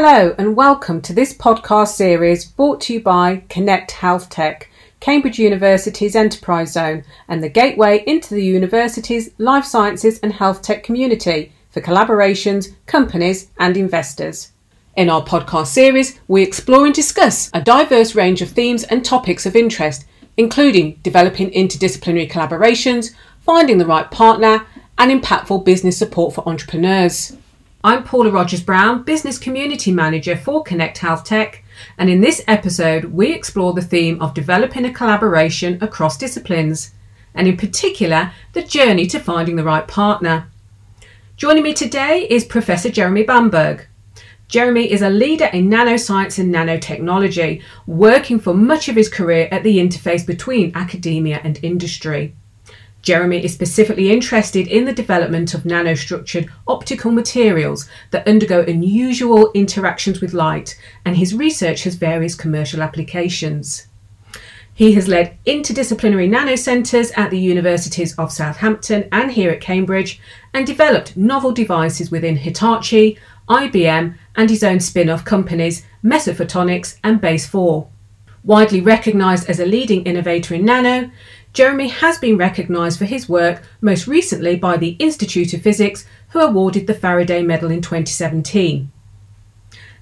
Hello, 0.00 0.32
and 0.38 0.54
welcome 0.54 1.00
to 1.00 1.12
this 1.12 1.34
podcast 1.34 1.88
series 1.88 2.44
brought 2.44 2.80
to 2.82 2.92
you 2.92 3.00
by 3.00 3.42
Connect 3.48 3.90
Health 3.90 4.30
Tech, 4.30 4.70
Cambridge 5.00 5.40
University's 5.40 6.14
enterprise 6.14 6.70
zone, 6.70 7.02
and 7.26 7.42
the 7.42 7.48
gateway 7.48 8.04
into 8.06 8.32
the 8.32 8.44
university's 8.44 9.30
life 9.38 9.64
sciences 9.64 10.20
and 10.20 10.32
health 10.32 10.62
tech 10.62 10.84
community 10.84 11.50
for 11.70 11.80
collaborations, 11.80 12.76
companies, 12.86 13.50
and 13.58 13.76
investors. 13.76 14.52
In 14.94 15.10
our 15.10 15.24
podcast 15.24 15.66
series, 15.66 16.20
we 16.28 16.44
explore 16.44 16.86
and 16.86 16.94
discuss 16.94 17.50
a 17.52 17.60
diverse 17.60 18.14
range 18.14 18.40
of 18.40 18.50
themes 18.50 18.84
and 18.84 19.04
topics 19.04 19.46
of 19.46 19.56
interest, 19.56 20.04
including 20.36 21.00
developing 21.02 21.50
interdisciplinary 21.50 22.30
collaborations, 22.30 23.12
finding 23.40 23.78
the 23.78 23.84
right 23.84 24.08
partner, 24.12 24.64
and 24.96 25.10
impactful 25.10 25.64
business 25.64 25.98
support 25.98 26.36
for 26.36 26.48
entrepreneurs. 26.48 27.36
I'm 27.84 28.02
Paula 28.02 28.32
Rogers 28.32 28.60
Brown, 28.60 29.04
Business 29.04 29.38
Community 29.38 29.92
Manager 29.92 30.36
for 30.36 30.64
Connect 30.64 30.98
Health 30.98 31.22
Tech, 31.22 31.62
and 31.96 32.10
in 32.10 32.20
this 32.20 32.42
episode, 32.48 33.04
we 33.04 33.32
explore 33.32 33.72
the 33.72 33.80
theme 33.80 34.20
of 34.20 34.34
developing 34.34 34.84
a 34.84 34.92
collaboration 34.92 35.78
across 35.80 36.18
disciplines, 36.18 36.92
and 37.36 37.46
in 37.46 37.56
particular, 37.56 38.32
the 38.52 38.64
journey 38.64 39.06
to 39.06 39.20
finding 39.20 39.54
the 39.54 39.62
right 39.62 39.86
partner. 39.86 40.48
Joining 41.36 41.62
me 41.62 41.72
today 41.72 42.26
is 42.28 42.44
Professor 42.44 42.90
Jeremy 42.90 43.22
Baumberg. 43.22 43.86
Jeremy 44.48 44.90
is 44.90 45.02
a 45.02 45.08
leader 45.08 45.46
in 45.46 45.70
nanoscience 45.70 46.40
and 46.40 46.52
nanotechnology, 46.52 47.62
working 47.86 48.40
for 48.40 48.54
much 48.54 48.88
of 48.88 48.96
his 48.96 49.08
career 49.08 49.48
at 49.52 49.62
the 49.62 49.78
interface 49.78 50.26
between 50.26 50.74
academia 50.74 51.40
and 51.44 51.60
industry. 51.62 52.34
Jeremy 53.02 53.44
is 53.44 53.54
specifically 53.54 54.10
interested 54.10 54.66
in 54.66 54.84
the 54.84 54.92
development 54.92 55.54
of 55.54 55.62
nanostructured 55.62 56.50
optical 56.66 57.12
materials 57.12 57.88
that 58.10 58.26
undergo 58.26 58.62
unusual 58.62 59.50
interactions 59.52 60.20
with 60.20 60.34
light, 60.34 60.78
and 61.04 61.16
his 61.16 61.34
research 61.34 61.84
has 61.84 61.94
various 61.94 62.34
commercial 62.34 62.82
applications. 62.82 63.86
He 64.74 64.92
has 64.92 65.08
led 65.08 65.36
interdisciplinary 65.44 66.28
nanocentres 66.28 67.10
at 67.18 67.30
the 67.30 67.40
universities 67.40 68.14
of 68.16 68.30
Southampton 68.30 69.08
and 69.10 69.32
here 69.32 69.50
at 69.50 69.60
Cambridge, 69.60 70.20
and 70.54 70.66
developed 70.66 71.16
novel 71.16 71.50
devices 71.50 72.12
within 72.12 72.36
Hitachi, 72.36 73.18
IBM, 73.48 74.16
and 74.36 74.50
his 74.50 74.62
own 74.62 74.78
spin 74.78 75.08
off 75.10 75.24
companies, 75.24 75.84
Mesophotonics 76.04 76.96
and 77.02 77.20
Base 77.20 77.46
4. 77.46 77.88
Widely 78.44 78.80
recognised 78.80 79.50
as 79.50 79.58
a 79.58 79.66
leading 79.66 80.04
innovator 80.04 80.54
in 80.54 80.64
nano, 80.64 81.10
Jeremy 81.58 81.88
has 81.88 82.18
been 82.18 82.36
recognised 82.36 83.00
for 83.00 83.04
his 83.04 83.28
work, 83.28 83.64
most 83.80 84.06
recently 84.06 84.54
by 84.54 84.76
the 84.76 84.94
Institute 85.00 85.52
of 85.54 85.62
Physics, 85.62 86.04
who 86.28 86.38
awarded 86.38 86.86
the 86.86 86.94
Faraday 86.94 87.42
Medal 87.42 87.72
in 87.72 87.82
2017. 87.82 88.92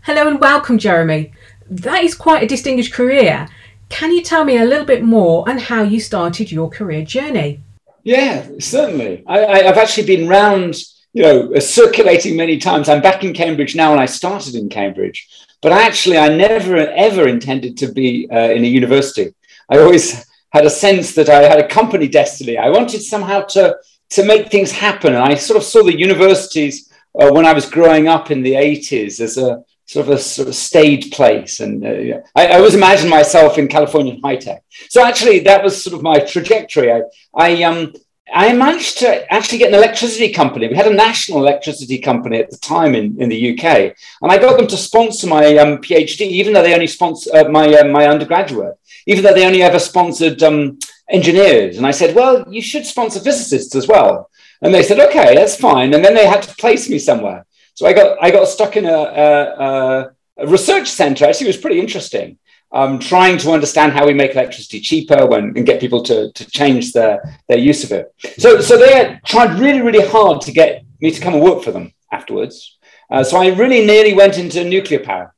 Hello 0.03 0.29
and 0.29 0.39
welcome, 0.39 0.77
Jeremy. 0.77 1.33
That 1.71 2.05
is 2.05 2.15
quite 2.15 2.43
a 2.43 2.47
distinguished 2.47 2.93
career. 2.93 3.49
Can 3.89 4.13
you 4.13 4.23
tell 4.23 4.45
me 4.45 4.59
a 4.59 4.67
little 4.67 4.85
bit 4.85 5.03
more 5.03 5.49
on 5.49 5.57
how 5.57 5.83
you 5.83 5.99
started 5.99 6.53
your 6.53 6.69
career 6.69 7.03
journey? 7.07 7.63
Yeah, 8.03 8.47
certainly. 8.59 9.25
I, 9.27 9.63
have 9.63 9.79
actually 9.79 10.15
been 10.15 10.29
round, 10.29 10.77
you 11.15 11.23
know, 11.23 11.59
circulating 11.59 12.37
many 12.37 12.59
times. 12.59 12.91
I'm 12.91 13.01
back 13.01 13.25
in 13.25 13.33
Cambridge 13.33 13.75
now, 13.75 13.93
and 13.93 14.01
I 14.03 14.05
started 14.05 14.57
in 14.57 14.69
Cambridge. 14.69 15.27
But 15.63 15.73
actually, 15.73 16.19
I 16.19 16.29
never 16.29 16.77
ever 16.77 17.27
intended 17.27 17.79
to 17.79 17.91
be 17.91 18.29
uh, 18.31 18.51
in 18.51 18.63
a 18.63 18.69
university. 18.69 19.35
I 19.71 19.79
always 19.79 20.27
had 20.57 20.67
a 20.67 20.71
sense 20.71 21.15
that 21.15 21.29
I 21.29 21.43
had 21.43 21.61
a 21.61 21.69
company 21.69 22.09
destiny. 22.09 22.57
I 22.57 22.71
wanted 22.71 23.03
somehow 23.03 23.43
to, 23.55 23.77
to 24.11 24.25
make 24.25 24.51
things 24.51 24.73
happen. 24.73 25.15
And 25.15 25.23
I 25.23 25.35
sort 25.35 25.59
of 25.59 25.65
saw 25.65 25.83
the 25.83 25.97
universities 25.97 26.93
uh, 27.19 27.31
when 27.31 27.47
I 27.47 27.53
was 27.53 27.69
growing 27.69 28.09
up 28.09 28.31
in 28.31 28.43
the 28.43 28.55
80s 28.55 29.21
as 29.21 29.37
a 29.37 29.63
sort 29.85 30.09
of 30.09 30.15
a 30.15 30.19
sort 30.19 30.49
of 30.49 30.55
staid 30.55 31.13
place. 31.13 31.61
And 31.61 31.85
uh, 31.85 32.21
I, 32.35 32.47
I 32.49 32.57
always 32.57 32.75
imagined 32.75 33.11
myself 33.11 33.59
in 33.59 33.69
California 33.69 34.17
high 34.25 34.37
tech. 34.37 34.65
So 34.89 35.05
actually, 35.05 35.41
that 35.41 35.63
was 35.63 35.83
sort 35.83 35.95
of 35.95 36.03
my 36.03 36.19
trajectory. 36.19 36.91
I, 36.91 37.03
I, 37.35 37.63
um, 37.63 37.93
I 38.33 38.53
managed 38.53 38.99
to 38.99 39.33
actually 39.33 39.59
get 39.59 39.69
an 39.69 39.77
electricity 39.77 40.33
company. 40.33 40.67
We 40.67 40.75
had 40.75 40.89
a 40.89 40.95
national 40.95 41.39
electricity 41.39 41.99
company 41.99 42.39
at 42.39 42.51
the 42.51 42.57
time 42.57 42.95
in, 42.95 43.21
in 43.21 43.29
the 43.29 43.53
UK, 43.53 43.95
and 44.23 44.33
I 44.33 44.39
got 44.39 44.57
them 44.57 44.67
to 44.67 44.77
sponsor 44.77 45.29
my 45.29 45.57
um, 45.59 45.79
PhD, 45.79 46.23
even 46.23 46.53
though 46.53 46.63
they 46.63 46.75
only 46.75 46.89
sponsor 46.89 47.31
uh, 47.37 47.49
my 47.49 47.73
uh, 47.73 47.85
my 47.85 48.09
undergraduate 48.09 48.77
even 49.07 49.25
though 49.25 49.33
they 49.35 49.47
only 49.47 49.63
ever 49.63 49.79
sponsored 49.79 50.43
um, 50.43 50.79
engineers. 51.09 51.77
And 51.77 51.87
I 51.87 51.93
said, 51.93 52.15
well, 52.15 52.45
you 52.53 52.61
should 52.61 52.85
sponsor 52.85 53.21
physicists 53.21 53.75
as 53.75 53.87
well. 53.89 54.31
And 54.63 54.75
they 54.75 54.83
said, 54.83 55.01
okay, 55.01 55.35
that's 55.35 55.57
fine. 55.57 55.95
And 55.95 56.05
then 56.05 56.15
they 56.15 56.27
had 56.27 56.43
to 56.43 56.55
place 56.57 56.89
me 56.89 56.99
somewhere. 56.99 57.47
So 57.75 57.87
I 57.87 57.93
got 57.93 58.17
I 58.23 58.31
got 58.31 58.49
stuck 58.49 58.77
in 58.77 58.87
a, 58.87 58.99
a, 58.99 60.11
a 60.39 60.47
research 60.47 60.89
center. 60.89 61.27
Actually, 61.27 61.49
it 61.49 61.55
was 61.55 61.59
pretty 61.59 61.81
interesting. 61.81 62.39
Um, 62.73 62.99
trying 62.99 63.39
to 63.39 63.53
understand 63.53 63.93
how 63.93 64.07
we 64.07 64.13
make 64.13 64.33
electricity 64.33 64.81
cheaper 64.81 65.25
when, 65.27 65.57
and 65.57 65.65
get 65.65 65.81
people 65.81 66.03
to, 66.03 66.33
to 66.33 66.51
change 66.51 66.93
their, 66.93 67.23
their 67.49 67.59
use 67.59 67.85
of 67.85 67.93
it. 67.93 68.13
So, 68.39 68.61
so 68.61 68.77
they 68.77 69.21
tried 69.25 69.59
really, 69.59 69.81
really 69.81 70.07
hard 70.07 70.41
to 70.43 70.53
get 70.53 70.85
me 71.01 71.13
to 71.13 71.21
come 71.21 71.35
and 71.35 71.43
work 71.43 71.63
for 71.63 71.71
them 71.71 71.95
afterwards. 72.11 72.77
Uh, 73.09 73.23
so 73.23 73.37
I 73.39 73.55
really 73.55 73.87
nearly 73.87 74.15
went 74.15 74.37
into 74.37 74.65
nuclear 74.65 74.99
power 74.99 75.33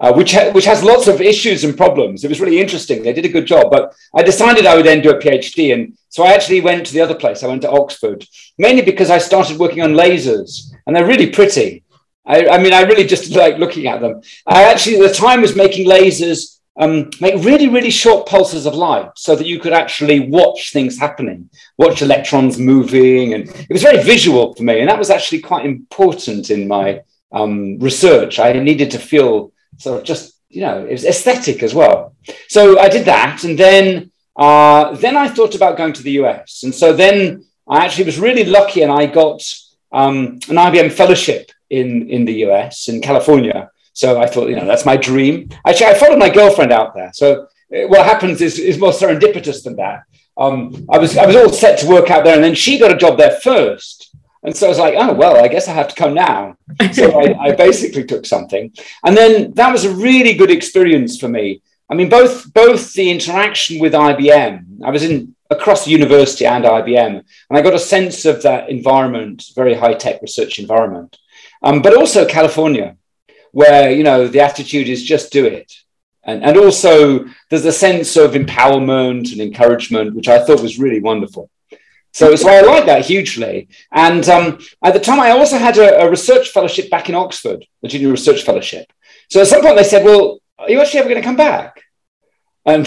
uh, 0.00 0.12
which, 0.12 0.32
ha- 0.32 0.50
which 0.52 0.64
has 0.64 0.82
lots 0.82 1.06
of 1.06 1.20
issues 1.20 1.64
and 1.64 1.76
problems. 1.76 2.24
It 2.24 2.28
was 2.28 2.40
really 2.40 2.60
interesting. 2.60 3.02
They 3.02 3.12
did 3.12 3.24
a 3.24 3.28
good 3.28 3.46
job, 3.46 3.70
but 3.70 3.94
I 4.14 4.22
decided 4.22 4.66
I 4.66 4.76
would 4.76 4.86
then 4.86 5.02
do 5.02 5.10
a 5.10 5.18
PhD. 5.18 5.72
And 5.72 5.96
so 6.08 6.24
I 6.24 6.32
actually 6.32 6.60
went 6.60 6.86
to 6.86 6.92
the 6.92 7.00
other 7.00 7.14
place. 7.14 7.42
I 7.42 7.48
went 7.48 7.62
to 7.62 7.70
Oxford, 7.70 8.26
mainly 8.58 8.82
because 8.82 9.10
I 9.10 9.18
started 9.18 9.58
working 9.58 9.82
on 9.82 9.92
lasers, 9.92 10.72
and 10.86 10.94
they're 10.94 11.06
really 11.06 11.30
pretty. 11.30 11.84
I, 12.26 12.46
I 12.48 12.58
mean, 12.58 12.72
I 12.72 12.82
really 12.82 13.06
just 13.06 13.30
like 13.36 13.58
looking 13.58 13.86
at 13.86 14.00
them. 14.00 14.20
I 14.46 14.64
actually, 14.64 14.96
at 14.96 15.08
the 15.08 15.14
time, 15.14 15.40
was 15.40 15.56
making 15.56 15.88
lasers 15.88 16.54
um, 16.76 17.10
make 17.20 17.42
really, 17.44 17.68
really 17.68 17.90
short 17.90 18.26
pulses 18.26 18.66
of 18.66 18.74
light 18.74 19.10
so 19.14 19.36
that 19.36 19.46
you 19.46 19.60
could 19.60 19.72
actually 19.72 20.28
watch 20.28 20.72
things 20.72 20.98
happening, 20.98 21.48
watch 21.78 22.02
electrons 22.02 22.58
moving. 22.58 23.34
And 23.34 23.48
it 23.48 23.70
was 23.70 23.82
very 23.82 24.02
visual 24.02 24.54
for 24.54 24.64
me. 24.64 24.80
And 24.80 24.88
that 24.88 24.98
was 24.98 25.10
actually 25.10 25.40
quite 25.40 25.66
important 25.66 26.50
in 26.50 26.66
my 26.66 27.02
um, 27.32 27.78
research. 27.78 28.38
I 28.38 28.52
needed 28.54 28.90
to 28.92 28.98
feel 28.98 29.52
of 29.84 30.04
just 30.04 30.34
you 30.48 30.60
know 30.60 30.84
it 30.84 30.92
was 30.92 31.04
aesthetic 31.04 31.62
as 31.62 31.74
well. 31.74 32.14
So 32.48 32.78
I 32.78 32.88
did 32.88 33.04
that, 33.06 33.44
and 33.44 33.58
then 33.58 34.10
uh, 34.36 34.94
then 34.96 35.16
I 35.16 35.28
thought 35.28 35.54
about 35.54 35.76
going 35.76 35.92
to 35.94 36.02
the 36.02 36.12
US, 36.22 36.62
and 36.62 36.74
so 36.74 36.92
then 36.92 37.44
I 37.68 37.84
actually 37.84 38.04
was 38.04 38.18
really 38.18 38.44
lucky, 38.44 38.82
and 38.82 38.92
I 38.92 39.06
got 39.06 39.42
um, 39.92 40.38
an 40.48 40.56
IBM 40.56 40.92
fellowship 40.92 41.50
in 41.70 42.08
in 42.10 42.24
the 42.24 42.44
US 42.46 42.88
in 42.88 43.00
California. 43.00 43.70
So 43.94 44.20
I 44.20 44.26
thought, 44.26 44.48
you 44.48 44.56
know, 44.56 44.66
that's 44.66 44.84
my 44.84 44.96
dream. 44.96 45.48
Actually, 45.64 45.86
I 45.86 45.94
followed 45.94 46.18
my 46.18 46.28
girlfriend 46.28 46.72
out 46.72 46.94
there. 46.94 47.12
So 47.14 47.46
uh, 47.72 47.86
what 47.86 48.04
happens 48.04 48.40
is, 48.40 48.58
is 48.58 48.76
more 48.76 48.90
serendipitous 48.90 49.62
than 49.62 49.76
that. 49.76 50.02
Um, 50.36 50.84
I 50.90 50.98
was 50.98 51.16
I 51.16 51.26
was 51.26 51.36
all 51.36 51.50
set 51.50 51.78
to 51.80 51.88
work 51.88 52.10
out 52.10 52.24
there, 52.24 52.34
and 52.34 52.42
then 52.42 52.56
she 52.56 52.78
got 52.78 52.90
a 52.90 52.96
job 52.96 53.16
there 53.16 53.38
first. 53.40 54.14
And 54.44 54.54
so 54.54 54.66
I 54.66 54.68
was 54.68 54.78
like, 54.78 54.94
oh, 54.96 55.14
well, 55.14 55.42
I 55.42 55.48
guess 55.48 55.68
I 55.68 55.72
have 55.72 55.88
to 55.88 55.94
come 55.94 56.14
now. 56.14 56.56
So 56.92 57.18
I, 57.18 57.34
I, 57.48 57.52
basically 57.52 58.04
took 58.04 58.26
something. 58.26 58.72
And 59.02 59.16
then 59.16 59.52
that 59.54 59.72
was 59.72 59.86
a 59.86 59.94
really 59.94 60.34
good 60.34 60.50
experience 60.50 61.18
for 61.18 61.28
me. 61.28 61.62
I 61.90 61.94
mean, 61.94 62.10
both, 62.10 62.52
both 62.52 62.92
the 62.92 63.10
interaction 63.10 63.80
with 63.80 63.94
IBM, 63.94 64.82
I 64.84 64.90
was 64.90 65.02
in 65.02 65.34
across 65.50 65.84
the 65.84 65.90
university 65.90 66.46
and 66.46 66.64
IBM, 66.64 67.16
and 67.16 67.58
I 67.58 67.62
got 67.62 67.74
a 67.74 67.78
sense 67.78 68.24
of 68.24 68.42
that 68.42 68.68
environment, 68.68 69.44
very 69.54 69.74
high 69.74 69.94
tech 69.94 70.20
research 70.22 70.58
environment, 70.58 71.16
um, 71.62 71.82
but 71.82 71.96
also 71.96 72.26
California, 72.26 72.96
where, 73.52 73.90
you 73.90 74.02
know, 74.02 74.26
the 74.26 74.40
attitude 74.40 74.88
is 74.88 75.02
just 75.02 75.32
do 75.32 75.46
it. 75.46 75.72
And, 76.24 76.42
and 76.42 76.56
also 76.56 77.26
there's 77.50 77.64
a 77.66 77.72
sense 77.72 78.16
of 78.16 78.32
empowerment 78.32 79.32
and 79.32 79.40
encouragement, 79.40 80.14
which 80.14 80.28
I 80.28 80.44
thought 80.44 80.62
was 80.62 80.78
really 80.78 81.00
wonderful. 81.00 81.50
So, 82.14 82.36
so 82.36 82.48
I 82.48 82.60
like 82.60 82.86
that 82.86 83.04
hugely. 83.04 83.68
And 83.92 84.26
um, 84.28 84.58
at 84.82 84.94
the 84.94 85.00
time, 85.00 85.18
I 85.18 85.30
also 85.30 85.58
had 85.58 85.76
a, 85.78 86.02
a, 86.02 86.08
research 86.08 86.50
fellowship 86.50 86.88
back 86.88 87.08
in 87.08 87.16
Oxford, 87.16 87.66
a 87.82 87.88
junior 87.88 88.10
research 88.10 88.42
fellowship. 88.42 88.86
So 89.28 89.40
at 89.40 89.48
some 89.48 89.62
point, 89.62 89.76
they 89.76 89.82
said, 89.82 90.04
"Well, 90.04 90.38
are 90.58 90.70
you 90.70 90.80
actually 90.80 91.00
ever 91.00 91.08
going 91.08 91.20
to 91.20 91.26
come 91.26 91.36
back?" 91.36 91.82
And 92.64 92.86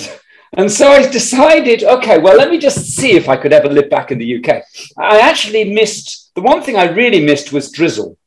and 0.56 0.72
so 0.72 0.88
I 0.88 1.06
decided, 1.06 1.84
okay, 1.84 2.20
well, 2.20 2.38
let 2.38 2.50
me 2.50 2.58
just 2.58 2.96
see 2.96 3.12
if 3.12 3.28
I 3.28 3.36
could 3.36 3.52
ever 3.52 3.68
live 3.68 3.90
back 3.90 4.12
in 4.12 4.18
the 4.18 4.38
UK. 4.38 4.64
I 4.98 5.20
actually 5.20 5.74
missed 5.74 6.32
the 6.36 6.42
one 6.42 6.62
thing 6.62 6.78
I 6.78 6.86
really 6.86 7.26
missed 7.26 7.52
was 7.52 7.70
drizzle. 7.70 8.18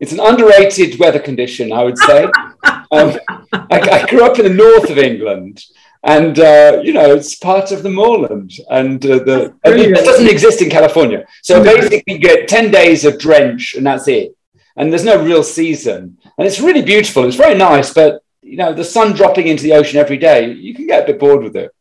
It's 0.00 0.12
an 0.12 0.20
underrated 0.20 0.98
weather 0.98 1.18
condition, 1.18 1.72
I 1.72 1.82
would 1.84 1.96
say. 1.96 2.24
um, 2.92 3.18
I, 3.52 3.80
I 3.80 4.06
grew 4.06 4.24
up 4.24 4.38
in 4.38 4.44
the 4.44 4.54
north 4.64 4.90
of 4.90 4.98
England, 4.98 5.64
and 6.04 6.38
uh, 6.38 6.80
you 6.82 6.92
know 6.92 7.14
it's 7.14 7.34
part 7.34 7.72
of 7.72 7.82
the 7.82 7.90
moorland 7.90 8.52
and 8.70 9.04
uh, 9.04 9.18
the 9.18 9.54
it 9.64 10.04
doesn't 10.04 10.28
exist 10.28 10.62
in 10.62 10.70
california. 10.70 11.26
So 11.42 11.62
basically 11.62 12.04
you 12.06 12.18
get 12.18 12.48
10 12.48 12.70
days 12.70 13.04
of 13.04 13.18
drench 13.18 13.74
and 13.74 13.86
that's 13.86 14.08
it. 14.08 14.36
And 14.76 14.92
there's 14.92 15.04
no 15.04 15.22
real 15.22 15.42
season. 15.42 16.18
And 16.38 16.46
it's 16.46 16.60
really 16.60 16.82
beautiful. 16.82 17.24
It's 17.24 17.36
very 17.36 17.56
nice 17.56 17.92
but 17.92 18.22
you 18.42 18.56
know 18.56 18.72
the 18.72 18.84
sun 18.84 19.12
dropping 19.12 19.48
into 19.48 19.64
the 19.64 19.72
ocean 19.72 19.98
every 19.98 20.16
day 20.16 20.52
you 20.52 20.74
can 20.74 20.86
get 20.86 21.04
a 21.04 21.06
bit 21.06 21.18
bored 21.18 21.42
with 21.42 21.56
it. 21.56 21.72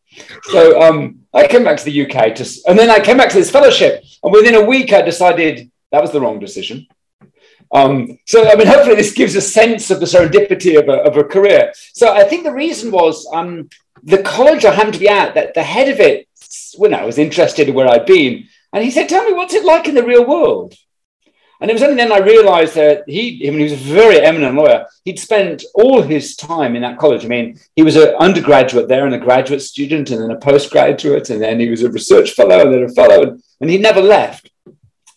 So 0.43 0.81
um, 0.81 1.19
i 1.33 1.45
came 1.45 1.63
back 1.63 1.77
to 1.77 1.85
the 1.85 2.01
uk 2.03 2.35
to, 2.35 2.43
and 2.67 2.77
then 2.79 2.89
i 2.89 2.99
came 2.99 3.17
back 3.17 3.29
to 3.29 3.37
this 3.37 3.51
fellowship. 3.51 4.03
And 4.23 4.33
within 4.33 4.55
a 4.55 4.65
week 4.65 4.93
i 4.93 5.01
decided 5.01 5.69
that 5.91 6.01
was 6.01 6.11
the 6.11 6.21
wrong 6.21 6.39
decision. 6.39 6.87
Um, 7.71 8.17
so, 8.25 8.49
I 8.49 8.55
mean, 8.55 8.67
hopefully 8.67 8.95
this 8.95 9.13
gives 9.13 9.35
a 9.35 9.41
sense 9.41 9.91
of 9.91 9.99
the 9.99 10.05
serendipity 10.05 10.79
of 10.79 10.87
a, 10.87 11.03
of 11.03 11.17
a 11.17 11.23
career. 11.23 11.73
So 11.93 12.13
I 12.13 12.23
think 12.23 12.43
the 12.43 12.53
reason 12.53 12.91
was 12.91 13.27
um, 13.33 13.69
the 14.07 14.23
college 14.23 14.63
I 14.63 14.73
happened 14.73 14.93
to 14.93 14.99
be 15.01 15.09
at, 15.09 15.35
that 15.35 15.53
the 15.53 15.63
head 15.63 15.89
of 15.89 15.99
it, 15.99 16.27
when 16.77 16.93
I 16.93 17.03
was 17.03 17.17
interested 17.17 17.67
in 17.67 17.75
where 17.75 17.89
I'd 17.89 18.05
been, 18.05 18.47
and 18.71 18.83
he 18.83 18.89
said, 18.89 19.09
tell 19.09 19.25
me, 19.25 19.33
what's 19.33 19.53
it 19.53 19.65
like 19.65 19.87
in 19.87 19.95
the 19.95 20.03
real 20.05 20.25
world? 20.25 20.73
And 21.59 21.69
it 21.69 21.73
was 21.73 21.83
only 21.83 21.95
then 21.95 22.11
I 22.11 22.19
realized 22.19 22.75
that 22.75 23.03
he, 23.07 23.45
I 23.45 23.49
mean, 23.49 23.59
he 23.59 23.63
was 23.63 23.73
a 23.73 23.75
very 23.75 24.21
eminent 24.21 24.55
lawyer. 24.55 24.85
He'd 25.03 25.19
spent 25.19 25.65
all 25.73 26.01
his 26.01 26.35
time 26.37 26.75
in 26.75 26.83
that 26.83 26.99
college. 26.99 27.25
I 27.25 27.27
mean, 27.27 27.59
he 27.75 27.83
was 27.83 27.97
an 27.97 28.15
undergraduate 28.19 28.87
there 28.87 29.05
and 29.05 29.15
a 29.15 29.19
graduate 29.19 29.61
student 29.61 30.11
and 30.11 30.21
then 30.21 30.31
a 30.31 30.39
postgraduate, 30.39 31.29
and 31.29 31.41
then 31.41 31.59
he 31.59 31.69
was 31.69 31.83
a 31.83 31.91
research 31.91 32.31
fellow 32.31 32.61
and 32.61 32.73
then 32.73 32.83
a 32.83 32.89
fellow, 32.89 33.23
and, 33.23 33.43
and 33.59 33.69
he 33.69 33.77
never 33.77 34.01
left. 34.01 34.51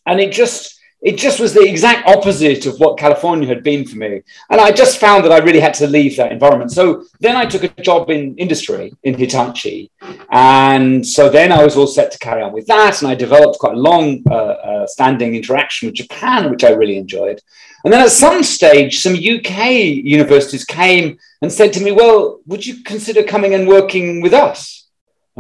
And 0.05 0.19
it 0.19 0.33
just, 0.33 0.80
it 1.03 1.17
just 1.17 1.41
was 1.41 1.55
the 1.55 1.67
exact 1.67 2.07
opposite 2.07 2.67
of 2.67 2.79
what 2.79 2.99
California 2.99 3.49
had 3.49 3.63
been 3.63 3.87
for 3.87 3.97
me. 3.97 4.23
And 4.51 4.61
I 4.61 4.71
just 4.71 4.99
found 4.99 5.25
that 5.25 5.33
I 5.33 5.39
really 5.39 5.61
had 5.61 5.73
to 5.75 5.87
leave 5.87 6.17
that 6.17 6.31
environment. 6.31 6.73
So 6.73 7.05
then 7.21 7.37
I 7.37 7.47
took 7.47 7.65
a 7.65 7.83
job 7.83 8.11
in 8.11 8.37
industry 8.37 8.93
in 9.03 9.15
Hitachi. 9.15 9.91
And 10.31 11.07
so 11.07 11.31
then 11.31 11.53
I 11.53 11.65
was 11.65 11.77
all 11.77 11.87
set 11.87 12.13
to 12.13 12.19
carry 12.19 12.43
on 12.43 12.53
with 12.53 12.67
that. 12.67 13.01
And 13.01 13.11
I 13.11 13.15
developed 13.15 13.59
quite 13.59 13.75
a 13.75 13.81
long 13.81 14.23
uh, 14.31 14.35
uh, 14.35 14.87
standing 14.87 15.35
interaction 15.35 15.87
with 15.89 15.95
Japan, 15.95 16.51
which 16.51 16.65
I 16.65 16.71
really 16.71 16.99
enjoyed. 16.99 17.41
And 17.85 17.93
then 17.93 18.03
at 18.03 18.11
some 18.11 18.43
stage, 18.43 19.01
some 19.01 19.15
UK 19.15 19.71
universities 20.05 20.67
came 20.67 21.19
and 21.41 21.51
said 21.51 21.73
to 21.75 21.83
me, 21.83 21.93
Well, 21.93 22.41
would 22.47 22.67
you 22.67 22.83
consider 22.83 23.23
coming 23.23 23.55
and 23.55 23.67
working 23.67 24.21
with 24.21 24.35
us? 24.35 24.80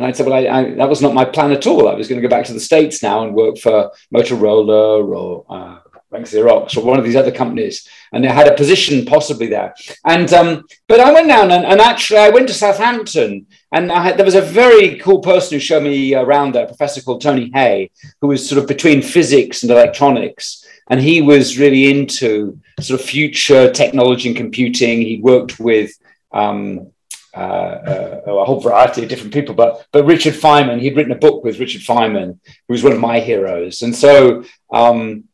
And 0.01 0.09
I 0.09 0.13
said, 0.13 0.27
well, 0.27 0.35
I, 0.35 0.49
I, 0.49 0.75
that 0.77 0.89
was 0.89 1.03
not 1.03 1.13
my 1.13 1.27
plan 1.27 1.53
at 1.53 1.67
all. 1.67 1.87
I 1.87 1.95
was 1.95 2.09
going 2.09 2.23
to 2.23 2.27
go 2.27 2.35
back 2.35 2.47
to 2.47 2.55
the 2.55 2.59
States 2.61 3.03
now 3.03 3.23
and 3.23 3.35
work 3.35 3.59
for 3.59 3.91
Motorola 4.15 5.07
or 5.07 5.45
uh, 5.51 5.79
Xerox 6.11 6.75
or 6.75 6.87
one 6.87 6.99
of 6.99 7.05
these 7.05 7.17
other 7.17 7.31
companies. 7.31 7.87
And 8.11 8.27
I 8.27 8.33
had 8.33 8.49
a 8.49 8.57
position 8.57 9.05
possibly 9.05 9.49
there. 9.49 9.75
And, 10.07 10.33
um, 10.33 10.65
but 10.89 11.01
I 11.01 11.13
went 11.13 11.29
down 11.29 11.51
and, 11.51 11.67
and, 11.67 11.83
actually 11.83 12.21
I 12.21 12.31
went 12.31 12.49
to 12.49 12.55
Southampton 12.55 13.47
and 13.73 13.93
had, 13.93 14.17
there 14.17 14.25
was 14.25 14.35
a 14.35 14.41
very 14.41 14.97
cool 14.97 15.21
person 15.21 15.57
who 15.57 15.61
showed 15.61 15.83
me 15.83 16.15
around 16.15 16.55
there, 16.55 16.65
a 16.65 16.69
professor 16.69 17.03
called 17.03 17.21
Tony 17.21 17.51
Hey, 17.53 17.91
who 18.23 18.29
was 18.29 18.49
sort 18.49 18.59
of 18.59 18.67
between 18.67 19.03
physics 19.03 19.63
and 19.63 19.71
electronics. 19.71 20.67
And 20.89 20.99
he 20.99 21.21
was 21.21 21.59
really 21.59 21.91
into 21.91 22.59
sort 22.81 22.99
of 22.99 23.07
future 23.07 23.71
technology 23.71 24.31
and 24.31 24.37
computing. 24.37 25.03
He 25.03 25.21
worked 25.21 25.61
with, 25.61 25.93
um, 26.33 26.91
uh, 27.35 27.41
uh, 27.41 28.21
a 28.27 28.45
whole 28.45 28.61
variety 28.61 29.03
of 29.03 29.09
different 29.09 29.33
people, 29.33 29.55
but 29.55 29.87
but 29.93 30.05
Richard 30.05 30.35
Feynman, 30.35 30.81
he'd 30.81 30.97
written 30.97 31.13
a 31.13 31.17
book 31.27 31.45
with 31.45 31.61
Richard 31.61 31.83
Feynman, 31.83 32.39
who 32.67 32.73
was 32.75 32.83
one 32.83 32.93
of 32.93 33.01
my 33.01 33.21
heroes, 33.21 33.83
and 33.83 33.95
so 33.95 34.45
um, 34.73 35.25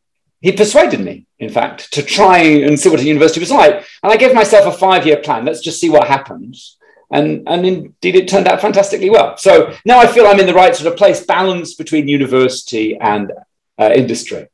he 0.41 0.51
persuaded 0.51 0.99
me, 0.99 1.25
in 1.39 1.49
fact, 1.49 1.91
to 1.93 2.03
try 2.03 2.37
and 2.37 2.79
see 2.79 2.89
what 2.89 2.99
a 2.99 3.03
university 3.03 3.39
was 3.39 3.51
like. 3.51 3.85
And 4.03 4.11
I 4.11 4.17
gave 4.17 4.33
myself 4.33 4.65
a 4.65 4.77
five-year 4.77 5.17
plan. 5.17 5.45
Let's 5.45 5.61
just 5.61 5.79
see 5.81 5.89
what 5.89 6.07
happens. 6.07 6.77
And, 7.09 7.47
and 7.47 7.65
indeed, 7.65 8.15
it 8.15 8.27
turned 8.27 8.47
out 8.47 8.61
fantastically 8.61 9.09
well. 9.09 9.37
So 9.37 9.73
now 9.85 9.97
I 9.99 10.07
feel 10.07 10.27
I'm 10.27 10.39
in 10.39 10.45
the 10.45 10.53
right 10.53 10.75
sort 10.75 10.91
of 10.91 10.97
place, 10.97 11.25
balance 11.25 11.73
between 11.73 12.07
university 12.07 12.97
and 12.97 13.31
uh, 13.79 13.91
industry. 13.95 14.47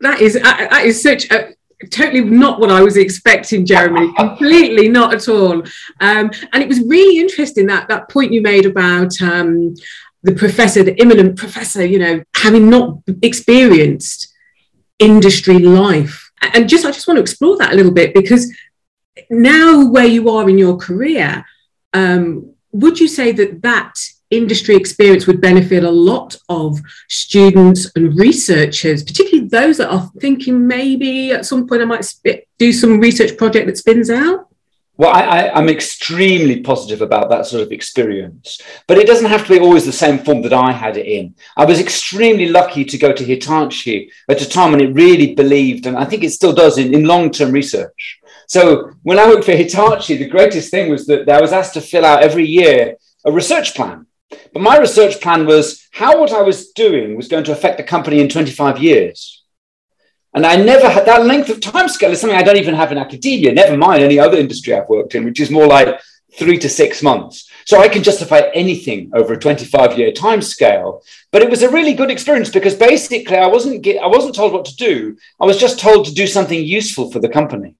That 0.00 0.20
is 0.20 0.36
uh, 0.36 0.42
that 0.42 0.84
is 0.84 1.02
such 1.02 1.30
a 1.30 1.54
totally 1.90 2.22
not 2.22 2.60
what 2.60 2.70
I 2.70 2.82
was 2.82 2.96
expecting, 2.96 3.66
Jeremy. 3.66 4.12
Completely 4.16 4.88
not 4.88 5.14
at 5.14 5.28
all. 5.28 5.62
Um, 6.00 6.30
and 6.52 6.62
it 6.62 6.68
was 6.68 6.80
really 6.80 7.20
interesting 7.20 7.66
that 7.66 7.88
that 7.88 8.08
point 8.08 8.32
you 8.32 8.42
made 8.42 8.66
about 8.66 9.20
um, 9.22 9.74
the 10.22 10.34
professor, 10.34 10.82
the 10.82 11.00
eminent 11.00 11.36
professor, 11.36 11.84
you 11.84 11.98
know, 11.98 12.22
having 12.36 12.70
not 12.70 12.98
experienced 13.22 14.32
industry 14.98 15.58
life. 15.58 16.30
And 16.40 16.68
just 16.68 16.84
I 16.84 16.90
just 16.90 17.06
want 17.06 17.18
to 17.18 17.22
explore 17.22 17.56
that 17.58 17.72
a 17.72 17.76
little 17.76 17.92
bit 17.92 18.14
because 18.14 18.52
now 19.30 19.88
where 19.88 20.06
you 20.06 20.30
are 20.30 20.48
in 20.48 20.58
your 20.58 20.76
career, 20.76 21.44
um, 21.92 22.54
would 22.72 22.98
you 22.98 23.08
say 23.08 23.32
that 23.32 23.62
that 23.62 23.94
industry 24.32 24.74
experience 24.74 25.26
would 25.26 25.40
benefit 25.40 25.84
a 25.84 25.90
lot 25.90 26.36
of 26.48 26.80
students 27.08 27.90
and 27.96 28.18
researchers, 28.18 29.02
particularly 29.02 29.48
those 29.48 29.76
that 29.78 29.90
are 29.90 30.10
thinking 30.18 30.66
maybe 30.66 31.32
at 31.32 31.46
some 31.46 31.68
point 31.68 31.82
I 31.82 31.84
might 31.84 32.12
do 32.58 32.72
some 32.72 33.00
research 33.00 33.36
project 33.36 33.66
that 33.66 33.78
spins 33.78 34.10
out? 34.10 34.48
Well, 34.98 35.10
I, 35.10 35.58
am 35.58 35.70
extremely 35.70 36.60
positive 36.60 37.00
about 37.00 37.30
that 37.30 37.46
sort 37.46 37.62
of 37.62 37.72
experience, 37.72 38.60
but 38.86 38.98
it 38.98 39.06
doesn't 39.06 39.30
have 39.30 39.44
to 39.46 39.52
be 39.54 39.58
always 39.58 39.86
the 39.86 39.92
same 39.92 40.18
form 40.18 40.42
that 40.42 40.52
I 40.52 40.70
had 40.70 40.98
it 40.98 41.06
in. 41.06 41.34
I 41.56 41.64
was 41.64 41.80
extremely 41.80 42.48
lucky 42.48 42.84
to 42.84 42.98
go 42.98 43.12
to 43.12 43.24
Hitachi 43.24 44.12
at 44.28 44.42
a 44.42 44.48
time 44.48 44.72
when 44.72 44.82
it 44.82 44.94
really 44.94 45.34
believed, 45.34 45.86
and 45.86 45.96
I 45.96 46.04
think 46.04 46.24
it 46.24 46.30
still 46.30 46.52
does, 46.52 46.76
in, 46.76 46.94
in 46.94 47.04
long 47.04 47.30
term 47.30 47.52
research. 47.52 48.20
So 48.48 48.92
when 49.02 49.18
I 49.18 49.26
worked 49.26 49.44
for 49.44 49.52
Hitachi, 49.52 50.18
the 50.18 50.28
greatest 50.28 50.70
thing 50.70 50.90
was 50.90 51.06
that 51.06 51.28
I 51.28 51.40
was 51.40 51.52
asked 51.52 51.74
to 51.74 51.80
fill 51.80 52.04
out 52.04 52.22
every 52.22 52.46
year 52.46 52.96
a 53.24 53.32
research 53.32 53.74
plan. 53.74 54.06
But 54.52 54.62
my 54.62 54.78
research 54.78 55.20
plan 55.20 55.46
was 55.46 55.86
how 55.92 56.20
what 56.20 56.32
I 56.32 56.42
was 56.42 56.72
doing 56.72 57.16
was 57.16 57.28
going 57.28 57.44
to 57.44 57.52
affect 57.52 57.78
the 57.78 57.84
company 57.84 58.20
in 58.20 58.28
25 58.28 58.78
years. 58.82 59.42
And 60.34 60.46
I 60.46 60.56
never 60.56 60.88
had 60.88 61.06
that 61.06 61.26
length 61.26 61.50
of 61.50 61.60
time 61.60 61.88
scale 61.88 62.10
is 62.10 62.20
something 62.20 62.38
I 62.38 62.42
don't 62.42 62.56
even 62.56 62.74
have 62.74 62.90
in 62.90 62.98
academia, 62.98 63.52
never 63.52 63.76
mind 63.76 64.02
any 64.02 64.18
other 64.18 64.38
industry 64.38 64.74
I've 64.74 64.88
worked 64.88 65.14
in, 65.14 65.24
which 65.24 65.40
is 65.40 65.50
more 65.50 65.66
like 65.66 66.00
three 66.38 66.58
to 66.58 66.68
six 66.68 67.02
months. 67.02 67.50
So 67.66 67.78
I 67.78 67.88
can 67.88 68.02
justify 68.02 68.50
anything 68.54 69.10
over 69.14 69.34
a 69.34 69.38
25 69.38 69.98
year 69.98 70.12
time 70.12 70.40
scale. 70.40 71.02
But 71.30 71.42
it 71.42 71.50
was 71.50 71.62
a 71.62 71.70
really 71.70 71.92
good 71.92 72.10
experience 72.10 72.48
because 72.48 72.74
basically 72.74 73.36
I 73.36 73.46
wasn't, 73.46 73.86
I 73.86 74.06
wasn't 74.06 74.34
told 74.34 74.52
what 74.52 74.64
to 74.66 74.76
do. 74.76 75.16
I 75.40 75.44
was 75.44 75.58
just 75.58 75.78
told 75.78 76.06
to 76.06 76.14
do 76.14 76.26
something 76.26 76.62
useful 76.64 77.10
for 77.10 77.18
the 77.18 77.28
company, 77.28 77.76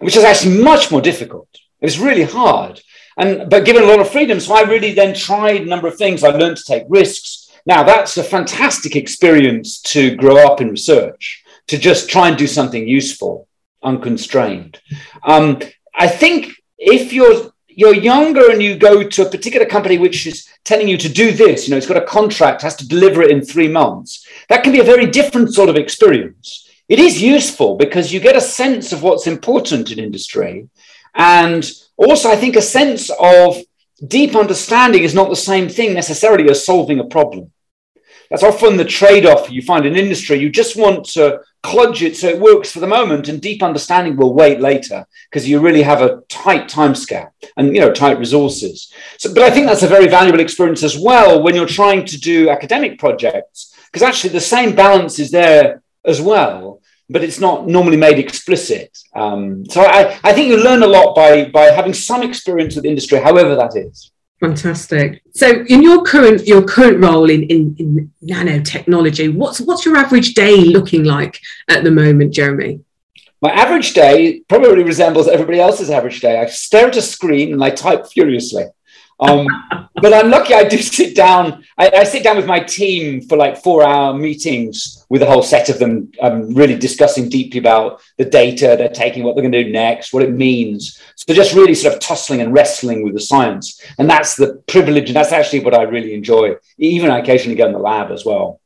which 0.00 0.16
is 0.16 0.24
actually 0.24 0.60
much 0.60 0.90
more 0.90 1.00
difficult. 1.00 1.48
It 1.80 1.86
was 1.86 2.00
really 2.00 2.24
hard 2.24 2.80
and 3.18 3.50
but 3.50 3.64
given 3.64 3.82
a 3.82 3.86
lot 3.86 4.00
of 4.00 4.10
freedom. 4.10 4.40
So 4.40 4.54
I 4.54 4.62
really 4.62 4.92
then 4.94 5.14
tried 5.14 5.62
a 5.62 5.66
number 5.66 5.88
of 5.88 5.96
things. 5.96 6.24
I 6.24 6.30
learned 6.30 6.56
to 6.56 6.64
take 6.64 6.84
risks. 6.88 7.50
Now 7.66 7.82
that's 7.82 8.16
a 8.16 8.24
fantastic 8.24 8.96
experience 8.96 9.80
to 9.82 10.16
grow 10.16 10.38
up 10.46 10.60
in 10.60 10.70
research, 10.70 11.44
to 11.66 11.76
just 11.76 12.08
try 12.08 12.28
and 12.28 12.38
do 12.38 12.46
something 12.46 12.86
useful, 12.88 13.48
unconstrained. 13.82 14.80
Um, 15.24 15.60
I 15.94 16.08
think 16.08 16.52
if 16.78 17.12
you're 17.12 17.52
you're 17.66 17.94
younger 17.94 18.50
and 18.50 18.60
you 18.60 18.76
go 18.76 19.08
to 19.08 19.26
a 19.26 19.30
particular 19.30 19.66
company 19.66 19.98
which 19.98 20.26
is 20.26 20.48
telling 20.64 20.88
you 20.88 20.96
to 20.96 21.08
do 21.08 21.30
this, 21.30 21.66
you 21.66 21.70
know, 21.70 21.76
it's 21.76 21.86
got 21.86 21.96
a 21.96 22.06
contract, 22.06 22.62
has 22.62 22.74
to 22.76 22.88
deliver 22.88 23.22
it 23.22 23.30
in 23.30 23.40
three 23.40 23.68
months. 23.68 24.26
That 24.48 24.64
can 24.64 24.72
be 24.72 24.80
a 24.80 24.84
very 24.84 25.06
different 25.06 25.54
sort 25.54 25.68
of 25.68 25.76
experience. 25.76 26.68
It 26.88 26.98
is 26.98 27.22
useful 27.22 27.76
because 27.76 28.12
you 28.12 28.18
get 28.18 28.34
a 28.34 28.40
sense 28.40 28.92
of 28.92 29.02
what's 29.02 29.28
important 29.28 29.92
in 29.92 29.98
industry. 30.00 30.68
And 31.14 31.70
also, 32.06 32.30
I 32.30 32.36
think 32.36 32.56
a 32.56 32.62
sense 32.62 33.10
of 33.18 33.56
deep 34.06 34.36
understanding 34.36 35.02
is 35.02 35.14
not 35.14 35.28
the 35.28 35.36
same 35.36 35.68
thing 35.68 35.94
necessarily 35.94 36.48
as 36.48 36.64
solving 36.64 37.00
a 37.00 37.04
problem. 37.04 37.50
That's 38.30 38.42
often 38.42 38.76
the 38.76 38.84
trade 38.84 39.26
off 39.26 39.50
you 39.50 39.62
find 39.62 39.86
in 39.86 39.96
industry. 39.96 40.38
You 40.38 40.50
just 40.50 40.76
want 40.76 41.06
to 41.10 41.40
cludge 41.64 42.02
it 42.02 42.16
so 42.16 42.28
it 42.28 42.38
works 42.38 42.70
for 42.70 42.80
the 42.80 42.86
moment, 42.86 43.28
and 43.28 43.40
deep 43.40 43.62
understanding 43.62 44.16
will 44.16 44.34
wait 44.34 44.60
later 44.60 45.06
because 45.30 45.48
you 45.48 45.60
really 45.60 45.82
have 45.82 46.02
a 46.02 46.20
tight 46.28 46.68
time 46.68 46.94
scale 46.94 47.32
and 47.56 47.74
you 47.74 47.80
know 47.80 47.92
tight 47.92 48.18
resources. 48.18 48.92
So, 49.18 49.32
but 49.32 49.42
I 49.42 49.50
think 49.50 49.66
that's 49.66 49.82
a 49.82 49.88
very 49.88 50.08
valuable 50.08 50.40
experience 50.40 50.82
as 50.82 50.98
well 50.98 51.42
when 51.42 51.54
you're 51.54 51.66
trying 51.66 52.04
to 52.06 52.20
do 52.20 52.50
academic 52.50 52.98
projects 52.98 53.74
because 53.86 54.02
actually 54.02 54.30
the 54.30 54.40
same 54.40 54.76
balance 54.76 55.18
is 55.18 55.30
there 55.30 55.82
as 56.04 56.20
well 56.20 56.77
but 57.10 57.24
it's 57.24 57.40
not 57.40 57.66
normally 57.66 57.96
made 57.96 58.18
explicit. 58.18 58.96
Um, 59.14 59.64
so 59.66 59.82
I, 59.82 60.18
I 60.22 60.32
think 60.32 60.48
you 60.48 60.62
learn 60.62 60.82
a 60.82 60.86
lot 60.86 61.14
by 61.14 61.46
by 61.46 61.66
having 61.66 61.94
some 61.94 62.22
experience 62.22 62.76
with 62.76 62.84
industry, 62.84 63.18
however 63.18 63.54
that 63.56 63.76
is. 63.76 64.12
Fantastic. 64.40 65.20
So, 65.34 65.64
in 65.68 65.82
your 65.82 66.04
current 66.04 66.46
your 66.46 66.62
current 66.62 67.02
role 67.02 67.28
in, 67.28 67.42
in, 67.44 67.74
in 67.78 68.12
nanotechnology, 68.22 69.34
what's 69.34 69.60
what's 69.60 69.84
your 69.84 69.96
average 69.96 70.34
day 70.34 70.56
looking 70.58 71.04
like 71.04 71.40
at 71.68 71.82
the 71.82 71.90
moment, 71.90 72.32
Jeremy? 72.32 72.80
My 73.40 73.50
average 73.50 73.94
day 73.94 74.42
probably 74.48 74.82
resembles 74.82 75.28
everybody 75.28 75.60
else's 75.60 75.90
average 75.90 76.20
day. 76.20 76.40
I 76.40 76.46
stare 76.46 76.88
at 76.88 76.96
a 76.96 77.02
screen 77.02 77.52
and 77.52 77.62
I 77.62 77.70
type 77.70 78.06
furiously. 78.06 78.64
Um, 79.20 79.46
but 80.00 80.14
I'm 80.14 80.30
lucky 80.30 80.54
I 80.54 80.64
do 80.64 80.78
sit 80.78 81.16
down. 81.16 81.64
I, 81.76 81.90
I, 81.90 82.04
sit 82.04 82.22
down 82.22 82.36
with 82.36 82.46
my 82.46 82.60
team 82.60 83.20
for 83.22 83.36
like 83.36 83.60
four 83.62 83.82
hour 83.82 84.14
meetings 84.14 85.04
with 85.08 85.22
a 85.22 85.26
whole 85.26 85.42
set 85.42 85.68
of 85.68 85.80
them, 85.80 86.12
um, 86.22 86.54
really 86.54 86.78
discussing 86.78 87.28
deeply 87.28 87.58
about 87.58 88.00
the 88.16 88.24
data 88.24 88.76
they're 88.78 88.88
taking, 88.88 89.24
what 89.24 89.34
they're 89.34 89.42
going 89.42 89.52
to 89.52 89.64
do 89.64 89.72
next, 89.72 90.12
what 90.12 90.22
it 90.22 90.32
means. 90.32 91.02
So 91.16 91.34
just 91.34 91.54
really 91.54 91.74
sort 91.74 91.94
of 91.94 92.00
tussling 92.00 92.40
and 92.40 92.52
wrestling 92.52 93.02
with 93.02 93.14
the 93.14 93.20
science. 93.20 93.84
And 93.98 94.08
that's 94.08 94.36
the 94.36 94.62
privilege. 94.68 95.08
And 95.08 95.16
that's 95.16 95.32
actually 95.32 95.60
what 95.60 95.74
I 95.74 95.82
really 95.82 96.14
enjoy. 96.14 96.54
Even 96.78 97.10
I 97.10 97.18
occasionally 97.18 97.56
go 97.56 97.66
in 97.66 97.72
the 97.72 97.78
lab 97.80 98.12
as 98.12 98.24
well. 98.24 98.60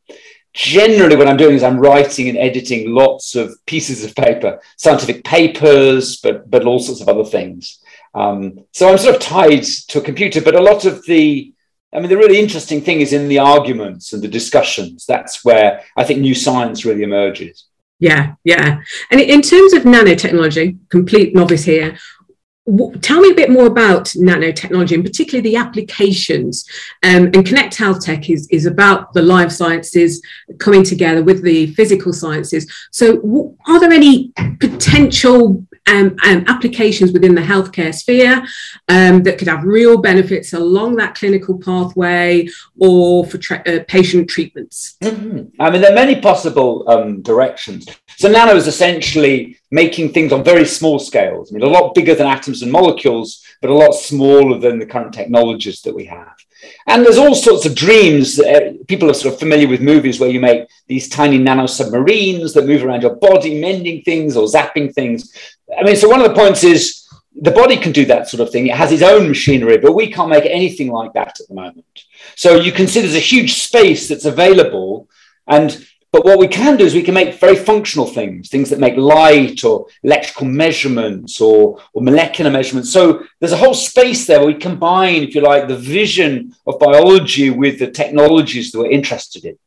Generally, 0.52 1.16
what 1.16 1.28
I'm 1.28 1.38
doing 1.38 1.54
is 1.54 1.62
I'm 1.62 1.80
writing 1.80 2.28
and 2.28 2.37
editing 2.37 2.90
lots 2.90 3.35
of 3.35 3.54
pieces 3.64 4.04
of 4.04 4.14
paper, 4.14 4.61
scientific 4.76 5.25
papers, 5.25 6.18
but, 6.18 6.50
but 6.50 6.66
all 6.66 6.78
sorts 6.78 7.00
of 7.00 7.09
other 7.09 7.25
things. 7.25 7.81
Um, 8.14 8.64
so 8.73 8.90
I'm 8.90 8.99
sort 8.99 9.16
of 9.16 9.23
tied 9.23 9.64
to 9.88 10.00
a 10.00 10.02
computer, 10.02 10.40
but 10.40 10.54
a 10.54 10.62
lot 10.62 10.85
of 10.85 11.04
the, 11.07 11.52
I 11.95 12.00
mean, 12.00 12.09
the 12.09 12.16
really 12.16 12.38
interesting 12.38 12.81
thing 12.81 13.00
is 13.00 13.12
in 13.12 13.28
the 13.28 13.38
arguments 13.38 14.12
and 14.12 14.23
the 14.23 14.28
discussions. 14.28 15.07
That's 15.07 15.45
where 15.45 15.83
I 15.97 16.04
think 16.04 16.21
new 16.21 16.35
science 16.35 16.85
really 16.85 17.02
emerges. 17.02 17.66
Yeah, 17.99 18.35
yeah. 18.45 18.81
And 19.11 19.21
in 19.21 19.42
terms 19.42 19.73
of 19.75 19.85
nanotechnology, 19.85 20.78
complete 20.90 21.35
novice 21.35 21.64
here, 21.64 21.97
tell 23.00 23.21
me 23.21 23.31
a 23.31 23.35
bit 23.35 23.50
more 23.50 23.66
about 23.66 24.04
nanotechnology 24.07 24.95
and 24.95 25.04
particularly 25.04 25.50
the 25.50 25.57
applications 25.57 26.64
um, 27.02 27.25
and 27.35 27.45
connect 27.45 27.76
health 27.76 28.04
tech 28.04 28.31
is, 28.31 28.47
is 28.50 28.66
about 28.66 29.12
the 29.14 29.23
life 29.23 29.50
sciences 29.50 30.23
coming 30.59 30.85
together 30.85 31.25
with 31.25 31.42
the 31.42 31.75
physical 31.75 32.12
sciences 32.12 32.73
so 32.92 33.57
are 33.66 33.81
there 33.81 33.90
any 33.90 34.33
potential 34.61 35.66
um, 35.86 36.16
um, 36.24 36.44
applications 36.48 37.12
within 37.12 37.34
the 37.34 37.40
healthcare 37.40 37.94
sphere 37.94 38.44
um, 38.88 39.22
that 39.22 39.38
could 39.38 39.48
have 39.48 39.64
real 39.64 39.98
benefits 40.00 40.52
along 40.52 40.96
that 40.96 41.14
clinical 41.14 41.58
pathway 41.58 42.46
or 42.78 43.26
for 43.26 43.38
tra- 43.38 43.62
uh, 43.66 43.80
patient 43.88 44.28
treatments 44.28 44.96
mm-hmm. 45.02 45.48
i 45.60 45.70
mean 45.70 45.80
there 45.80 45.92
are 45.92 45.94
many 45.94 46.20
possible 46.20 46.88
um, 46.88 47.20
directions 47.22 47.86
so 48.16 48.28
nano 48.28 48.54
is 48.54 48.66
essentially 48.66 49.58
making 49.72 50.12
things 50.12 50.32
on 50.32 50.44
very 50.44 50.66
small 50.66 50.98
scales. 50.98 51.50
I 51.50 51.54
mean, 51.54 51.64
a 51.64 51.66
lot 51.66 51.94
bigger 51.94 52.14
than 52.14 52.26
atoms 52.26 52.62
and 52.62 52.70
molecules, 52.70 53.42
but 53.60 53.70
a 53.70 53.74
lot 53.74 53.92
smaller 53.92 54.58
than 54.58 54.78
the 54.78 54.86
current 54.86 55.14
technologies 55.14 55.80
that 55.82 55.94
we 55.94 56.04
have. 56.04 56.36
And 56.87 57.04
there's 57.04 57.19
all 57.19 57.35
sorts 57.35 57.66
of 57.66 57.75
dreams. 57.75 58.38
Uh, 58.38 58.73
people 58.88 59.11
are 59.11 59.14
sort 59.14 59.35
of 59.35 59.40
familiar 59.40 59.69
with 59.69 59.81
movies 59.81 60.21
where 60.21 60.31
you 60.31 60.40
make 60.40 60.69
these 60.87 61.09
tiny 61.09 61.38
nano 61.38 61.66
submarines 61.66 62.52
that 62.54 62.66
move 62.66 62.85
around 62.85 63.02
your 63.02 63.16
body, 63.16 63.61
mending 63.61 64.02
things 64.02 64.37
or 64.37 64.47
zapping 64.47 64.92
things. 64.92 65.35
I 65.78 65.83
mean, 65.83 65.97
so 65.97 66.09
one 66.09 66.21
of 66.21 66.28
the 66.28 66.35
points 66.35 66.64
is 66.64 67.07
the 67.35 67.50
body 67.50 67.76
can 67.76 67.92
do 67.92 68.04
that 68.07 68.28
sort 68.28 68.40
of 68.40 68.50
thing. 68.50 68.66
It 68.66 68.76
has 68.76 68.92
its 68.92 69.02
own 69.02 69.28
machinery, 69.28 69.78
but 69.78 69.92
we 69.92 70.12
can't 70.12 70.28
make 70.28 70.45
anything 70.47 70.90
like 70.90 71.12
that 71.14 71.40
at 71.40 71.49
the 71.49 71.54
moment. 71.54 72.04
So 72.37 72.57
you 72.57 72.73
can 72.73 72.87
see 72.87 73.00
there's 73.00 73.14
a 73.14 73.21
huge 73.21 73.62
space 73.62 74.09
that's 74.09 74.25
available. 74.25 75.09
And 75.47 75.87
but 76.12 76.26
what 76.26 76.38
we 76.38 76.47
can 76.47 76.76
do 76.76 76.85
is 76.85 76.95
we 76.95 77.02
can 77.02 77.14
make 77.14 77.40
very 77.40 77.57
functional 77.57 78.07
things, 78.07 78.50
things 78.50 78.69
that 78.69 78.78
make 78.78 78.97
light 78.97 79.64
or 79.64 79.87
electrical 80.02 80.47
measurements 80.47 81.40
or, 81.40 81.81
or 81.95 82.02
molecular 82.02 82.50
measurements. 82.50 82.92
So 82.92 83.25
there's 83.40 83.52
a 83.52 83.57
whole 83.57 83.73
space 83.73 84.26
there 84.26 84.38
where 84.38 84.49
we 84.49 84.54
combine, 84.54 85.23
if 85.23 85.35
you 85.35 85.40
like, 85.40 85.69
the 85.69 85.76
vision 85.76 86.54
of 86.66 86.78
biology 86.78 87.49
with 87.49 87.78
the 87.78 87.90
technologies 87.90 88.71
that 88.71 88.78
we're 88.78 88.90
interested 88.90 89.47
in. 89.47 89.59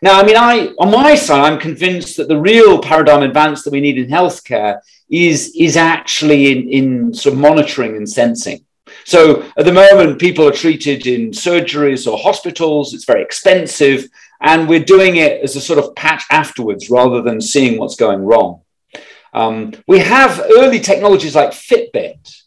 Now, 0.00 0.18
I 0.18 0.24
mean, 0.24 0.36
I 0.36 0.68
on 0.78 0.90
my 0.90 1.14
side, 1.14 1.52
I'm 1.52 1.60
convinced 1.60 2.16
that 2.16 2.28
the 2.28 2.40
real 2.40 2.80
paradigm 2.80 3.22
advance 3.22 3.62
that 3.62 3.72
we 3.72 3.82
need 3.82 3.98
in 3.98 4.08
healthcare 4.08 4.80
is, 5.10 5.54
is 5.56 5.76
actually 5.76 6.50
in, 6.50 6.68
in 6.70 7.14
sort 7.14 7.34
of 7.34 7.40
monitoring 7.40 7.96
and 7.96 8.08
sensing. 8.08 8.64
So 9.04 9.42
at 9.56 9.64
the 9.64 9.72
moment, 9.72 10.18
people 10.18 10.46
are 10.48 10.52
treated 10.52 11.06
in 11.06 11.30
surgeries 11.30 12.10
or 12.10 12.18
hospitals. 12.18 12.94
It's 12.94 13.04
very 13.04 13.22
expensive. 13.22 14.08
And 14.42 14.68
we're 14.68 14.84
doing 14.84 15.16
it 15.16 15.40
as 15.42 15.54
a 15.54 15.60
sort 15.60 15.78
of 15.78 15.94
patch 15.94 16.24
afterwards 16.30 16.90
rather 16.90 17.22
than 17.22 17.40
seeing 17.40 17.78
what's 17.78 17.96
going 17.96 18.24
wrong. 18.24 18.62
Um, 19.32 19.72
we 19.86 20.00
have 20.00 20.44
early 20.58 20.80
technologies 20.80 21.34
like 21.34 21.52
Fitbit, 21.52 22.42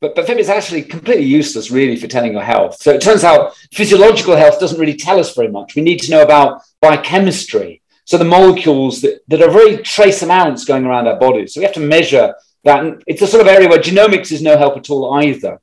but, 0.00 0.14
but 0.14 0.26
Fitbit 0.26 0.38
is 0.38 0.48
actually 0.48 0.82
completely 0.82 1.24
useless, 1.24 1.70
really, 1.70 1.96
for 1.96 2.06
telling 2.06 2.32
your 2.32 2.42
health. 2.42 2.76
So 2.80 2.92
it 2.92 3.00
turns 3.00 3.24
out 3.24 3.56
physiological 3.72 4.36
health 4.36 4.60
doesn't 4.60 4.78
really 4.78 4.96
tell 4.96 5.18
us 5.18 5.34
very 5.34 5.48
much. 5.48 5.74
We 5.74 5.82
need 5.82 6.00
to 6.02 6.10
know 6.10 6.22
about 6.22 6.62
biochemistry. 6.80 7.82
So 8.04 8.18
the 8.18 8.24
molecules 8.24 9.00
that, 9.02 9.20
that 9.28 9.42
are 9.42 9.50
very 9.50 9.78
trace 9.78 10.22
amounts 10.22 10.64
going 10.64 10.84
around 10.84 11.06
our 11.06 11.18
bodies. 11.18 11.54
So 11.54 11.60
we 11.60 11.64
have 11.64 11.74
to 11.74 11.80
measure 11.80 12.34
that. 12.64 12.84
And 12.84 13.02
it's 13.06 13.22
a 13.22 13.26
sort 13.26 13.40
of 13.40 13.48
area 13.48 13.68
where 13.68 13.78
genomics 13.78 14.32
is 14.32 14.42
no 14.42 14.58
help 14.58 14.76
at 14.76 14.90
all 14.90 15.14
either. 15.14 15.60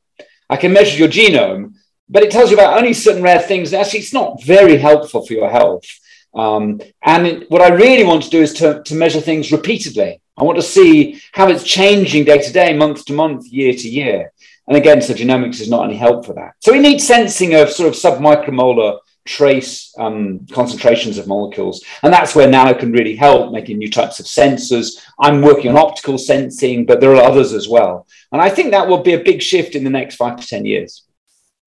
I 0.50 0.58
can 0.58 0.74
measure 0.74 0.98
your 0.98 1.10
genome, 1.10 1.74
but 2.10 2.24
it 2.24 2.32
tells 2.32 2.52
you 2.52 2.58
about 2.58 2.78
only 2.78 2.94
certain 2.94 3.24
rare 3.24 3.40
things. 3.40 3.74
Actually, 3.74 4.00
it's 4.00 4.14
not 4.14 4.44
very 4.44 4.78
helpful 4.78 5.26
for 5.26 5.34
your 5.34 5.50
health. 5.50 5.86
Um, 6.34 6.80
and 7.04 7.28
it, 7.28 7.52
what 7.52 7.62
I 7.62 7.70
really 7.70 8.04
want 8.04 8.24
to 8.24 8.30
do 8.30 8.42
is 8.42 8.54
to, 8.56 8.84
to 8.84 8.96
measure 8.96 9.22
things 9.22 9.52
repeatedly. 9.52 10.22
I 10.38 10.44
want 10.44 10.58
to 10.58 10.64
see 10.64 11.20
how 11.32 11.48
it's 11.50 11.64
changing 11.64 12.26
day 12.26 12.38
to 12.38 12.54
day, 12.54 12.78
month 12.78 13.06
to 13.06 13.14
month, 13.14 13.48
year 13.48 13.74
to 13.74 13.90
year. 13.90 14.32
And 14.68 14.78
again, 14.78 15.02
so 15.02 15.14
genomics 15.14 15.62
is 15.62 15.70
not 15.70 15.86
any 15.86 15.98
help 15.98 16.26
for 16.26 16.34
that. 16.34 16.54
So 16.60 16.72
we 16.72 16.80
need 16.80 17.00
sensing 17.00 17.56
of 17.56 17.72
sort 17.72 17.90
of 17.90 17.96
submicromolar 17.96 19.00
trace 19.26 19.94
um, 19.98 20.46
concentrations 20.52 21.18
of 21.18 21.28
molecules. 21.28 21.84
And 22.04 22.14
that's 22.14 22.36
where 22.36 22.48
nano 22.48 22.74
can 22.74 22.92
really 22.92 23.16
help 23.16 23.52
making 23.52 23.78
new 23.78 23.90
types 23.90 24.20
of 24.20 24.26
sensors. 24.26 25.04
I'm 25.20 25.42
working 25.42 25.70
on 25.70 25.78
optical 25.78 26.18
sensing, 26.18 26.86
but 26.86 27.02
there 27.02 27.16
are 27.16 27.24
others 27.24 27.54
as 27.54 27.68
well. 27.68 28.08
And 28.32 28.42
I 28.42 28.50
think 28.50 28.72
that 28.72 28.88
will 28.88 29.04
be 29.04 29.14
a 29.14 29.24
big 29.24 29.42
shift 29.42 29.76
in 29.76 29.84
the 29.84 29.90
next 29.90 30.16
five 30.16 30.40
to 30.40 30.46
10 30.46 30.66
years. 30.66 31.07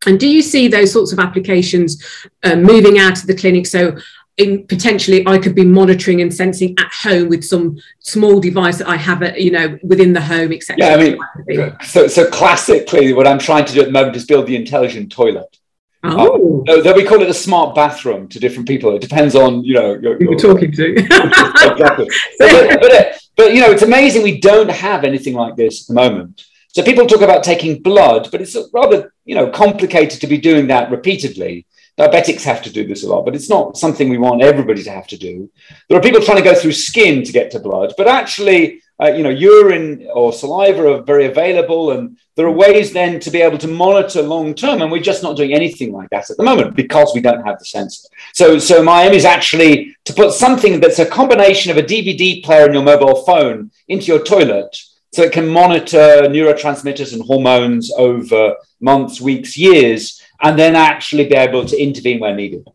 And 0.07 0.19
do 0.19 0.29
you 0.29 0.43
see 0.43 0.69
those 0.69 0.93
sorts 0.93 1.13
of 1.13 1.19
applications 1.19 2.03
uh, 2.43 2.57
moving 2.57 2.99
out 2.99 3.21
of 3.21 3.27
the 3.27 3.35
clinic? 3.35 3.67
So, 3.67 3.97
in 4.37 4.67
potentially, 4.67 5.27
I 5.27 5.37
could 5.37 5.55
be 5.55 5.65
monitoring 5.65 6.23
and 6.23 6.33
sensing 6.33 6.75
at 6.79 6.91
home 6.93 7.29
with 7.29 7.45
some 7.45 7.79
small 7.99 8.41
device 8.41 8.79
that 8.79 8.89
I 8.89 8.97
have, 8.97 9.23
at, 9.23 9.39
you 9.41 9.51
know, 9.51 9.79
within 9.83 10.15
the 10.15 10.21
home, 10.21 10.53
etc. 10.53 10.77
Yeah, 10.79 10.95
I 10.95 10.97
mean, 10.97 11.77
so 11.83 12.09
so 12.09 12.31
classically, 12.31 13.13
what 13.13 13.27
I'm 13.27 13.39
trying 13.39 13.67
to 13.67 13.73
do 13.73 13.81
at 13.81 13.87
the 13.87 13.93
moment 13.93 14.17
is 14.17 14.25
build 14.25 14.47
the 14.47 14.57
intelligent 14.57 15.13
toilet. 15.13 15.59
Oh, 16.03 16.65
um, 16.69 16.83
though 16.83 16.95
we 16.95 17.05
call 17.05 17.21
it 17.21 17.29
a 17.29 17.35
smart 17.35 17.75
bathroom 17.75 18.27
to 18.29 18.41
different 18.41 18.67
people. 18.67 18.95
It 18.97 19.03
depends 19.03 19.35
on 19.35 19.63
you 19.63 19.75
know 19.75 19.95
your, 19.97 20.21
you're 20.23 20.39
talking 20.39 20.73
to. 20.73 20.95
exactly, 20.97 22.09
but, 22.39 22.81
but, 22.81 23.21
but 23.37 23.55
you 23.55 23.61
know, 23.61 23.71
it's 23.71 23.83
amazing 23.83 24.23
we 24.23 24.41
don't 24.41 24.71
have 24.71 25.05
anything 25.05 25.35
like 25.35 25.57
this 25.57 25.83
at 25.83 25.89
the 25.89 25.95
moment. 25.95 26.47
So 26.73 26.85
people 26.85 27.07
talk 27.07 27.21
about 27.21 27.43
taking 27.43 27.83
blood, 27.83 28.29
but 28.31 28.41
it's 28.41 28.57
rather, 28.73 29.13
you 29.25 29.35
know, 29.35 29.51
complicated 29.51 30.21
to 30.21 30.27
be 30.29 30.39
doing 30.39 30.69
that 30.69 30.91
repeatedly. 30.91 31.67
Diabetics 31.99 32.45
have 32.45 32.63
to 32.63 32.71
do 32.71 32.87
this 32.87 33.03
a 33.03 33.09
lot, 33.09 33.25
but 33.25 33.35
it's 33.35 33.51
not 33.51 33.77
something 33.77 34.09
we 34.09 34.19
want 34.19 34.41
everybody 34.41 34.83
to 34.85 34.91
have 34.91 35.09
to 35.09 35.19
do. 35.19 35.51
There 35.89 35.99
are 35.99 36.03
people 36.03 36.23
trying 36.23 36.39
to 36.39 36.49
go 36.49 36.55
through 36.55 36.73
skin 36.73 37.25
to 37.25 37.33
get 37.33 37.51
to 37.51 37.59
blood, 37.59 37.95
but 37.97 38.07
actually, 38.07 38.83
uh, 39.03 39.09
you 39.09 39.25
know, 39.25 39.31
urine 39.31 40.07
or 40.15 40.33
saliva 40.33 40.93
are 40.93 41.03
very 41.03 41.27
available, 41.27 41.91
and 41.91 42.17
there 42.37 42.47
are 42.47 42.53
ways 42.53 42.93
then 42.93 43.19
to 43.21 43.31
be 43.33 43.43
able 43.43 43.59
to 43.59 43.69
monitor 43.69 44.23
long 44.23 44.55
term. 44.55 44.81
And 44.81 44.93
we're 44.93 45.03
just 45.03 45.25
not 45.25 45.37
doing 45.37 45.53
anything 45.53 45.93
like 45.93 46.09
that 46.11 46.31
at 46.31 46.37
the 46.37 46.45
moment 46.45 46.77
because 46.77 47.11
we 47.15 47.21
don't 47.21 47.45
have 47.45 47.59
the 47.59 47.65
sensor. 47.65 48.09
So, 48.33 48.59
so 48.61 48.81
my 48.81 49.03
aim 49.03 49.13
is 49.13 49.25
actually 49.25 49.97
to 50.05 50.13
put 50.13 50.35
something 50.35 50.79
that's 50.79 51.01
a 51.01 51.07
combination 51.07 51.73
of 51.73 51.79
a 51.79 51.83
DVD 51.83 52.45
player 52.45 52.65
and 52.65 52.75
your 52.75 52.85
mobile 52.85 53.25
phone 53.25 53.73
into 53.89 54.07
your 54.07 54.23
toilet 54.23 54.81
so 55.13 55.23
it 55.23 55.33
can 55.33 55.49
monitor 55.49 56.29
neurotransmitters 56.29 57.13
and 57.13 57.23
hormones 57.23 57.91
over 57.97 58.57
months, 58.81 59.21
weeks, 59.21 59.57
years, 59.57 60.23
and 60.43 60.59
then 60.59 60.77
actually 60.77 61.27
be 61.27 61.35
able 61.35 61.65
to 61.67 61.81
intervene 61.81 62.21
where 62.21 62.35
needed. 62.35 62.67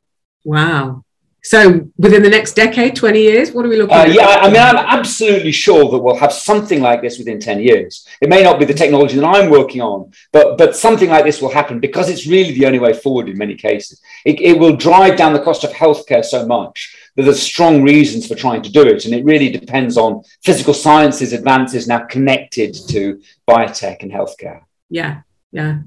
Wow. 0.43 1.03
So 1.45 1.87
within 1.97 2.23
the 2.23 2.29
next 2.29 2.53
decade, 2.53 2.95
20 2.95 3.21
years, 3.21 3.51
what 3.51 3.65
are 3.65 3.69
we 3.69 3.77
looking 3.77 3.95
uh, 3.95 4.01
at? 4.01 4.13
Yeah, 4.13 4.27
I 4.41 4.47
mean, 4.47 4.59
I'm 4.59 4.77
absolutely 4.77 5.51
sure 5.51 5.91
that 5.91 5.99
we'll 5.99 6.15
have 6.15 6.33
something 6.33 6.81
like 6.81 7.03
this 7.03 7.19
within 7.19 7.39
10 7.39 7.61
years. 7.61 8.07
It 8.19 8.29
may 8.29 8.41
not 8.41 8.57
be 8.57 8.65
the 8.65 8.73
technology 8.73 9.17
that 9.17 9.25
I'm 9.25 9.51
working 9.51 9.79
on, 9.79 10.11
but, 10.31 10.57
but 10.57 10.75
something 10.75 11.07
like 11.07 11.23
this 11.23 11.43
will 11.43 11.51
happen 11.51 11.79
because 11.79 12.09
it's 12.09 12.25
really 12.25 12.53
the 12.53 12.65
only 12.65 12.79
way 12.79 12.93
forward 12.93 13.29
in 13.29 13.37
many 13.37 13.53
cases. 13.53 14.01
It, 14.25 14.41
it 14.41 14.57
will 14.57 14.75
drive 14.75 15.17
down 15.17 15.33
the 15.33 15.39
cost 15.39 15.63
of 15.63 15.69
healthcare 15.69 16.25
so 16.25 16.47
much 16.47 16.97
there's 17.15 17.41
strong 17.41 17.83
reasons 17.83 18.27
for 18.27 18.35
trying 18.35 18.61
to 18.61 18.71
do 18.71 18.83
it. 18.85 19.05
And 19.05 19.13
it 19.13 19.23
really 19.23 19.49
depends 19.49 19.97
on 19.97 20.23
physical 20.43 20.73
sciences 20.73 21.33
advances 21.33 21.87
now 21.87 22.05
connected 22.05 22.73
to 22.89 23.21
biotech 23.47 24.03
and 24.03 24.11
healthcare. 24.11 24.61
Yeah, 24.89 25.21
yeah. 25.51 25.79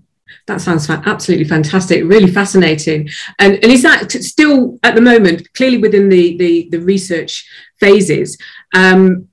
That 0.47 0.61
sounds 0.61 0.88
absolutely 0.90 1.47
fantastic, 1.47 2.04
really 2.04 2.30
fascinating. 2.30 3.08
And, 3.38 3.54
and 3.54 3.73
is 3.73 3.82
that 3.82 4.12
still 4.12 4.78
at 4.82 4.94
the 4.94 5.00
moment 5.00 5.52
clearly 5.54 5.78
within 5.78 6.08
the 6.08 6.37
the, 6.37 6.68
the 6.70 6.80
research 6.80 7.49
phases? 7.80 8.37
Um, 8.75 9.28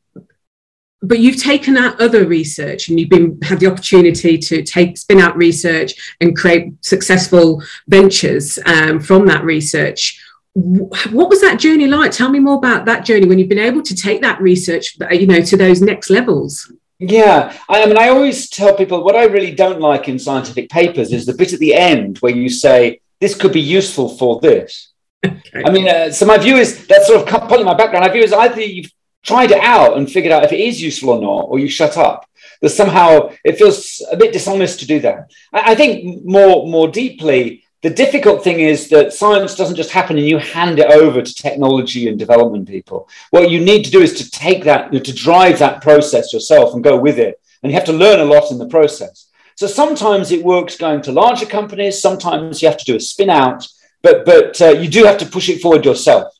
but 1.01 1.19
you've 1.19 1.41
taken 1.41 1.77
out 1.77 2.01
other 2.01 2.25
research 2.25 2.87
and 2.87 2.99
you've 2.99 3.09
been 3.09 3.39
had 3.41 3.59
the 3.59 3.67
opportunity 3.67 4.37
to 4.37 4.63
take 4.63 4.97
spin 4.97 5.19
out 5.19 5.35
research 5.37 6.15
and 6.19 6.35
create 6.35 6.73
successful 6.81 7.61
ventures 7.87 8.57
um, 8.65 8.99
from 8.99 9.25
that 9.27 9.43
research 9.43 10.19
what 10.55 11.27
was 11.29 11.41
that 11.41 11.59
journey 11.59 11.85
like? 11.85 12.11
Tell 12.11 12.29
me 12.29 12.39
more 12.39 12.55
about 12.55 12.85
that 12.85 13.03
journey 13.03 13.27
when 13.27 13.37
you've 13.37 13.49
been 13.49 13.59
able 13.59 13.81
to 13.83 13.93
take 13.93 14.21
that 14.21 14.41
research 14.41 14.97
you 15.11 15.27
know 15.27 15.41
to 15.41 15.57
those 15.57 15.81
next 15.81 16.09
levels. 16.09 16.71
Yeah 16.97 17.53
i 17.67 17.85
mean 17.85 17.97
i 17.97 18.07
always 18.07 18.49
tell 18.49 18.73
people 18.73 19.03
what 19.03 19.17
i 19.17 19.25
really 19.25 19.51
don't 19.51 19.81
like 19.81 20.07
in 20.07 20.17
scientific 20.17 20.69
papers 20.69 21.11
is 21.11 21.25
the 21.25 21.33
bit 21.33 21.51
at 21.51 21.59
the 21.59 21.73
end 21.73 22.19
where 22.19 22.33
you 22.33 22.47
say 22.47 23.01
this 23.19 23.35
could 23.35 23.51
be 23.51 23.59
useful 23.59 24.07
for 24.07 24.39
this. 24.39 24.93
Okay. 25.25 25.63
i 25.65 25.69
mean 25.71 25.89
uh, 25.89 26.09
so 26.09 26.25
my 26.25 26.37
view 26.37 26.55
is 26.55 26.87
that's 26.87 27.07
sort 27.07 27.21
of 27.21 27.27
partly 27.27 27.65
my 27.65 27.73
background. 27.73 28.05
My 28.05 28.13
view 28.13 28.23
is 28.23 28.31
either 28.31 28.61
you've 28.61 28.93
tried 29.23 29.51
it 29.51 29.61
out 29.61 29.97
and 29.97 30.09
figured 30.09 30.31
out 30.31 30.45
if 30.45 30.53
it 30.53 30.59
is 30.59 30.81
useful 30.81 31.09
or 31.09 31.21
not 31.21 31.47
or 31.49 31.59
you 31.59 31.67
shut 31.67 31.97
up. 31.97 32.29
That 32.61 32.69
somehow 32.69 33.31
it 33.43 33.57
feels 33.57 34.01
a 34.09 34.15
bit 34.15 34.31
dishonest 34.31 34.79
to 34.79 34.87
do 34.87 35.01
that. 35.01 35.31
I, 35.51 35.71
I 35.71 35.75
think 35.75 36.23
more 36.23 36.65
more 36.65 36.87
deeply 36.87 37.64
the 37.85 37.91
difficult 37.91 38.43
thing 38.43 38.61
is 38.61 38.89
that 38.89 39.13
science 39.13 39.53
doesn't 39.53 39.75
just 39.75 39.91
happen 39.91 40.17
and 40.17 40.25
you 40.25 40.39
hand 40.39 40.79
it 40.79 40.89
over 40.89 41.21
to 41.21 41.35
technology 41.35 42.09
and 42.09 42.17
development 42.17 42.67
people. 42.67 43.07
What 43.29 43.51
you 43.51 43.59
need 43.59 43.85
to 43.85 43.91
do 43.91 44.01
is 44.01 44.15
to 44.15 44.31
take 44.31 44.63
that, 44.63 44.91
to 44.91 45.13
drive 45.13 45.59
that 45.59 45.83
process 45.83 46.33
yourself 46.33 46.73
and 46.73 46.83
go 46.83 46.97
with 46.97 47.19
it. 47.19 47.39
And 47.61 47.71
you 47.71 47.77
have 47.77 47.85
to 47.85 47.93
learn 47.93 48.19
a 48.19 48.25
lot 48.25 48.49
in 48.49 48.57
the 48.57 48.67
process. 48.67 49.27
So 49.53 49.67
sometimes 49.67 50.31
it 50.31 50.43
works 50.43 50.77
going 50.77 51.03
to 51.03 51.11
larger 51.11 51.45
companies, 51.45 52.01
sometimes 52.01 52.59
you 52.59 52.67
have 52.67 52.79
to 52.79 52.85
do 52.85 52.95
a 52.95 52.99
spin 52.99 53.29
out, 53.29 53.67
but, 54.01 54.25
but 54.25 54.59
uh, 54.59 54.69
you 54.69 54.89
do 54.89 55.03
have 55.03 55.19
to 55.19 55.27
push 55.27 55.47
it 55.49 55.61
forward 55.61 55.85
yourself. 55.85 56.33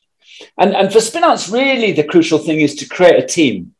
And, 0.58 0.74
and 0.74 0.92
for 0.92 1.00
spin 1.00 1.22
outs, 1.22 1.48
really 1.48 1.92
the 1.92 2.02
crucial 2.02 2.40
thing 2.40 2.60
is 2.60 2.74
to 2.74 2.88
create 2.88 3.22
a 3.22 3.26
team. 3.26 3.72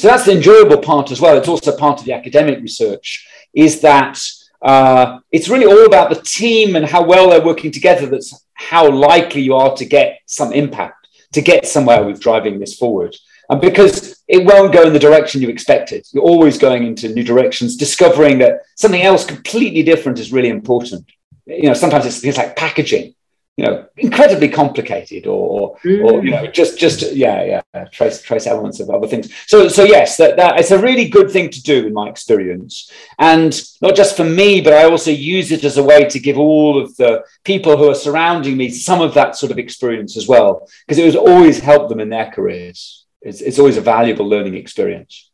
So 0.00 0.08
that's 0.08 0.24
the 0.24 0.32
enjoyable 0.32 0.78
part 0.78 1.12
as 1.12 1.20
well. 1.20 1.38
It's 1.38 1.46
also 1.46 1.76
part 1.76 2.00
of 2.00 2.04
the 2.04 2.14
academic 2.14 2.58
research, 2.58 3.28
is 3.54 3.80
that 3.82 4.20
uh, 4.62 5.18
it's 5.32 5.48
really 5.48 5.66
all 5.66 5.86
about 5.86 6.10
the 6.10 6.20
team 6.20 6.76
and 6.76 6.86
how 6.86 7.04
well 7.04 7.30
they're 7.30 7.44
working 7.44 7.70
together. 7.70 8.06
That's 8.06 8.44
how 8.54 8.90
likely 8.90 9.42
you 9.42 9.54
are 9.54 9.74
to 9.76 9.84
get 9.84 10.20
some 10.26 10.52
impact, 10.52 11.08
to 11.32 11.42
get 11.42 11.66
somewhere 11.66 12.04
with 12.04 12.20
driving 12.20 12.58
this 12.58 12.76
forward. 12.76 13.16
And 13.48 13.60
because 13.60 14.22
it 14.26 14.44
won't 14.44 14.72
go 14.72 14.86
in 14.86 14.92
the 14.92 14.98
direction 14.98 15.40
you 15.40 15.48
expected, 15.48 16.06
you're 16.12 16.24
always 16.24 16.58
going 16.58 16.84
into 16.86 17.08
new 17.08 17.22
directions, 17.22 17.76
discovering 17.76 18.38
that 18.38 18.62
something 18.74 19.02
else 19.02 19.24
completely 19.24 19.82
different 19.82 20.18
is 20.18 20.32
really 20.32 20.48
important. 20.48 21.08
You 21.46 21.68
know, 21.68 21.74
sometimes 21.74 22.06
it's 22.06 22.20
things 22.20 22.36
like 22.36 22.56
packaging 22.56 23.14
you 23.56 23.64
know 23.64 23.86
incredibly 23.96 24.48
complicated 24.48 25.26
or, 25.26 25.76
mm. 25.78 26.04
or 26.04 26.22
you 26.22 26.30
know 26.30 26.46
just 26.46 26.78
just 26.78 27.14
yeah 27.14 27.62
yeah 27.74 27.84
trace 27.86 28.20
trace 28.20 28.46
elements 28.46 28.80
of 28.80 28.90
other 28.90 29.06
things. 29.06 29.32
So 29.46 29.68
so 29.68 29.82
yes 29.82 30.18
that, 30.18 30.36
that 30.36 30.60
it's 30.60 30.70
a 30.70 30.80
really 30.80 31.08
good 31.08 31.30
thing 31.30 31.48
to 31.50 31.62
do 31.62 31.86
in 31.86 31.94
my 31.94 32.08
experience. 32.08 32.90
And 33.18 33.58
not 33.80 33.96
just 33.96 34.16
for 34.16 34.24
me 34.24 34.60
but 34.60 34.72
i 34.72 34.84
also 34.84 35.10
use 35.10 35.52
it 35.52 35.64
as 35.64 35.78
a 35.78 35.82
way 35.82 36.04
to 36.04 36.18
give 36.18 36.38
all 36.38 36.80
of 36.80 36.94
the 36.96 37.24
people 37.44 37.76
who 37.76 37.88
are 37.88 37.94
surrounding 37.94 38.56
me 38.56 38.68
some 38.68 39.00
of 39.00 39.14
that 39.14 39.36
sort 39.36 39.52
of 39.52 39.58
experience 39.58 40.16
as 40.16 40.28
well 40.28 40.68
because 40.86 40.98
it 40.98 41.06
was 41.06 41.16
always 41.16 41.58
helped 41.58 41.88
them 41.88 42.00
in 42.00 42.10
their 42.10 42.30
careers. 42.30 43.06
It's, 43.22 43.40
it's 43.40 43.58
always 43.58 43.76
a 43.76 43.80
valuable 43.80 44.28
learning 44.28 44.54
experience. 44.54 45.30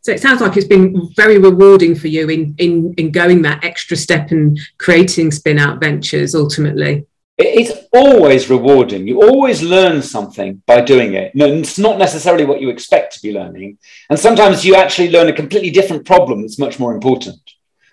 So 0.00 0.12
it 0.12 0.20
sounds 0.20 0.40
like 0.40 0.56
it's 0.56 0.66
been 0.66 1.10
very 1.14 1.38
rewarding 1.38 1.94
for 1.94 2.08
you 2.08 2.30
in 2.30 2.54
in 2.56 2.94
in 2.94 3.10
going 3.10 3.42
that 3.42 3.62
extra 3.62 3.96
step 3.96 4.30
and 4.30 4.58
creating 4.78 5.32
spin 5.32 5.58
out 5.58 5.80
ventures 5.80 6.34
ultimately 6.34 7.06
it's 7.38 7.86
always 7.92 8.50
rewarding. 8.50 9.06
You 9.06 9.22
always 9.22 9.62
learn 9.62 10.02
something 10.02 10.60
by 10.66 10.80
doing 10.80 11.14
it. 11.14 11.34
No, 11.36 11.46
it's 11.46 11.78
not 11.78 11.98
necessarily 11.98 12.44
what 12.44 12.60
you 12.60 12.68
expect 12.68 13.14
to 13.14 13.22
be 13.22 13.32
learning. 13.32 13.78
And 14.10 14.18
sometimes 14.18 14.64
you 14.64 14.74
actually 14.74 15.10
learn 15.10 15.28
a 15.28 15.32
completely 15.32 15.70
different 15.70 16.04
problem 16.04 16.42
that's 16.42 16.58
much 16.58 16.80
more 16.80 16.92
important. 16.92 17.38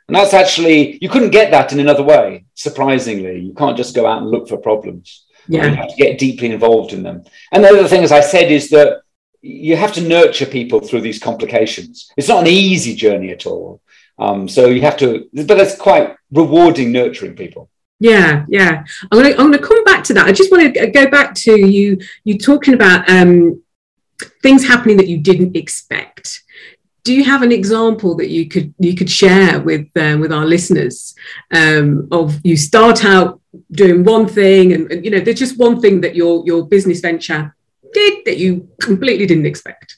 And 0.08 0.16
that's 0.16 0.34
actually, 0.34 0.98
you 1.00 1.10
couldn't 1.10 1.30
get 1.30 1.52
that 1.52 1.72
in 1.72 1.80
another 1.80 2.04
way, 2.04 2.46
surprisingly. 2.56 3.40
You 3.40 3.54
can't 3.54 3.78
just 3.78 3.96
go 3.96 4.08
out 4.08 4.22
and 4.22 4.32
look 4.32 4.48
for 4.50 4.58
problems. 4.58 5.26
Yeah. 5.48 5.66
You 5.66 5.76
have 5.76 5.90
to 5.90 5.96
get 5.96 6.18
deeply 6.18 6.52
involved 6.52 6.94
in 6.94 7.04
them. 7.04 7.24
And 7.52 7.64
the 7.64 7.70
other 7.70 7.88
thing, 7.88 8.04
as 8.04 8.12
I 8.12 8.22
said, 8.22 8.52
is 8.52 8.70
that 8.72 9.02
you 9.42 9.76
have 9.76 9.94
to 9.94 10.02
nurture 10.02 10.48
people 10.48 10.80
through 10.80 11.02
these 11.02 11.20
complications. 11.20 12.12
It's 12.18 12.28
not 12.28 12.42
an 12.42 12.48
easy 12.48 12.96
journey 12.96 13.30
at 13.30 13.46
all. 13.46 13.82
Um, 14.18 14.48
so 14.48 14.68
you 14.68 14.82
have 14.82 14.98
to, 14.98 15.30
but 15.34 15.60
it's 15.60 15.76
quite 15.76 16.16
rewarding 16.32 16.92
nurturing 16.92 17.36
people. 17.36 17.70
Yeah, 18.00 18.46
yeah. 18.50 18.84
I'm 19.12 19.22
gonna 19.22 19.30
I'm 19.32 19.52
gonna 19.52 19.60
come 19.60 19.84
back 19.84 20.04
to 20.06 20.14
that. 20.16 20.28
I 20.28 20.32
just 20.32 20.52
want 20.52 20.74
to 20.74 20.88
go 20.88 21.10
back 21.10 21.34
to 21.36 21.66
you 21.66 21.98
you 22.24 22.38
talking 22.38 22.74
about 22.74 23.10
um, 23.10 23.62
things 24.42 24.68
happening 24.68 24.98
that 24.98 25.08
you 25.08 25.20
didn't 25.20 25.56
expect. 25.56 26.44
Do 27.04 27.14
you 27.14 27.24
have 27.24 27.44
an 27.44 27.52
example 27.52 28.16
that 28.18 28.30
you 28.30 28.50
could 28.50 28.74
you 28.80 28.96
could 28.96 29.10
share 29.10 29.62
with 29.62 29.88
um, 29.96 30.20
with 30.20 30.34
our 30.34 30.46
listeners 30.46 31.16
um, 31.52 32.08
of 32.12 32.40
you 32.44 32.58
start 32.58 33.06
out 33.06 33.40
doing 33.72 34.04
one 34.04 34.28
thing 34.28 34.74
and, 34.74 34.92
and 34.92 35.06
you 35.06 35.12
know 35.12 35.20
there's 35.22 35.40
just 35.40 35.58
one 35.58 35.80
thing 35.80 36.02
that 36.02 36.16
your 36.16 36.44
your 36.46 36.68
business 36.68 37.00
venture 37.00 37.56
did 37.94 38.26
that 38.26 38.38
you 38.38 38.68
completely 38.82 39.26
didn't 39.26 39.46
expect. 39.46 39.98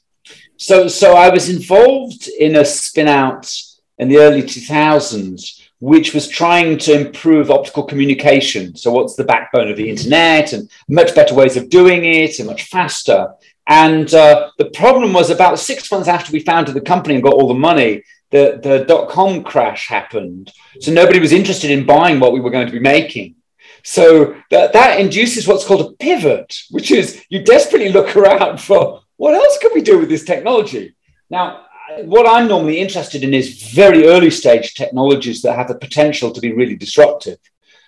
So 0.58 0.88
so 0.88 1.16
I 1.16 1.30
was 1.30 1.50
involved 1.50 2.28
in 2.28 2.58
a 2.58 2.66
spin 2.66 3.08
out 3.08 3.52
in 3.98 4.10
the 4.10 4.20
early 4.20 4.44
2000s 4.44 5.67
which 5.80 6.14
was 6.14 6.28
trying 6.28 6.78
to 6.80 7.08
improve 7.08 7.52
optical 7.52 7.84
communication. 7.84 8.76
So, 8.76 8.92
what's 8.92 9.16
the 9.16 9.24
backbone 9.24 9.70
of 9.70 9.78
the 9.78 9.90
internet 9.90 10.54
and 10.54 10.70
much 10.90 11.14
better 11.14 11.36
ways 11.36 11.58
of 11.58 11.70
doing 11.70 12.06
it 12.06 12.40
and 12.40 12.48
much 12.48 12.64
faster. 12.64 13.34
And 13.68 14.12
uh, 14.14 14.50
the 14.58 14.70
problem 14.72 15.14
was 15.14 15.30
about 15.30 15.60
six 15.60 15.92
months 15.92 16.08
after 16.08 16.32
we 16.32 16.40
founded 16.40 16.74
the 16.74 16.82
company 16.82 17.16
and 17.16 17.24
got 17.24 17.34
all 17.34 17.48
the 17.48 17.54
money, 17.54 18.04
the, 18.32 18.60
the 18.64 18.86
dot 18.86 19.10
com 19.10 19.44
crash 19.44 19.88
happened. 19.88 20.52
So, 20.82 20.92
nobody 20.92 21.20
was 21.20 21.32
interested 21.32 21.70
in 21.70 21.86
buying 21.86 22.20
what 22.20 22.34
we 22.34 22.40
were 22.40 22.52
going 22.52 22.68
to 22.68 22.74
be 22.74 22.80
making. 22.80 23.36
So, 23.84 24.36
that, 24.50 24.74
that 24.74 25.00
induces 25.00 25.48
what's 25.48 25.66
called 25.66 25.92
a 25.92 25.96
pivot, 25.98 26.58
which 26.72 26.90
is 26.90 27.24
you 27.30 27.44
desperately 27.44 27.92
look 27.92 28.16
around 28.16 28.60
for 28.60 29.02
what 29.18 29.36
else 29.36 29.58
can 29.60 29.72
we 29.74 29.82
do 29.82 30.00
with 30.00 30.10
this 30.10 30.24
technology? 30.24 30.96
Now, 31.30 31.66
what 32.04 32.28
I'm 32.28 32.48
normally 32.48 32.80
interested 32.80 33.24
in 33.24 33.34
is 33.34 33.72
very 33.72 34.08
early 34.08 34.30
stage 34.30 34.74
technologies 34.74 35.42
that 35.42 35.56
have 35.56 35.68
the 35.68 35.76
potential 35.76 36.32
to 36.32 36.42
be 36.42 36.54
really 36.54 36.76
disruptive. 36.76 37.40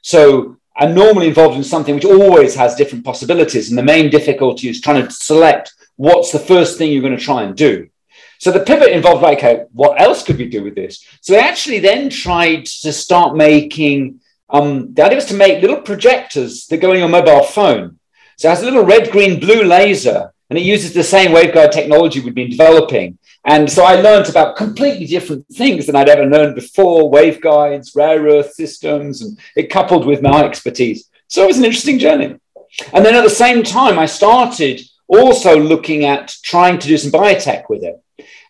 So 0.02 0.58
I'm 0.76 0.96
normally 0.96 1.28
involved 1.28 1.58
in 1.58 1.64
something 1.64 1.96
which 1.96 2.06
always 2.06 2.56
has 2.56 2.76
different 2.76 3.04
possibilities. 3.04 3.70
And 3.70 3.78
the 3.78 3.84
main 3.84 4.10
difficulty 4.10 4.70
is 4.70 4.80
trying 4.80 5.06
to 5.06 5.12
select 5.12 5.74
what's 5.98 6.32
the 6.32 6.40
first 6.40 6.78
thing 6.78 6.92
you're 6.92 7.02
going 7.02 7.18
to 7.18 7.24
try 7.24 7.44
and 7.44 7.56
do. 7.56 7.90
So 8.40 8.52
the 8.52 8.62
pivot 8.62 8.94
involved, 8.94 9.22
like, 9.22 9.40
okay, 9.40 9.66
what 9.74 10.00
else 10.00 10.24
could 10.24 10.38
we 10.38 10.48
do 10.48 10.64
with 10.64 10.76
this? 10.76 11.06
So 11.20 11.36
I 11.36 11.40
actually 11.40 11.80
then 11.80 12.10
tried 12.10 12.66
to 12.66 12.94
start 12.94 13.36
making, 13.36 14.22
um, 14.50 14.94
the 14.94 15.04
idea 15.04 15.18
was 15.18 15.26
to 15.26 15.34
make 15.34 15.62
little 15.62 15.82
projectors 15.82 16.66
that 16.68 16.78
go 16.78 16.92
on 16.92 16.98
your 16.98 17.10
mobile 17.10 17.44
phone. 17.44 18.00
So 18.38 18.48
it 18.48 18.52
has 18.52 18.62
a 18.62 18.66
little 18.66 18.86
red, 18.86 19.12
green, 19.12 19.42
blue 19.42 19.64
laser, 19.64 20.34
and 20.50 20.58
it 20.58 20.66
uses 20.66 20.94
the 20.94 21.04
same 21.04 21.32
waveguide 21.32 21.72
technology 21.72 22.20
we've 22.20 22.34
been 22.34 22.50
developing. 22.50 23.18
And 23.46 23.70
so 23.72 23.84
I 23.84 24.02
learned 24.02 24.30
about 24.30 24.58
completely 24.58 25.06
different 25.06 25.46
things 25.48 25.86
than 25.86 25.96
I'd 25.96 26.10
ever 26.10 26.26
known 26.26 26.56
before 26.56 27.12
waveguides, 27.12 27.96
rare 27.96 28.22
earth 28.24 28.54
systems, 28.54 29.22
and 29.22 29.40
it 29.56 29.70
coupled 29.70 30.06
with 30.06 30.22
my 30.22 30.44
expertise. 30.44 31.10
So 31.28 31.44
it 31.44 31.48
was 31.48 31.58
an 31.58 31.66
interesting 31.66 32.00
journey. 32.00 32.36
And 32.94 33.06
then 33.06 33.16
at 33.16 33.24
the 33.24 33.30
same 33.30 33.64
time, 33.64 33.98
I 33.98 34.06
started 34.06 34.82
also 35.08 35.60
looking 35.60 36.06
at 36.06 36.36
trying 36.44 36.80
to 36.80 36.88
do 36.88 36.98
some 36.98 37.12
biotech 37.12 37.70
with 37.70 37.84
it. 37.84 38.02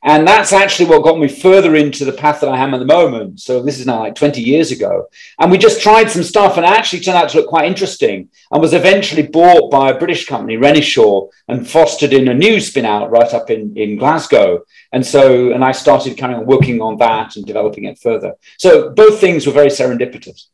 And 0.03 0.25
that's 0.25 0.53
actually 0.53 0.89
what 0.89 1.03
got 1.03 1.19
me 1.19 1.27
further 1.27 1.75
into 1.75 2.05
the 2.05 2.13
path 2.13 2.39
that 2.39 2.49
I 2.49 2.58
am 2.58 2.73
at 2.73 2.79
the 2.79 2.86
moment. 2.86 3.41
So 3.41 3.62
this 3.62 3.79
is 3.79 3.86
now 3.86 3.99
like 3.99 4.15
20 4.15 4.41
years 4.41 4.71
ago. 4.71 5.08
And 5.39 5.51
we 5.51 5.58
just 5.58 5.82
tried 5.82 6.10
some 6.10 6.23
stuff 6.23 6.58
and 6.58 6.65
actually 6.65 7.01
turned 7.01 7.17
out 7.17 7.29
to 7.29 7.38
look 7.38 7.47
quite 7.49 7.65
interesting 7.65 8.29
and 8.51 8.62
was 8.62 8.73
eventually 8.73 9.23
bought 9.23 9.69
by 9.69 9.89
a 9.89 9.99
British 9.99 10.25
company, 10.25 10.55
Renishaw, 10.55 11.29
and 11.49 11.69
fostered 11.69 12.13
in 12.13 12.29
a 12.29 12.34
new 12.34 12.62
spin 12.62 12.86
out 12.86 13.12
right 13.12 13.34
up 13.34 13.49
in, 13.49 13.75
in 13.77 13.97
Glasgow. 13.97 14.63
And 14.93 15.05
so, 15.05 15.51
and 15.51 15.63
I 15.63 15.73
started 15.73 16.17
kind 16.17 16.34
of 16.34 16.47
working 16.47 16.82
on 16.82 16.97
that 16.97 17.36
and 17.36 17.45
developing 17.45 17.84
it 17.84 17.99
further. 17.99 18.36
So 18.58 18.91
both 18.91 19.19
things 19.19 19.45
were 19.45 19.53
very 19.53 19.69
serendipitous. 19.69 20.45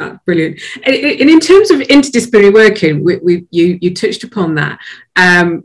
Oh, 0.00 0.18
brilliant. 0.24 0.60
And, 0.84 0.94
in 0.94 1.40
terms 1.40 1.70
of 1.70 1.80
interdisciplinary 1.80 2.54
working, 2.54 3.02
we, 3.02 3.16
we, 3.16 3.46
you, 3.50 3.78
you 3.80 3.94
touched 3.94 4.22
upon 4.22 4.54
that. 4.54 4.78
Um, 5.16 5.64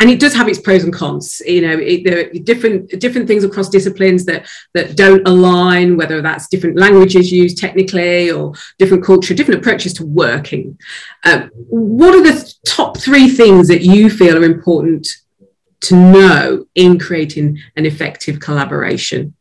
and 0.00 0.08
it 0.10 0.20
does 0.20 0.34
have 0.34 0.48
its 0.48 0.60
pros 0.60 0.84
and 0.84 0.92
cons. 0.92 1.42
You 1.44 1.62
know, 1.62 1.78
it, 1.78 2.04
there 2.04 2.20
are 2.20 2.32
different 2.44 3.00
different 3.00 3.26
things 3.26 3.44
across 3.44 3.68
disciplines 3.68 4.24
that 4.26 4.48
that 4.74 4.96
don't 4.96 5.26
align, 5.26 5.96
whether 5.96 6.22
that's 6.22 6.48
different 6.48 6.78
languages 6.78 7.32
used 7.32 7.58
technically 7.58 8.30
or 8.30 8.54
different 8.78 9.04
culture, 9.04 9.34
different 9.34 9.60
approaches 9.60 9.92
to 9.94 10.06
working. 10.06 10.78
Um, 11.24 11.50
what 11.54 12.14
are 12.14 12.22
the 12.22 12.54
top 12.66 12.98
three 12.98 13.28
things 13.28 13.68
that 13.68 13.82
you 13.82 14.10
feel 14.10 14.38
are 14.38 14.44
important 14.44 15.08
to 15.80 15.94
know 15.94 16.66
in 16.74 16.98
creating 16.98 17.58
an 17.76 17.86
effective 17.86 18.40
collaboration? 18.40 19.34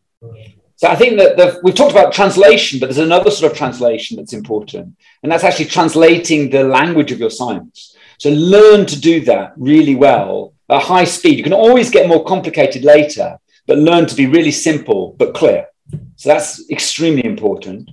So 0.75 0.87
I 0.87 0.95
think 0.95 1.17
that 1.17 1.37
the, 1.37 1.59
we've 1.63 1.73
talked 1.73 1.91
about 1.91 2.13
translation, 2.13 2.79
but 2.79 2.85
there's 2.85 2.99
another 2.99 3.31
sort 3.31 3.51
of 3.51 3.57
translation 3.57 4.15
that's 4.15 4.33
important, 4.33 4.95
and 5.23 5.31
that's 5.31 5.43
actually 5.43 5.65
translating 5.65 6.51
the 6.51 6.63
language 6.63 7.11
of 7.11 7.19
your 7.19 7.31
science. 7.31 7.96
So 8.17 8.29
learn 8.29 8.85
to 8.87 8.99
do 8.99 9.21
that 9.21 9.53
really 9.57 9.95
well 9.95 10.53
at 10.69 10.83
high 10.83 11.05
speed. 11.05 11.37
You 11.37 11.43
can 11.43 11.53
always 11.53 11.89
get 11.89 12.07
more 12.07 12.23
complicated 12.23 12.83
later, 12.83 13.37
but 13.67 13.77
learn 13.77 14.05
to 14.07 14.15
be 14.15 14.25
really 14.25 14.51
simple 14.51 15.15
but 15.17 15.33
clear. 15.33 15.67
So 16.15 16.29
that's 16.29 16.69
extremely 16.69 17.25
important. 17.25 17.91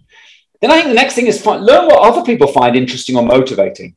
Then 0.61 0.71
I 0.71 0.77
think 0.77 0.89
the 0.89 0.95
next 0.95 1.15
thing 1.15 1.27
is 1.27 1.41
find, 1.41 1.65
learn 1.65 1.87
what 1.87 2.01
other 2.01 2.25
people 2.25 2.47
find 2.47 2.75
interesting 2.75 3.17
or 3.17 3.23
motivating. 3.23 3.97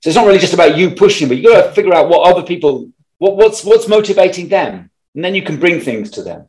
So 0.00 0.10
it's 0.10 0.16
not 0.16 0.26
really 0.26 0.38
just 0.38 0.52
about 0.52 0.76
you 0.76 0.90
pushing, 0.90 1.28
but 1.28 1.38
you 1.38 1.48
got 1.48 1.66
to 1.66 1.72
figure 1.72 1.94
out 1.94 2.10
what 2.10 2.30
other 2.30 2.42
people 2.42 2.90
what, 3.18 3.36
what's 3.36 3.64
what's 3.64 3.88
motivating 3.88 4.48
them, 4.48 4.90
and 5.14 5.24
then 5.24 5.34
you 5.34 5.42
can 5.42 5.58
bring 5.58 5.80
things 5.80 6.10
to 6.12 6.22
them. 6.22 6.48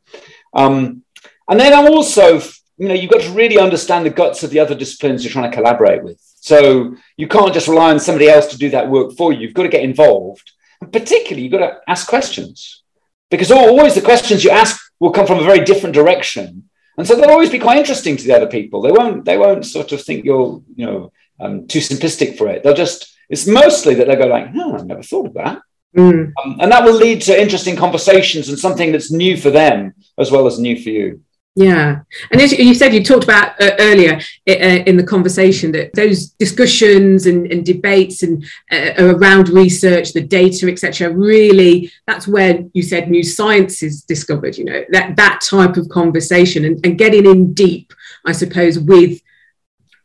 Um, 0.54 1.04
and 1.50 1.60
then 1.60 1.74
I'm 1.74 1.88
also, 1.88 2.40
you 2.78 2.88
know, 2.88 2.94
you've 2.94 3.12
got 3.12 3.22
to 3.22 3.32
really 3.32 3.58
understand 3.58 4.06
the 4.06 4.10
guts 4.10 4.44
of 4.44 4.50
the 4.50 4.60
other 4.60 4.76
disciplines 4.76 5.24
you're 5.24 5.32
trying 5.32 5.50
to 5.50 5.56
collaborate 5.56 6.04
with. 6.04 6.20
So 6.46 6.96
you 7.18 7.28
can't 7.28 7.56
just 7.56 7.68
rely 7.68 7.90
on 7.90 8.00
somebody 8.00 8.30
else 8.30 8.46
to 8.48 8.58
do 8.58 8.70
that 8.70 8.88
work 8.88 9.14
for 9.18 9.34
you. 9.34 9.40
You've 9.40 9.56
got 9.56 9.64
to 9.64 9.70
get 9.70 9.84
involved, 9.84 10.52
and 10.80 10.94
particularly 10.94 11.42
you've 11.42 11.52
got 11.52 11.66
to 11.68 11.80
ask 11.88 12.08
questions 12.08 12.84
because 13.32 13.52
always 13.52 13.96
the 13.96 14.02
questions 14.02 14.44
you 14.44 14.52
ask 14.52 14.80
will 15.00 15.10
come 15.10 15.26
from 15.26 15.40
a 15.40 15.44
very 15.44 15.66
different 15.66 15.96
direction, 15.96 16.70
and 17.00 17.08
so 17.08 17.16
they'll 17.16 17.32
always 17.32 17.50
be 17.50 17.58
quite 17.58 17.80
interesting 17.80 18.16
to 18.16 18.24
the 18.24 18.36
other 18.36 18.46
people. 18.46 18.84
They 18.84 18.92
won't 18.92 19.26
they 19.26 19.40
won't 19.40 19.66
sort 19.66 19.92
of 19.92 20.04
think 20.04 20.24
you're 20.24 20.62
you 20.76 20.86
know 20.86 21.12
um, 21.40 21.66
too 21.66 21.80
simplistic 21.80 22.38
for 22.38 22.48
it. 22.48 22.62
They'll 22.62 22.76
just 22.76 23.18
it's 23.28 23.48
mostly 23.48 23.96
that 23.96 24.06
they'll 24.06 24.24
go 24.24 24.28
like, 24.28 24.54
"No, 24.54 24.74
oh, 24.74 24.78
I 24.78 24.84
never 24.84 25.02
thought 25.02 25.30
of 25.30 25.34
that." 25.34 25.64
Mm. 25.98 26.32
Um, 26.44 26.58
and 26.60 26.72
that 26.72 26.84
will 26.84 26.94
lead 26.94 27.24
to 27.24 27.42
interesting 27.42 27.76
conversations 27.76 28.50
and 28.50 28.60
something 28.60 28.92
that's 28.92 29.12
new 29.12 29.36
for 29.36 29.50
them 29.50 29.96
as 30.20 30.30
well 30.30 30.46
as 30.46 30.60
new 30.60 30.80
for 30.80 30.92
you. 30.92 31.22
Yeah, 31.58 32.02
and 32.32 32.42
as 32.42 32.52
you 32.52 32.74
said, 32.74 32.94
you 32.94 33.02
talked 33.02 33.24
about 33.24 33.62
uh, 33.62 33.72
earlier 33.80 34.20
uh, 34.50 34.52
in 34.52 34.98
the 34.98 35.06
conversation 35.06 35.72
that 35.72 35.94
those 35.94 36.32
discussions 36.32 37.28
and, 37.28 37.50
and 37.50 37.66
debates 37.66 38.24
and 38.24 38.44
uh, 38.70 38.92
around 38.98 39.48
research, 39.48 40.12
the 40.12 40.20
data, 40.20 40.70
etc. 40.70 41.10
Really, 41.12 41.90
that's 42.08 42.28
where 42.28 42.60
you 42.74 42.84
said 42.84 43.10
new 43.10 43.24
science 43.24 43.84
is 43.84 44.04
discovered. 44.04 44.58
You 44.58 44.66
know 44.66 44.84
that 44.90 45.16
that 45.16 45.40
type 45.42 45.78
of 45.78 45.88
conversation 45.88 46.66
and, 46.66 46.86
and 46.86 46.98
getting 46.98 47.26
in 47.26 47.54
deep, 47.54 47.94
I 48.26 48.34
suppose, 48.34 48.78
with 48.78 49.22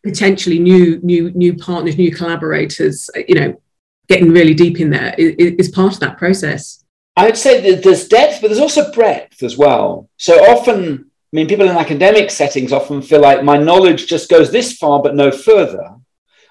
potentially 0.05 0.61
new 0.61 1.01
new 1.03 1.33
new 1.33 1.57
partners, 1.57 1.99
new 1.99 2.15
collaborators. 2.15 3.11
You 3.27 3.35
know, 3.35 3.63
getting 4.07 4.31
really 4.31 4.55
deep 4.55 4.79
in 4.79 4.91
there 4.91 5.17
is, 5.19 5.35
is 5.35 5.69
part 5.69 5.95
of 5.95 6.01
that 6.01 6.17
process. 6.17 6.85
I'd 7.17 7.37
say 7.37 7.73
that 7.73 7.83
there's 7.83 8.07
depth, 8.07 8.41
but 8.41 8.49
there's 8.49 8.61
also 8.61 8.93
breadth 8.93 9.43
as 9.43 9.59
well. 9.59 10.09
So 10.17 10.35
often 10.45 11.10
I 11.33 11.37
mean, 11.37 11.47
people 11.47 11.69
in 11.69 11.77
academic 11.77 12.31
settings 12.31 12.73
often 12.73 13.03
feel 13.03 13.21
like 13.21 13.45
my 13.45 13.57
knowledge 13.57 14.07
just 14.07 14.29
goes 14.29 14.51
this 14.51 14.73
far, 14.73 15.01
but 15.01 15.15
no 15.15 15.31
further. 15.31 15.95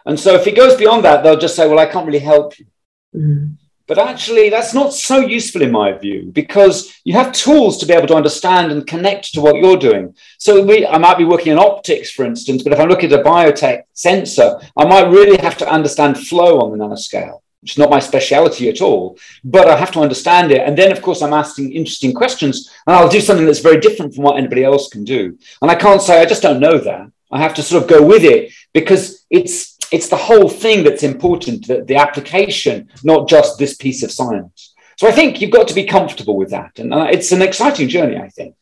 And 0.05 0.17
so 0.17 0.35
if 0.35 0.47
it 0.47 0.55
goes 0.55 0.77
beyond 0.77 1.03
that, 1.03 1.21
they'll 1.21 1.37
just 1.37 1.55
say, 1.55 1.67
well, 1.67 1.79
I 1.79 1.85
can't 1.85 2.05
really 2.05 2.19
help 2.19 2.57
you. 2.57 2.65
Mm. 3.13 3.55
But 3.87 3.97
actually, 3.97 4.49
that's 4.49 4.73
not 4.73 4.93
so 4.93 5.19
useful 5.19 5.63
in 5.63 5.71
my 5.71 5.91
view, 5.91 6.29
because 6.31 6.93
you 7.03 7.13
have 7.13 7.33
tools 7.33 7.79
to 7.79 7.87
be 7.87 7.93
able 7.93 8.07
to 8.07 8.15
understand 8.15 8.71
and 8.71 8.87
connect 8.87 9.33
to 9.33 9.41
what 9.41 9.55
you're 9.55 9.77
doing. 9.77 10.15
So 10.37 10.63
we, 10.63 10.85
I 10.85 10.97
might 10.99 11.17
be 11.17 11.25
working 11.25 11.51
in 11.51 11.59
optics, 11.59 12.11
for 12.11 12.23
instance, 12.23 12.63
but 12.63 12.71
if 12.71 12.79
I'm 12.79 12.87
looking 12.87 13.11
at 13.11 13.19
a 13.19 13.23
biotech 13.23 13.81
sensor, 13.93 14.59
I 14.77 14.85
might 14.85 15.09
really 15.09 15.37
have 15.37 15.57
to 15.57 15.69
understand 15.69 16.19
flow 16.19 16.61
on 16.61 16.71
the 16.71 16.85
nanoscale. 16.85 17.41
It's 17.63 17.77
not 17.77 17.89
my 17.89 17.99
speciality 17.99 18.69
at 18.69 18.81
all, 18.81 19.17
but 19.43 19.67
I 19.67 19.75
have 19.75 19.91
to 19.91 19.99
understand 19.99 20.51
it. 20.51 20.61
And 20.61 20.77
then, 20.77 20.91
of 20.91 21.01
course, 21.01 21.21
I'm 21.21 21.33
asking 21.33 21.73
interesting 21.73 22.13
questions, 22.13 22.71
and 22.87 22.95
I'll 22.95 23.09
do 23.09 23.19
something 23.19 23.45
that's 23.45 23.59
very 23.59 23.79
different 23.79 24.15
from 24.15 24.23
what 24.23 24.37
anybody 24.37 24.63
else 24.63 24.87
can 24.87 25.03
do. 25.03 25.37
And 25.61 25.69
I 25.69 25.75
can't 25.75 26.01
say 26.01 26.21
I 26.21 26.25
just 26.25 26.41
don't 26.41 26.61
know 26.61 26.77
that. 26.77 27.11
I 27.31 27.39
have 27.39 27.53
to 27.55 27.63
sort 27.63 27.83
of 27.83 27.89
go 27.89 28.01
with 28.03 28.23
it 28.23 28.53
because 28.73 29.25
it's 29.29 29.77
it's 29.91 30.07
the 30.07 30.15
whole 30.15 30.47
thing 30.47 30.83
that's 30.83 31.03
important, 31.03 31.67
the, 31.67 31.83
the 31.83 31.95
application, 31.95 32.89
not 33.03 33.27
just 33.27 33.57
this 33.57 33.75
piece 33.75 34.03
of 34.03 34.11
science. 34.11 34.73
So 34.97 35.07
I 35.07 35.11
think 35.11 35.41
you've 35.41 35.51
got 35.51 35.67
to 35.69 35.73
be 35.73 35.85
comfortable 35.85 36.37
with 36.37 36.51
that, 36.51 36.79
and 36.79 36.93
uh, 36.93 37.07
it's 37.11 37.31
an 37.31 37.41
exciting 37.41 37.89
journey. 37.89 38.17
I 38.17 38.29
think. 38.29 38.55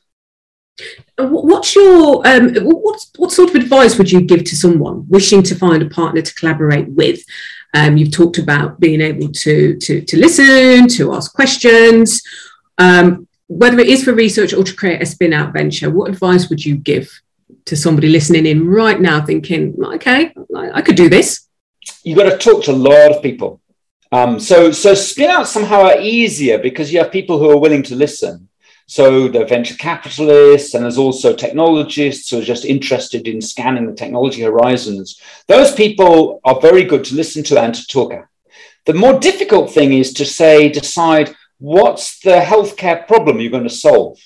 What's 1.17 1.75
your 1.75 2.27
um, 2.27 2.55
what 2.63 3.05
what 3.17 3.31
sort 3.31 3.49
of 3.49 3.55
advice 3.55 3.97
would 3.97 4.11
you 4.11 4.21
give 4.21 4.43
to 4.43 4.55
someone 4.55 5.07
wishing 5.09 5.41
to 5.43 5.55
find 5.55 5.81
a 5.81 5.89
partner 5.89 6.21
to 6.21 6.35
collaborate 6.35 6.89
with? 6.89 7.23
Um, 7.73 7.97
you've 7.97 8.11
talked 8.11 8.37
about 8.37 8.79
being 8.79 9.01
able 9.01 9.29
to, 9.29 9.77
to, 9.77 10.01
to 10.01 10.17
listen, 10.17 10.87
to 10.89 11.13
ask 11.13 11.33
questions. 11.33 12.21
Um, 12.77 13.27
whether 13.47 13.79
it 13.79 13.87
is 13.87 14.03
for 14.03 14.13
research 14.13 14.53
or 14.53 14.63
to 14.63 14.75
create 14.75 15.01
a 15.01 15.05
spin 15.05 15.33
out 15.33 15.53
venture, 15.53 15.89
what 15.89 16.09
advice 16.09 16.49
would 16.49 16.63
you 16.63 16.75
give 16.75 17.09
to 17.65 17.75
somebody 17.75 18.09
listening 18.09 18.45
in 18.45 18.67
right 18.67 18.99
now 18.99 19.25
thinking, 19.25 19.75
okay, 19.83 20.33
I, 20.55 20.81
could 20.81 20.95
do 20.95 21.09
this? 21.09 21.47
You've 22.03 22.17
got 22.17 22.29
to 22.29 22.37
talk 22.37 22.63
to 22.65 22.71
a 22.71 22.73
lot 22.73 23.15
of 23.15 23.21
people. 23.21 23.61
Um, 24.11 24.39
so, 24.39 24.71
so 24.71 24.93
spin 24.93 25.29
out 25.29 25.47
somehow 25.47 25.81
are 25.81 25.99
easier 25.99 26.57
because 26.59 26.91
you 26.91 26.99
have 26.99 27.11
people 27.11 27.39
who 27.39 27.49
are 27.49 27.57
willing 27.57 27.83
to 27.83 27.95
listen. 27.95 28.46
So 28.89 29.27
the 29.27 29.43
venture 29.43 29.75
capitalists, 29.75 30.73
and 30.73 30.83
there's 30.83 30.97
also 30.97 31.33
technologists 31.33 32.29
who 32.29 32.39
are 32.39 32.43
just 32.43 32.63
interested 32.63 33.27
in 33.27 33.41
scanning 33.41 33.85
the 33.85 33.93
technology 33.93 34.41
horizons. 34.41 35.21
Those 35.47 35.73
people 35.73 36.39
are 36.45 36.61
very 36.61 36.85
good 36.85 37.03
to 37.05 37.15
listen 37.15 37.43
to 37.45 37.59
and 37.61 37.75
to 37.75 37.85
talk 37.87 38.13
at. 38.13 38.27
The 38.85 38.93
more 38.93 39.19
difficult 39.19 39.71
thing 39.71 39.91
is 39.91 40.13
to 40.13 40.25
say, 40.25 40.69
decide 40.69 41.35
what's 41.59 42.21
the 42.21 42.39
healthcare 42.39 43.05
problem 43.05 43.41
you're 43.41 43.51
going 43.51 43.63
to 43.63 43.69
solve 43.69 44.17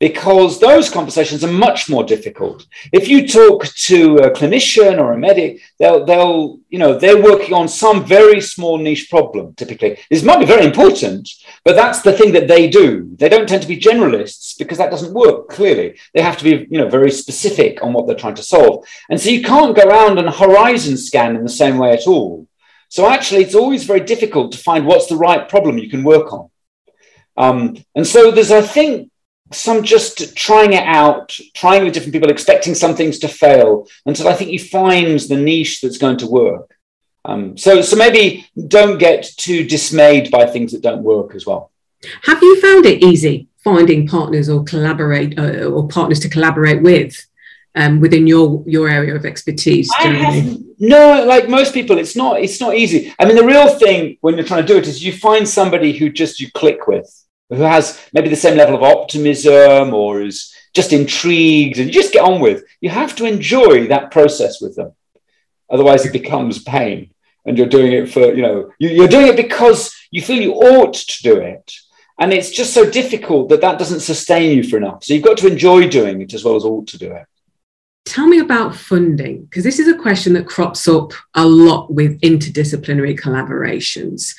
because 0.00 0.60
those 0.60 0.90
conversations 0.90 1.44
are 1.44 1.52
much 1.52 1.88
more 1.88 2.04
difficult. 2.04 2.66
If 2.92 3.08
you 3.08 3.26
talk 3.26 3.66
to 3.66 4.16
a 4.16 4.30
clinician 4.30 4.98
or 4.98 5.12
a 5.12 5.18
medic, 5.18 5.60
they'll, 5.78 6.04
they'll, 6.04 6.58
you 6.68 6.78
know, 6.78 6.98
they're 6.98 7.22
working 7.22 7.54
on 7.54 7.68
some 7.68 8.04
very 8.04 8.40
small 8.40 8.76
niche 8.78 9.08
problem 9.08 9.54
typically. 9.54 9.98
This 10.10 10.24
might 10.24 10.40
be 10.40 10.46
very 10.46 10.64
important, 10.64 11.28
but 11.64 11.76
that's 11.76 12.02
the 12.02 12.12
thing 12.12 12.32
that 12.32 12.48
they 12.48 12.68
do. 12.68 13.14
They 13.18 13.28
don't 13.28 13.48
tend 13.48 13.62
to 13.62 13.68
be 13.68 13.78
generalists 13.78 14.58
because 14.58 14.78
that 14.78 14.90
doesn't 14.90 15.14
work 15.14 15.48
clearly. 15.48 15.98
They 16.12 16.22
have 16.22 16.38
to 16.38 16.44
be, 16.44 16.66
you 16.70 16.78
know, 16.78 16.88
very 16.88 17.10
specific 17.10 17.82
on 17.82 17.92
what 17.92 18.06
they're 18.06 18.16
trying 18.16 18.34
to 18.34 18.42
solve. 18.42 18.84
And 19.08 19.20
so 19.20 19.30
you 19.30 19.42
can't 19.42 19.76
go 19.76 19.82
around 19.82 20.18
and 20.18 20.28
horizon 20.28 20.96
scan 20.96 21.36
in 21.36 21.44
the 21.44 21.48
same 21.48 21.78
way 21.78 21.92
at 21.92 22.06
all. 22.06 22.48
So 22.88 23.08
actually, 23.08 23.42
it's 23.42 23.54
always 23.54 23.84
very 23.84 24.00
difficult 24.00 24.52
to 24.52 24.58
find 24.58 24.86
what's 24.86 25.06
the 25.06 25.16
right 25.16 25.48
problem 25.48 25.78
you 25.78 25.90
can 25.90 26.04
work 26.04 26.32
on. 26.32 26.50
Um, 27.36 27.76
and 27.94 28.06
so 28.06 28.30
there's, 28.30 28.52
I 28.52 28.60
think, 28.60 29.10
some 29.52 29.82
just 29.82 30.36
trying 30.36 30.72
it 30.72 30.84
out, 30.84 31.36
trying 31.54 31.84
with 31.84 31.94
different 31.94 32.12
people, 32.12 32.30
expecting 32.30 32.74
some 32.74 32.96
things 32.96 33.18
to 33.20 33.28
fail 33.28 33.86
until 34.06 34.28
I 34.28 34.34
think 34.34 34.50
you 34.50 34.58
find 34.58 35.20
the 35.20 35.36
niche 35.36 35.80
that's 35.80 35.98
going 35.98 36.18
to 36.18 36.26
work. 36.26 36.74
Um, 37.26 37.56
so, 37.56 37.80
so 37.82 37.96
maybe 37.96 38.46
don't 38.68 38.98
get 38.98 39.24
too 39.36 39.66
dismayed 39.66 40.30
by 40.30 40.46
things 40.46 40.72
that 40.72 40.82
don't 40.82 41.02
work 41.02 41.34
as 41.34 41.46
well. 41.46 41.70
Have 42.22 42.42
you 42.42 42.60
found 42.60 42.84
it 42.86 43.02
easy 43.02 43.48
finding 43.62 44.06
partners 44.06 44.48
or 44.50 44.62
collaborate 44.64 45.38
uh, 45.38 45.64
or 45.64 45.88
partners 45.88 46.20
to 46.20 46.28
collaborate 46.28 46.82
with 46.82 47.14
um, 47.74 48.00
within 48.00 48.26
your 48.26 48.62
your 48.66 48.90
area 48.90 49.14
of 49.14 49.24
expertise? 49.24 49.90
Have, 49.94 50.58
no, 50.78 51.24
like 51.24 51.48
most 51.48 51.72
people, 51.72 51.96
it's 51.96 52.14
not 52.14 52.40
it's 52.40 52.60
not 52.60 52.76
easy. 52.76 53.14
I 53.18 53.24
mean, 53.24 53.36
the 53.36 53.44
real 53.44 53.78
thing 53.78 54.18
when 54.20 54.34
you're 54.34 54.44
trying 54.44 54.62
to 54.62 54.68
do 54.68 54.76
it 54.76 54.86
is 54.86 55.02
you 55.02 55.14
find 55.14 55.48
somebody 55.48 55.92
who 55.92 56.10
just 56.10 56.40
you 56.40 56.50
click 56.50 56.86
with 56.86 57.24
who 57.50 57.62
has 57.62 58.00
maybe 58.12 58.28
the 58.28 58.36
same 58.36 58.56
level 58.56 58.74
of 58.74 58.82
optimism 58.82 59.92
or 59.94 60.22
is 60.22 60.54
just 60.74 60.92
intrigued 60.92 61.78
and 61.78 61.86
you 61.86 61.92
just 61.92 62.12
get 62.12 62.24
on 62.24 62.40
with. 62.40 62.64
You 62.80 62.90
have 62.90 63.14
to 63.16 63.26
enjoy 63.26 63.86
that 63.88 64.10
process 64.10 64.60
with 64.60 64.76
them. 64.76 64.92
Otherwise, 65.70 66.04
it 66.04 66.12
becomes 66.12 66.62
pain. 66.62 67.10
And 67.46 67.58
you're 67.58 67.66
doing 67.66 67.92
it 67.92 68.10
for, 68.10 68.32
you 68.32 68.40
know, 68.40 68.72
you're 68.78 69.06
doing 69.06 69.26
it 69.26 69.36
because 69.36 69.94
you 70.10 70.22
feel 70.22 70.40
you 70.40 70.54
ought 70.54 70.94
to 70.94 71.22
do 71.22 71.36
it. 71.36 71.74
And 72.18 72.32
it's 72.32 72.50
just 72.50 72.72
so 72.72 72.88
difficult 72.88 73.50
that 73.50 73.60
that 73.60 73.78
doesn't 73.78 74.00
sustain 74.00 74.56
you 74.56 74.62
for 74.62 74.78
enough. 74.78 75.04
So 75.04 75.12
you've 75.12 75.24
got 75.24 75.36
to 75.38 75.48
enjoy 75.48 75.88
doing 75.88 76.22
it 76.22 76.32
as 76.32 76.42
well 76.42 76.56
as 76.56 76.64
ought 76.64 76.86
to 76.88 76.98
do 76.98 77.12
it. 77.12 77.26
Tell 78.06 78.26
me 78.26 78.38
about 78.38 78.74
funding, 78.74 79.44
because 79.44 79.64
this 79.64 79.78
is 79.78 79.88
a 79.88 79.98
question 79.98 80.32
that 80.34 80.46
crops 80.46 80.88
up 80.88 81.12
a 81.34 81.44
lot 81.44 81.92
with 81.92 82.20
interdisciplinary 82.20 83.18
collaborations 83.18 84.34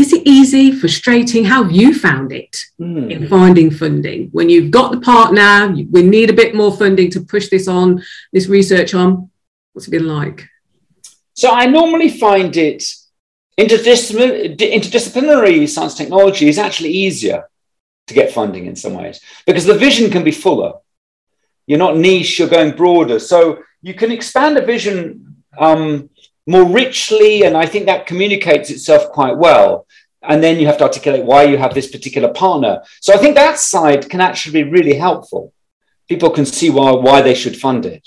is 0.00 0.12
it 0.12 0.22
easy, 0.26 0.72
frustrating? 0.72 1.44
How 1.44 1.62
have 1.62 1.72
you 1.72 1.94
found 1.94 2.32
it 2.32 2.56
mm. 2.80 3.10
in 3.10 3.28
finding 3.28 3.70
funding? 3.70 4.28
When 4.32 4.48
you've 4.48 4.70
got 4.70 4.92
the 4.92 5.00
partner, 5.00 5.74
we 5.90 6.02
need 6.02 6.30
a 6.30 6.34
bit 6.34 6.54
more 6.54 6.76
funding 6.76 7.10
to 7.12 7.20
push 7.20 7.48
this 7.48 7.68
on, 7.68 8.02
this 8.32 8.48
research 8.48 8.94
on. 8.94 9.30
What's 9.72 9.88
it 9.88 9.90
been 9.90 10.08
like? 10.08 10.48
So 11.34 11.50
I 11.50 11.66
normally 11.66 12.08
find 12.08 12.56
it 12.56 12.84
interdisciplinary, 13.58 14.56
interdisciplinary 14.56 15.68
science 15.68 15.94
technology 15.94 16.48
is 16.48 16.58
actually 16.58 16.90
easier 16.90 17.48
to 18.06 18.14
get 18.14 18.32
funding 18.32 18.66
in 18.66 18.76
some 18.76 18.94
ways 18.94 19.20
because 19.46 19.64
the 19.64 19.74
vision 19.74 20.10
can 20.10 20.24
be 20.24 20.30
fuller. 20.30 20.74
You're 21.66 21.78
not 21.78 21.96
niche, 21.96 22.38
you're 22.38 22.48
going 22.48 22.76
broader. 22.76 23.18
So 23.18 23.62
you 23.80 23.94
can 23.94 24.12
expand 24.12 24.56
a 24.58 24.64
vision 24.64 25.36
um, 25.58 26.10
more 26.46 26.64
richly, 26.64 27.44
and 27.44 27.56
I 27.56 27.66
think 27.66 27.86
that 27.86 28.06
communicates 28.06 28.70
itself 28.70 29.10
quite 29.12 29.36
well. 29.36 29.86
And 30.22 30.42
then 30.42 30.58
you 30.58 30.66
have 30.66 30.78
to 30.78 30.84
articulate 30.84 31.24
why 31.24 31.44
you 31.44 31.58
have 31.58 31.74
this 31.74 31.90
particular 31.90 32.32
partner. 32.32 32.82
So 33.00 33.12
I 33.12 33.18
think 33.18 33.34
that 33.34 33.58
side 33.58 34.08
can 34.08 34.20
actually 34.20 34.62
be 34.62 34.70
really 34.70 34.94
helpful. 34.94 35.52
People 36.08 36.30
can 36.30 36.46
see 36.46 36.70
why, 36.70 36.92
why 36.92 37.20
they 37.22 37.34
should 37.34 37.56
fund 37.56 37.86
it. 37.86 38.06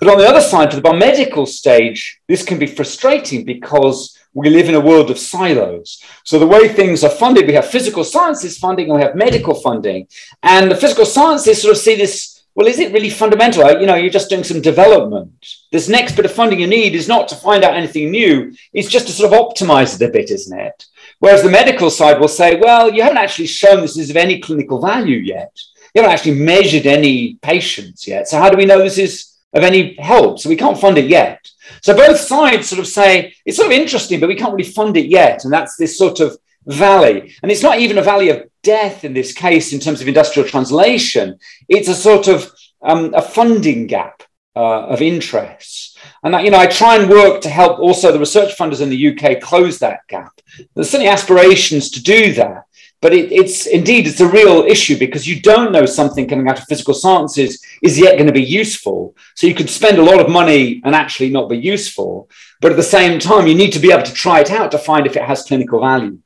But 0.00 0.10
on 0.10 0.18
the 0.18 0.28
other 0.28 0.40
side, 0.40 0.70
to 0.70 0.76
the 0.76 0.82
biomedical 0.82 1.46
stage, 1.46 2.20
this 2.28 2.42
can 2.42 2.58
be 2.58 2.66
frustrating 2.66 3.44
because 3.44 4.18
we 4.34 4.50
live 4.50 4.68
in 4.68 4.74
a 4.74 4.80
world 4.80 5.10
of 5.10 5.18
silos. 5.18 6.02
So 6.24 6.38
the 6.38 6.46
way 6.46 6.68
things 6.68 7.04
are 7.04 7.10
funded, 7.10 7.46
we 7.46 7.54
have 7.54 7.70
physical 7.70 8.04
sciences 8.04 8.58
funding 8.58 8.90
and 8.90 8.96
we 8.96 9.02
have 9.02 9.14
medical 9.14 9.54
funding. 9.54 10.08
And 10.42 10.70
the 10.70 10.76
physical 10.76 11.06
sciences 11.06 11.62
sort 11.62 11.76
of 11.76 11.80
see 11.80 11.94
this 11.94 12.33
well, 12.54 12.68
is 12.68 12.78
it 12.78 12.92
really 12.92 13.10
fundamental? 13.10 13.80
You 13.80 13.86
know, 13.86 13.96
you're 13.96 14.10
just 14.10 14.30
doing 14.30 14.44
some 14.44 14.60
development. 14.60 15.32
This 15.72 15.88
next 15.88 16.14
bit 16.14 16.24
of 16.24 16.32
funding 16.32 16.60
you 16.60 16.68
need 16.68 16.94
is 16.94 17.08
not 17.08 17.26
to 17.28 17.36
find 17.36 17.64
out 17.64 17.74
anything 17.74 18.10
new, 18.10 18.54
it's 18.72 18.88
just 18.88 19.06
to 19.08 19.12
sort 19.12 19.32
of 19.32 19.38
optimize 19.38 20.00
it 20.00 20.08
a 20.08 20.12
bit, 20.12 20.30
isn't 20.30 20.58
it? 20.58 20.86
Whereas 21.18 21.42
the 21.42 21.50
medical 21.50 21.90
side 21.90 22.20
will 22.20 22.28
say, 22.28 22.56
well, 22.56 22.92
you 22.92 23.02
haven't 23.02 23.18
actually 23.18 23.46
shown 23.46 23.80
this 23.80 23.98
is 23.98 24.10
of 24.10 24.16
any 24.16 24.40
clinical 24.40 24.80
value 24.80 25.18
yet. 25.18 25.58
You 25.94 26.02
haven't 26.02 26.14
actually 26.14 26.40
measured 26.40 26.86
any 26.86 27.34
patients 27.36 28.06
yet. 28.06 28.28
So, 28.28 28.38
how 28.38 28.50
do 28.50 28.56
we 28.56 28.66
know 28.66 28.78
this 28.78 28.98
is 28.98 29.32
of 29.52 29.62
any 29.62 29.94
help? 29.96 30.38
So, 30.38 30.48
we 30.48 30.56
can't 30.56 30.78
fund 30.78 30.98
it 30.98 31.08
yet. 31.08 31.48
So, 31.82 31.96
both 31.96 32.18
sides 32.18 32.68
sort 32.68 32.80
of 32.80 32.86
say, 32.86 33.34
it's 33.44 33.56
sort 33.56 33.72
of 33.72 33.78
interesting, 33.78 34.20
but 34.20 34.28
we 34.28 34.34
can't 34.36 34.52
really 34.52 34.68
fund 34.68 34.96
it 34.96 35.06
yet. 35.06 35.44
And 35.44 35.52
that's 35.52 35.76
this 35.76 35.96
sort 35.96 36.20
of 36.20 36.36
valley. 36.66 37.34
And 37.42 37.50
it's 37.50 37.62
not 37.62 37.78
even 37.78 37.98
a 37.98 38.02
valley 38.02 38.30
of 38.30 38.48
death 38.62 39.04
in 39.04 39.12
this 39.12 39.32
case 39.32 39.72
in 39.72 39.80
terms 39.80 40.00
of 40.00 40.08
industrial 40.08 40.48
translation. 40.48 41.38
It's 41.68 41.88
a 41.88 41.94
sort 41.94 42.28
of 42.28 42.50
um, 42.82 43.12
a 43.14 43.22
funding 43.22 43.86
gap 43.86 44.22
uh, 44.56 44.86
of 44.86 45.02
interests. 45.02 45.96
And 46.22 46.32
that, 46.32 46.44
you 46.44 46.50
know, 46.50 46.58
I 46.58 46.66
try 46.66 46.96
and 46.96 47.10
work 47.10 47.40
to 47.42 47.48
help 47.48 47.78
also 47.78 48.12
the 48.12 48.18
research 48.18 48.56
funders 48.56 48.80
in 48.80 48.90
the 48.90 49.08
UK 49.08 49.40
close 49.40 49.78
that 49.78 50.00
gap. 50.08 50.40
There's 50.74 50.90
certainly 50.90 51.10
aspirations 51.10 51.90
to 51.90 52.02
do 52.02 52.32
that. 52.34 52.64
but 53.04 53.12
it, 53.12 53.30
it's 53.30 53.66
indeed 53.66 54.06
it's 54.06 54.20
a 54.20 54.26
real 54.26 54.62
issue 54.62 54.98
because 54.98 55.26
you 55.26 55.38
don't 55.38 55.72
know 55.72 55.84
something 55.84 56.26
coming 56.26 56.48
out 56.48 56.58
of 56.58 56.64
physical 56.64 56.94
sciences 56.94 57.62
is 57.82 57.98
yet 57.98 58.14
going 58.14 58.26
to 58.26 58.32
be 58.32 58.42
useful. 58.42 59.14
So 59.34 59.46
you 59.46 59.54
could 59.54 59.68
spend 59.68 59.98
a 59.98 60.02
lot 60.02 60.20
of 60.20 60.30
money 60.30 60.80
and 60.84 60.94
actually 60.94 61.28
not 61.28 61.50
be 61.50 61.58
useful, 61.58 62.30
but 62.62 62.72
at 62.72 62.78
the 62.78 62.94
same 62.96 63.20
time 63.20 63.46
you 63.46 63.54
need 63.54 63.72
to 63.74 63.78
be 63.78 63.92
able 63.92 64.04
to 64.04 64.14
try 64.14 64.40
it 64.40 64.50
out 64.50 64.70
to 64.70 64.78
find 64.78 65.06
if 65.06 65.16
it 65.16 65.28
has 65.30 65.42
clinical 65.42 65.80
value. 65.80 66.18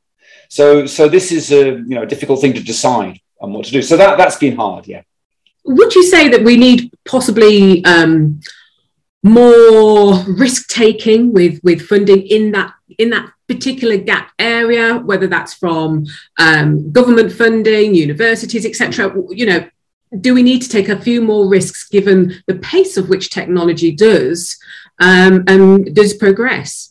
So 0.49 0.85
so 0.85 1.07
this 1.07 1.31
is 1.31 1.51
a 1.51 1.65
you 1.65 1.95
know 1.95 2.05
difficult 2.05 2.41
thing 2.41 2.53
to 2.53 2.63
decide 2.63 3.19
on 3.39 3.53
what 3.53 3.65
to 3.65 3.71
do. 3.71 3.81
So 3.81 3.95
that 3.97 4.17
that's 4.17 4.35
been 4.35 4.55
hard, 4.55 4.87
yeah. 4.87 5.03
Would 5.63 5.95
you 5.95 6.03
say 6.03 6.29
that 6.29 6.43
we 6.43 6.57
need 6.57 6.91
possibly 7.05 7.85
um, 7.85 8.41
more 9.23 10.23
risk 10.27 10.67
taking 10.67 11.31
with 11.33 11.59
with 11.63 11.87
funding 11.87 12.21
in 12.27 12.51
that 12.51 12.73
in 12.97 13.11
that 13.11 13.31
particular 13.47 13.97
gap 13.97 14.31
area, 14.39 14.97
whether 14.97 15.27
that's 15.27 15.53
from 15.53 16.05
um, 16.37 16.91
government 16.91 17.31
funding, 17.31 17.95
universities, 17.95 18.65
etc. 18.65 19.13
You 19.29 19.45
know, 19.45 19.69
do 20.19 20.33
we 20.33 20.43
need 20.43 20.61
to 20.63 20.69
take 20.69 20.89
a 20.89 20.99
few 20.99 21.21
more 21.21 21.47
risks 21.47 21.87
given 21.87 22.41
the 22.47 22.55
pace 22.55 22.97
of 22.97 23.09
which 23.09 23.29
technology 23.29 23.91
does 23.91 24.57
um, 24.99 25.43
and 25.47 25.93
does 25.95 26.13
progress? 26.13 26.88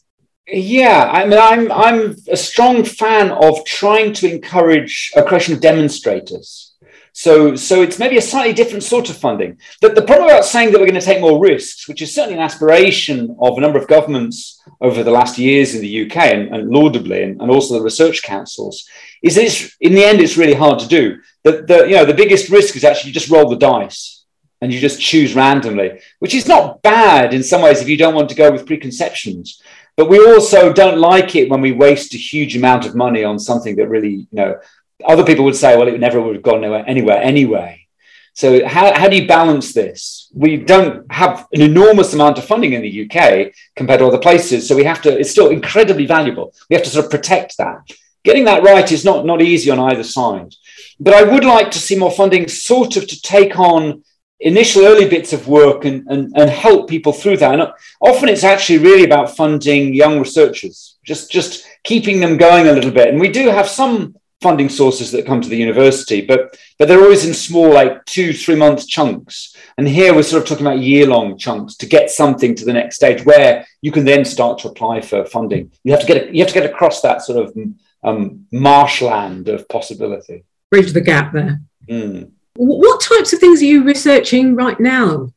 Yeah, 0.50 1.10
I 1.12 1.26
mean, 1.26 1.38
I'm 1.38 1.70
I'm 1.70 2.16
a 2.28 2.36
strong 2.36 2.82
fan 2.82 3.30
of 3.30 3.64
trying 3.66 4.14
to 4.14 4.32
encourage 4.32 5.12
a 5.14 5.22
creation 5.22 5.54
of 5.54 5.60
demonstrators. 5.60 6.68
So, 7.12 7.56
so 7.56 7.82
it's 7.82 7.98
maybe 7.98 8.16
a 8.16 8.22
slightly 8.22 8.52
different 8.52 8.84
sort 8.84 9.10
of 9.10 9.16
funding. 9.16 9.58
The, 9.80 9.88
the 9.88 10.02
problem 10.02 10.28
about 10.28 10.44
saying 10.44 10.70
that 10.70 10.78
we're 10.78 10.86
going 10.86 11.00
to 11.00 11.04
take 11.04 11.20
more 11.20 11.42
risks, 11.42 11.88
which 11.88 12.00
is 12.00 12.14
certainly 12.14 12.38
an 12.38 12.44
aspiration 12.44 13.36
of 13.40 13.58
a 13.58 13.60
number 13.60 13.76
of 13.76 13.88
governments 13.88 14.62
over 14.80 15.02
the 15.02 15.10
last 15.10 15.36
years 15.36 15.74
in 15.74 15.80
the 15.80 16.06
UK 16.06 16.16
and, 16.16 16.54
and 16.54 16.70
laudably, 16.70 17.24
and, 17.24 17.42
and, 17.42 17.50
also 17.50 17.74
the 17.74 17.82
research 17.82 18.22
councils, 18.22 18.88
is 19.20 19.34
that 19.34 19.46
it's, 19.46 19.76
in 19.80 19.94
the 19.94 20.04
end, 20.04 20.20
it's 20.20 20.36
really 20.36 20.54
hard 20.54 20.78
to 20.78 20.86
do. 20.86 21.18
The, 21.42 21.62
the, 21.62 21.88
you 21.88 21.96
know, 21.96 22.04
the 22.04 22.14
biggest 22.14 22.50
risk 22.50 22.76
is 22.76 22.84
actually 22.84 23.10
just 23.10 23.30
roll 23.30 23.50
the 23.50 23.56
dice 23.56 24.24
and 24.60 24.72
you 24.72 24.78
just 24.78 25.00
choose 25.00 25.34
randomly, 25.34 26.00
which 26.20 26.36
is 26.36 26.46
not 26.46 26.82
bad 26.82 27.34
in 27.34 27.42
some 27.42 27.62
ways 27.62 27.80
if 27.80 27.88
you 27.88 27.96
don't 27.96 28.14
want 28.14 28.28
to 28.28 28.36
go 28.36 28.52
with 28.52 28.66
preconceptions. 28.66 29.60
But 29.98 30.08
we 30.08 30.24
also 30.24 30.72
don't 30.72 31.00
like 31.00 31.34
it 31.34 31.50
when 31.50 31.60
we 31.60 31.72
waste 31.72 32.14
a 32.14 32.18
huge 32.18 32.56
amount 32.56 32.86
of 32.86 32.94
money 32.94 33.24
on 33.24 33.36
something 33.36 33.74
that 33.76 33.88
really, 33.88 34.10
you 34.10 34.26
know, 34.30 34.60
other 35.04 35.24
people 35.24 35.44
would 35.44 35.56
say, 35.56 35.76
well, 35.76 35.88
it 35.88 35.98
never 35.98 36.20
would 36.20 36.36
have 36.36 36.42
gone 36.44 36.64
anywhere 36.64 37.20
anyway. 37.20 37.88
So 38.32 38.64
how, 38.64 38.96
how 38.96 39.08
do 39.08 39.16
you 39.16 39.26
balance 39.26 39.74
this? 39.74 40.30
We 40.32 40.56
don't 40.56 41.10
have 41.10 41.48
an 41.52 41.62
enormous 41.62 42.14
amount 42.14 42.38
of 42.38 42.44
funding 42.44 42.74
in 42.74 42.82
the 42.82 43.04
UK 43.04 43.52
compared 43.74 43.98
to 43.98 44.06
other 44.06 44.20
places. 44.20 44.68
So 44.68 44.76
we 44.76 44.84
have 44.84 45.02
to, 45.02 45.18
it's 45.18 45.32
still 45.32 45.50
incredibly 45.50 46.06
valuable. 46.06 46.54
We 46.70 46.76
have 46.76 46.84
to 46.84 46.90
sort 46.90 47.06
of 47.06 47.10
protect 47.10 47.58
that. 47.58 47.90
Getting 48.22 48.44
that 48.44 48.62
right 48.62 48.92
is 48.92 49.04
not, 49.04 49.26
not 49.26 49.42
easy 49.42 49.68
on 49.68 49.80
either 49.80 50.04
side. 50.04 50.54
But 51.00 51.14
I 51.14 51.24
would 51.24 51.44
like 51.44 51.72
to 51.72 51.80
see 51.80 51.98
more 51.98 52.12
funding 52.12 52.46
sort 52.46 52.96
of 52.96 53.08
to 53.08 53.20
take 53.20 53.58
on 53.58 54.04
initial 54.40 54.84
early 54.84 55.08
bits 55.08 55.32
of 55.32 55.48
work 55.48 55.84
and, 55.84 56.06
and, 56.08 56.32
and 56.36 56.50
help 56.50 56.88
people 56.88 57.12
through 57.12 57.36
that. 57.38 57.58
And 57.58 57.70
often 58.00 58.28
it's 58.28 58.44
actually 58.44 58.78
really 58.78 59.04
about 59.04 59.36
funding 59.36 59.94
young 59.94 60.18
researchers, 60.18 60.98
just, 61.04 61.30
just 61.30 61.66
keeping 61.84 62.20
them 62.20 62.36
going 62.36 62.68
a 62.68 62.72
little 62.72 62.90
bit. 62.90 63.08
And 63.08 63.20
we 63.20 63.30
do 63.30 63.48
have 63.48 63.68
some 63.68 64.14
funding 64.40 64.68
sources 64.68 65.10
that 65.10 65.26
come 65.26 65.40
to 65.40 65.48
the 65.48 65.56
university, 65.56 66.24
but 66.24 66.56
but 66.78 66.86
they're 66.86 67.02
always 67.02 67.26
in 67.26 67.34
small, 67.34 67.72
like 67.72 68.04
two, 68.04 68.32
three 68.32 68.54
month 68.54 68.86
chunks. 68.86 69.56
And 69.76 69.88
here 69.88 70.14
we're 70.14 70.22
sort 70.22 70.42
of 70.42 70.48
talking 70.48 70.66
about 70.66 70.78
year 70.78 71.06
long 71.06 71.36
chunks 71.36 71.74
to 71.76 71.86
get 71.86 72.10
something 72.10 72.54
to 72.54 72.64
the 72.64 72.72
next 72.72 72.96
stage 72.96 73.24
where 73.24 73.66
you 73.82 73.90
can 73.90 74.04
then 74.04 74.24
start 74.24 74.60
to 74.60 74.68
apply 74.68 75.00
for 75.00 75.24
funding. 75.24 75.72
You 75.82 75.92
have 75.92 76.00
to 76.02 76.06
get 76.06 76.32
you 76.32 76.40
have 76.40 76.52
to 76.52 76.60
get 76.60 76.70
across 76.70 77.00
that 77.02 77.22
sort 77.22 77.44
of 77.44 77.56
um, 78.04 78.46
marshland 78.52 79.48
of 79.48 79.68
possibility. 79.68 80.44
Bridge 80.70 80.92
the 80.92 81.00
gap 81.00 81.32
there. 81.32 81.60
Mm. 81.88 82.30
What 82.60 83.00
types 83.00 83.32
of 83.32 83.38
things 83.38 83.62
are 83.62 83.66
you 83.66 83.84
researching 83.84 84.56
right 84.56 84.78
now? 84.80 85.30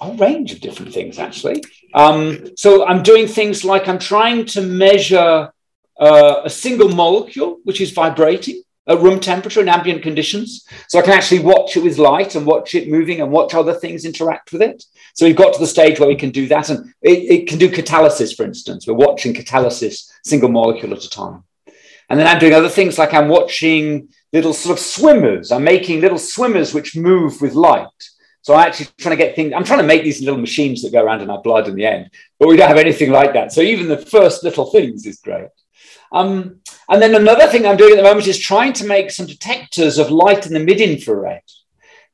A 0.00 0.12
range 0.12 0.50
of 0.50 0.62
different 0.62 0.94
things, 0.94 1.18
actually. 1.18 1.62
Um, 1.92 2.56
so 2.56 2.86
I'm 2.86 3.02
doing 3.02 3.26
things 3.26 3.66
like 3.66 3.86
I'm 3.86 3.98
trying 3.98 4.46
to 4.46 4.62
measure 4.62 5.52
uh, 6.00 6.40
a 6.42 6.48
single 6.48 6.88
molecule 6.88 7.58
which 7.64 7.82
is 7.82 7.90
vibrating 7.90 8.62
at 8.88 8.98
room 9.00 9.20
temperature 9.20 9.60
and 9.60 9.68
ambient 9.68 10.02
conditions. 10.02 10.66
So 10.88 10.98
I 10.98 11.02
can 11.02 11.12
actually 11.12 11.40
watch 11.40 11.76
it 11.76 11.84
with 11.84 11.98
light 11.98 12.34
and 12.34 12.46
watch 12.46 12.74
it 12.74 12.88
moving 12.88 13.20
and 13.20 13.30
watch 13.30 13.52
other 13.52 13.74
things 13.74 14.06
interact 14.06 14.50
with 14.50 14.62
it. 14.62 14.84
So 15.12 15.26
we've 15.26 15.36
got 15.36 15.52
to 15.52 15.60
the 15.60 15.66
stage 15.66 16.00
where 16.00 16.08
we 16.08 16.16
can 16.16 16.30
do 16.30 16.48
that. 16.48 16.70
And 16.70 16.94
it, 17.02 17.40
it 17.40 17.46
can 17.46 17.58
do 17.58 17.68
catalysis, 17.68 18.34
for 18.34 18.44
instance. 18.44 18.86
We're 18.86 18.94
watching 18.94 19.34
catalysis 19.34 20.10
single 20.24 20.48
molecule 20.48 20.94
at 20.94 21.04
a 21.04 21.10
time. 21.10 21.44
And 22.10 22.18
then 22.18 22.26
I'm 22.26 22.38
doing 22.38 22.52
other 22.52 22.68
things 22.68 22.98
like 22.98 23.14
I'm 23.14 23.28
watching 23.28 24.08
little 24.32 24.52
sort 24.52 24.78
of 24.78 24.84
swimmers. 24.84 25.52
I'm 25.52 25.64
making 25.64 26.00
little 26.00 26.18
swimmers 26.18 26.74
which 26.74 26.96
move 26.96 27.40
with 27.40 27.54
light. 27.54 27.88
So 28.42 28.54
I'm 28.54 28.66
actually 28.66 28.88
trying 28.98 29.16
to 29.16 29.22
get 29.24 29.34
things, 29.34 29.54
I'm 29.56 29.64
trying 29.64 29.78
to 29.78 29.86
make 29.86 30.02
these 30.02 30.20
little 30.20 30.38
machines 30.38 30.82
that 30.82 30.92
go 30.92 31.02
around 31.02 31.22
in 31.22 31.30
our 31.30 31.40
blood 31.40 31.66
in 31.66 31.74
the 31.74 31.86
end, 31.86 32.10
but 32.38 32.48
we 32.48 32.58
don't 32.58 32.68
have 32.68 32.76
anything 32.76 33.10
like 33.10 33.32
that. 33.32 33.52
So 33.52 33.62
even 33.62 33.88
the 33.88 33.96
first 33.96 34.44
little 34.44 34.66
things 34.66 35.06
is 35.06 35.18
great. 35.20 35.48
Um, 36.12 36.60
and 36.90 37.00
then 37.00 37.14
another 37.14 37.46
thing 37.46 37.66
I'm 37.66 37.78
doing 37.78 37.92
at 37.92 37.96
the 37.96 38.02
moment 38.02 38.26
is 38.26 38.38
trying 38.38 38.74
to 38.74 38.86
make 38.86 39.10
some 39.10 39.24
detectors 39.26 39.96
of 39.96 40.10
light 40.10 40.46
in 40.46 40.52
the 40.52 40.60
mid 40.60 40.80
infrared 40.80 41.40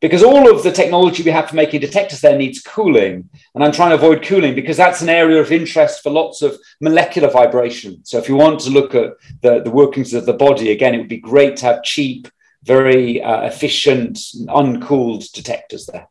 because 0.00 0.22
all 0.22 0.50
of 0.50 0.62
the 0.62 0.72
technology 0.72 1.22
we 1.22 1.30
have 1.30 1.50
for 1.50 1.56
making 1.56 1.80
detectors 1.80 2.20
there 2.20 2.36
needs 2.36 2.62
cooling. 2.62 3.28
And 3.54 3.62
I'm 3.62 3.72
trying 3.72 3.90
to 3.90 3.96
avoid 3.96 4.22
cooling 4.22 4.54
because 4.54 4.76
that's 4.76 5.02
an 5.02 5.10
area 5.10 5.40
of 5.40 5.52
interest 5.52 6.02
for 6.02 6.10
lots 6.10 6.40
of 6.40 6.58
molecular 6.80 7.30
vibration. 7.30 8.04
So 8.04 8.18
if 8.18 8.28
you 8.28 8.34
want 8.34 8.60
to 8.60 8.70
look 8.70 8.94
at 8.94 9.12
the, 9.42 9.60
the 9.62 9.70
workings 9.70 10.14
of 10.14 10.24
the 10.24 10.32
body, 10.32 10.70
again, 10.70 10.94
it 10.94 10.98
would 10.98 11.08
be 11.08 11.18
great 11.18 11.58
to 11.58 11.66
have 11.66 11.82
cheap, 11.82 12.28
very 12.62 13.22
uh, 13.22 13.42
efficient, 13.42 14.18
uncooled 14.48 15.30
detectors 15.32 15.86
there. 15.86 16.08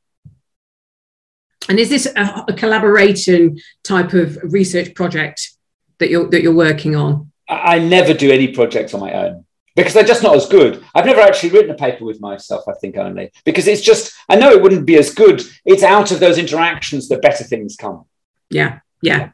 And 1.67 1.79
is 1.79 1.89
this 1.89 2.07
a, 2.15 2.45
a 2.47 2.53
collaboration 2.53 3.59
type 3.83 4.13
of 4.13 4.37
research 4.43 4.93
project 4.93 5.51
that 5.97 6.09
you're 6.09 6.27
that 6.29 6.41
you're 6.41 6.53
working 6.53 6.95
on? 6.95 7.31
I 7.47 7.79
never 7.79 8.13
do 8.13 8.31
any 8.31 8.49
projects 8.53 8.93
on 8.93 9.01
my 9.01 9.13
own 9.13 9.45
because 9.79 9.93
they're 9.93 10.03
just 10.03 10.23
not 10.23 10.35
as 10.35 10.45
good. 10.45 10.83
I've 10.93 11.05
never 11.05 11.21
actually 11.21 11.51
written 11.51 11.71
a 11.71 11.75
paper 11.75 12.03
with 12.03 12.19
myself, 12.19 12.65
I 12.67 12.73
think 12.81 12.97
only 12.97 13.31
because 13.45 13.65
it's 13.65 13.81
just, 13.81 14.13
I 14.27 14.35
know 14.35 14.51
it 14.51 14.61
wouldn't 14.61 14.85
be 14.85 14.97
as 14.97 15.13
good. 15.13 15.41
It's 15.63 15.83
out 15.83 16.11
of 16.11 16.19
those 16.19 16.37
interactions 16.37 17.07
that 17.07 17.21
better 17.21 17.45
things 17.45 17.77
come. 17.77 18.03
Yeah. 18.49 18.79
Yeah. 19.01 19.31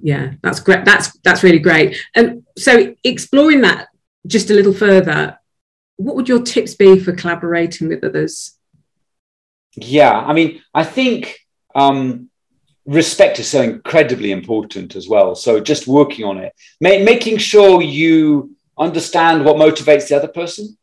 Yeah. 0.00 0.34
That's 0.42 0.60
great. 0.60 0.84
That's, 0.84 1.18
that's 1.24 1.42
really 1.42 1.58
great. 1.58 1.96
And 2.14 2.46
so 2.56 2.94
exploring 3.02 3.62
that 3.62 3.88
just 4.28 4.50
a 4.50 4.54
little 4.54 4.72
further, 4.72 5.38
what 5.96 6.14
would 6.14 6.28
your 6.28 6.42
tips 6.42 6.74
be 6.74 7.00
for 7.00 7.12
collaborating 7.12 7.88
with 7.88 8.04
others? 8.04 8.56
Yeah. 9.74 10.12
I 10.12 10.32
mean, 10.32 10.62
I 10.72 10.84
think, 10.84 11.36
um, 11.74 12.28
respect 12.84 13.40
is 13.40 13.48
so 13.48 13.62
incredibly 13.62 14.30
important 14.30 14.94
as 14.94 15.08
well. 15.08 15.34
So 15.34 15.58
just 15.58 15.88
working 15.88 16.24
on 16.24 16.38
it, 16.38 16.52
Ma- 16.80 17.04
making 17.04 17.38
sure 17.38 17.82
you 17.82 18.54
understand 18.78 19.44
what 19.44 19.56
motivates 19.56 20.08
the 20.08 20.16
other 20.16 20.28
person. 20.28 20.76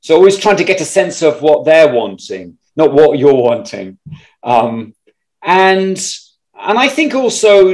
So 0.00 0.14
always 0.14 0.38
trying 0.38 0.56
to 0.58 0.64
get 0.64 0.80
a 0.80 0.84
sense 0.84 1.22
of 1.22 1.42
what 1.42 1.64
they're 1.64 1.92
wanting, 1.92 2.58
not 2.76 2.92
what 2.92 3.18
you're 3.18 3.34
wanting. 3.34 3.98
Um, 4.42 4.94
and 5.42 5.98
and 6.58 6.78
I 6.78 6.88
think 6.88 7.14
also, 7.14 7.68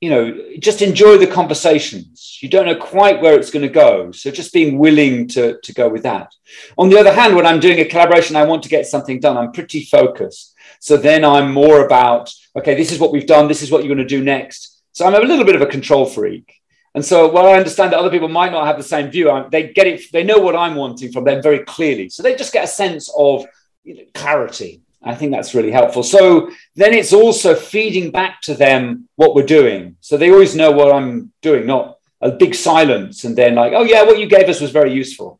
you 0.00 0.10
know, 0.10 0.52
just 0.58 0.82
enjoy 0.82 1.18
the 1.18 1.26
conversations. 1.26 2.38
You 2.40 2.48
don't 2.48 2.66
know 2.66 2.76
quite 2.76 3.20
where 3.20 3.38
it's 3.38 3.50
going 3.50 3.66
to 3.66 3.72
go, 3.72 4.12
so 4.12 4.30
just 4.30 4.52
being 4.52 4.78
willing 4.78 5.28
to 5.28 5.58
to 5.60 5.72
go 5.72 5.88
with 5.88 6.02
that. 6.02 6.32
On 6.76 6.88
the 6.88 6.98
other 6.98 7.12
hand, 7.12 7.36
when 7.36 7.46
I'm 7.46 7.60
doing 7.60 7.80
a 7.80 7.84
collaboration, 7.84 8.36
I 8.36 8.44
want 8.44 8.62
to 8.64 8.68
get 8.68 8.86
something 8.86 9.20
done. 9.20 9.36
I'm 9.36 9.52
pretty 9.52 9.84
focused. 9.84 10.54
So 10.80 10.96
then 10.96 11.24
I'm 11.24 11.52
more 11.52 11.84
about, 11.84 12.32
okay, 12.56 12.74
this 12.74 12.92
is 12.92 12.98
what 12.98 13.12
we've 13.12 13.26
done, 13.26 13.48
this 13.48 13.62
is 13.62 13.70
what 13.70 13.84
you're 13.84 13.94
going 13.94 14.06
to 14.06 14.16
do 14.16 14.22
next. 14.22 14.82
So 14.92 15.06
I'm 15.06 15.14
a 15.14 15.20
little 15.20 15.44
bit 15.44 15.56
of 15.56 15.62
a 15.62 15.66
control 15.66 16.06
freak. 16.06 16.57
And 16.98 17.04
so 17.04 17.28
while 17.28 17.46
I 17.46 17.52
understand 17.52 17.92
that 17.92 18.00
other 18.00 18.10
people 18.10 18.26
might 18.26 18.50
not 18.50 18.66
have 18.66 18.76
the 18.76 18.82
same 18.82 19.08
view, 19.08 19.30
they 19.52 19.68
get 19.68 19.86
it, 19.86 20.10
they 20.10 20.24
know 20.24 20.38
what 20.38 20.56
I'm 20.56 20.74
wanting 20.74 21.12
from 21.12 21.22
them 21.22 21.40
very 21.40 21.60
clearly. 21.60 22.08
So 22.08 22.24
they 22.24 22.34
just 22.34 22.52
get 22.52 22.64
a 22.64 22.66
sense 22.66 23.08
of 23.16 23.46
you 23.84 23.94
know, 23.94 24.02
clarity. 24.14 24.82
I 25.00 25.14
think 25.14 25.30
that's 25.30 25.54
really 25.54 25.70
helpful. 25.70 26.02
So 26.02 26.50
then 26.74 26.92
it's 26.94 27.12
also 27.12 27.54
feeding 27.54 28.10
back 28.10 28.40
to 28.40 28.54
them 28.54 29.08
what 29.14 29.36
we're 29.36 29.46
doing. 29.46 29.94
So 30.00 30.16
they 30.16 30.32
always 30.32 30.56
know 30.56 30.72
what 30.72 30.92
I'm 30.92 31.30
doing, 31.40 31.66
not 31.66 31.98
a 32.20 32.32
big 32.32 32.56
silence 32.56 33.22
and 33.22 33.38
then 33.38 33.54
like, 33.54 33.74
oh 33.76 33.84
yeah, 33.84 34.02
what 34.02 34.18
you 34.18 34.26
gave 34.26 34.48
us 34.48 34.60
was 34.60 34.72
very 34.72 34.92
useful. 34.92 35.38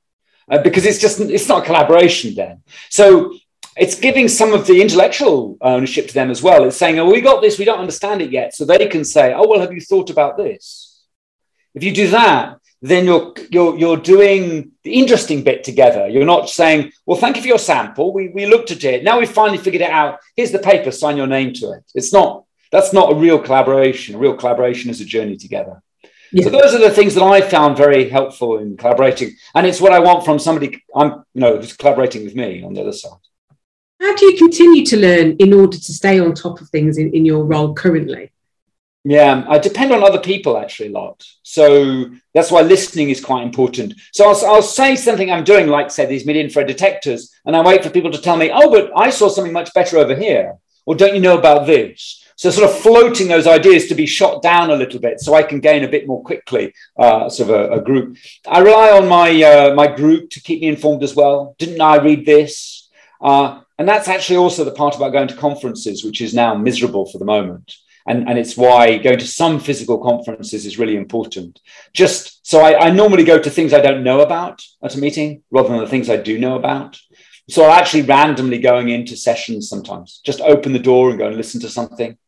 Uh, 0.48 0.62
because 0.62 0.86
it's 0.86 1.00
just 1.00 1.18
it's 1.18 1.48
not 1.48 1.64
collaboration 1.64 2.36
then. 2.36 2.62
So 2.88 3.34
it's 3.76 3.98
giving 3.98 4.28
some 4.28 4.52
of 4.52 4.68
the 4.68 4.80
intellectual 4.80 5.58
ownership 5.60 6.06
to 6.06 6.14
them 6.14 6.30
as 6.30 6.40
well. 6.40 6.62
It's 6.66 6.76
saying, 6.76 7.00
oh, 7.00 7.10
we 7.10 7.20
got 7.20 7.42
this, 7.42 7.58
we 7.58 7.64
don't 7.64 7.80
understand 7.80 8.22
it 8.22 8.30
yet. 8.30 8.54
So 8.54 8.64
they 8.64 8.86
can 8.86 9.04
say, 9.04 9.34
oh, 9.34 9.48
well, 9.48 9.58
have 9.58 9.72
you 9.72 9.80
thought 9.80 10.08
about 10.08 10.36
this? 10.36 10.87
If 11.78 11.84
you 11.84 11.94
do 11.94 12.08
that, 12.10 12.58
then 12.82 13.04
you're, 13.04 13.32
you're, 13.50 13.78
you're 13.78 13.96
doing 13.96 14.72
the 14.82 14.94
interesting 14.94 15.44
bit 15.44 15.62
together. 15.62 16.08
You're 16.08 16.24
not 16.24 16.48
saying, 16.48 16.90
well, 17.06 17.16
thank 17.16 17.36
you 17.36 17.42
for 17.42 17.46
your 17.46 17.58
sample. 17.60 18.12
We, 18.12 18.30
we 18.30 18.46
looked 18.46 18.72
at 18.72 18.82
it. 18.82 19.04
Now 19.04 19.20
we've 19.20 19.30
finally 19.30 19.58
figured 19.58 19.82
it 19.82 19.90
out. 19.90 20.18
Here's 20.34 20.50
the 20.50 20.58
paper, 20.58 20.90
sign 20.90 21.16
your 21.16 21.28
name 21.28 21.52
to 21.54 21.70
it. 21.74 21.84
It's 21.94 22.12
not, 22.12 22.46
that's 22.72 22.92
not 22.92 23.12
a 23.12 23.14
real 23.14 23.38
collaboration. 23.38 24.16
A 24.16 24.18
real 24.18 24.34
collaboration 24.34 24.90
is 24.90 25.00
a 25.00 25.04
journey 25.04 25.36
together. 25.36 25.80
Yeah. 26.32 26.46
So 26.46 26.50
those 26.50 26.74
are 26.74 26.80
the 26.80 26.90
things 26.90 27.14
that 27.14 27.22
I 27.22 27.40
found 27.42 27.76
very 27.76 28.08
helpful 28.08 28.58
in 28.58 28.76
collaborating, 28.76 29.36
and 29.54 29.64
it's 29.64 29.80
what 29.80 29.92
I 29.92 30.00
want 30.00 30.24
from 30.24 30.40
somebody 30.40 30.82
I'm, 30.94 31.24
you 31.32 31.40
know, 31.42 31.56
who's 31.58 31.76
collaborating 31.76 32.24
with 32.24 32.34
me 32.34 32.64
on 32.64 32.74
the 32.74 32.80
other 32.80 32.92
side. 32.92 33.22
How 34.00 34.16
do 34.16 34.26
you 34.26 34.36
continue 34.36 34.84
to 34.86 34.96
learn 34.96 35.36
in 35.36 35.54
order 35.54 35.78
to 35.78 35.92
stay 35.92 36.18
on 36.18 36.34
top 36.34 36.60
of 36.60 36.68
things 36.70 36.98
in, 36.98 37.14
in 37.14 37.24
your 37.24 37.44
role 37.44 37.72
currently? 37.72 38.32
Yeah, 39.08 39.46
I 39.48 39.56
depend 39.56 39.90
on 39.92 40.04
other 40.04 40.20
people 40.20 40.58
actually 40.58 40.90
a 40.90 40.92
lot. 40.92 41.24
So 41.42 42.10
that's 42.34 42.50
why 42.50 42.60
listening 42.60 43.08
is 43.08 43.24
quite 43.24 43.42
important. 43.42 43.94
So 44.12 44.28
I'll, 44.28 44.46
I'll 44.46 44.62
say 44.62 44.96
something 44.96 45.30
I'm 45.30 45.44
doing, 45.44 45.66
like 45.66 45.90
say 45.90 46.04
these 46.04 46.26
mid-infrared 46.26 46.68
detectors, 46.68 47.32
and 47.46 47.56
I 47.56 47.62
wait 47.62 47.82
for 47.82 47.88
people 47.88 48.10
to 48.10 48.20
tell 48.20 48.36
me, 48.36 48.50
oh, 48.52 48.70
but 48.70 48.92
I 48.94 49.08
saw 49.08 49.30
something 49.30 49.54
much 49.54 49.72
better 49.72 49.96
over 49.96 50.14
here. 50.14 50.58
Or 50.84 50.94
don't 50.94 51.14
you 51.14 51.22
know 51.22 51.38
about 51.38 51.66
this? 51.66 52.22
So 52.36 52.50
sort 52.50 52.68
of 52.68 52.78
floating 52.80 53.28
those 53.28 53.46
ideas 53.46 53.86
to 53.86 53.94
be 53.94 54.04
shot 54.04 54.42
down 54.42 54.70
a 54.70 54.76
little 54.76 55.00
bit, 55.00 55.20
so 55.20 55.34
I 55.34 55.42
can 55.42 55.60
gain 55.60 55.84
a 55.84 55.88
bit 55.88 56.06
more 56.06 56.22
quickly, 56.22 56.74
uh, 56.98 57.30
sort 57.30 57.48
of 57.48 57.56
a, 57.56 57.74
a, 57.76 57.80
group. 57.80 58.18
I 58.46 58.58
rely 58.58 58.90
on 58.90 59.08
my 59.08 59.42
uh, 59.42 59.74
my 59.74 59.86
group 59.86 60.28
to 60.32 60.40
keep 60.42 60.60
me 60.60 60.68
informed 60.68 61.02
as 61.02 61.16
well. 61.16 61.56
Didn't 61.58 61.80
I 61.80 61.96
read 61.96 62.26
this? 62.26 62.90
Uh, 63.22 63.62
and 63.78 63.88
that's 63.88 64.06
actually 64.06 64.36
also 64.36 64.64
the 64.64 64.78
part 64.82 64.96
about 64.96 65.12
going 65.12 65.28
to 65.28 65.36
conferences, 65.36 66.04
which 66.04 66.20
is 66.20 66.34
now 66.34 66.54
miserable 66.54 67.06
for 67.06 67.16
the 67.16 67.24
moment. 67.24 67.72
And, 68.08 68.28
and 68.28 68.38
it's 68.38 68.56
why 68.56 68.98
going 68.98 69.18
to 69.18 69.26
some 69.26 69.60
physical 69.60 69.98
conferences 69.98 70.66
is 70.66 70.78
really 70.78 70.96
important. 70.96 71.60
Just 71.92 72.46
so 72.46 72.60
I, 72.60 72.86
I 72.86 72.90
normally 72.90 73.24
go 73.24 73.38
to 73.38 73.50
things 73.50 73.72
I 73.72 73.80
don't 73.80 74.02
know 74.02 74.20
about 74.20 74.62
at 74.82 74.94
a 74.94 74.98
meeting 74.98 75.42
rather 75.50 75.68
than 75.68 75.78
the 75.78 75.86
things 75.86 76.08
I 76.08 76.16
do 76.16 76.38
know 76.38 76.56
about. 76.56 76.98
So 77.50 77.64
I'm 77.64 77.78
actually 77.78 78.02
randomly 78.02 78.58
going 78.58 78.88
into 78.88 79.16
sessions 79.16 79.68
sometimes, 79.68 80.20
just 80.24 80.40
open 80.40 80.72
the 80.72 80.78
door 80.78 81.10
and 81.10 81.18
go 81.18 81.28
and 81.28 81.36
listen 81.36 81.60
to 81.62 81.68
something 81.68 82.18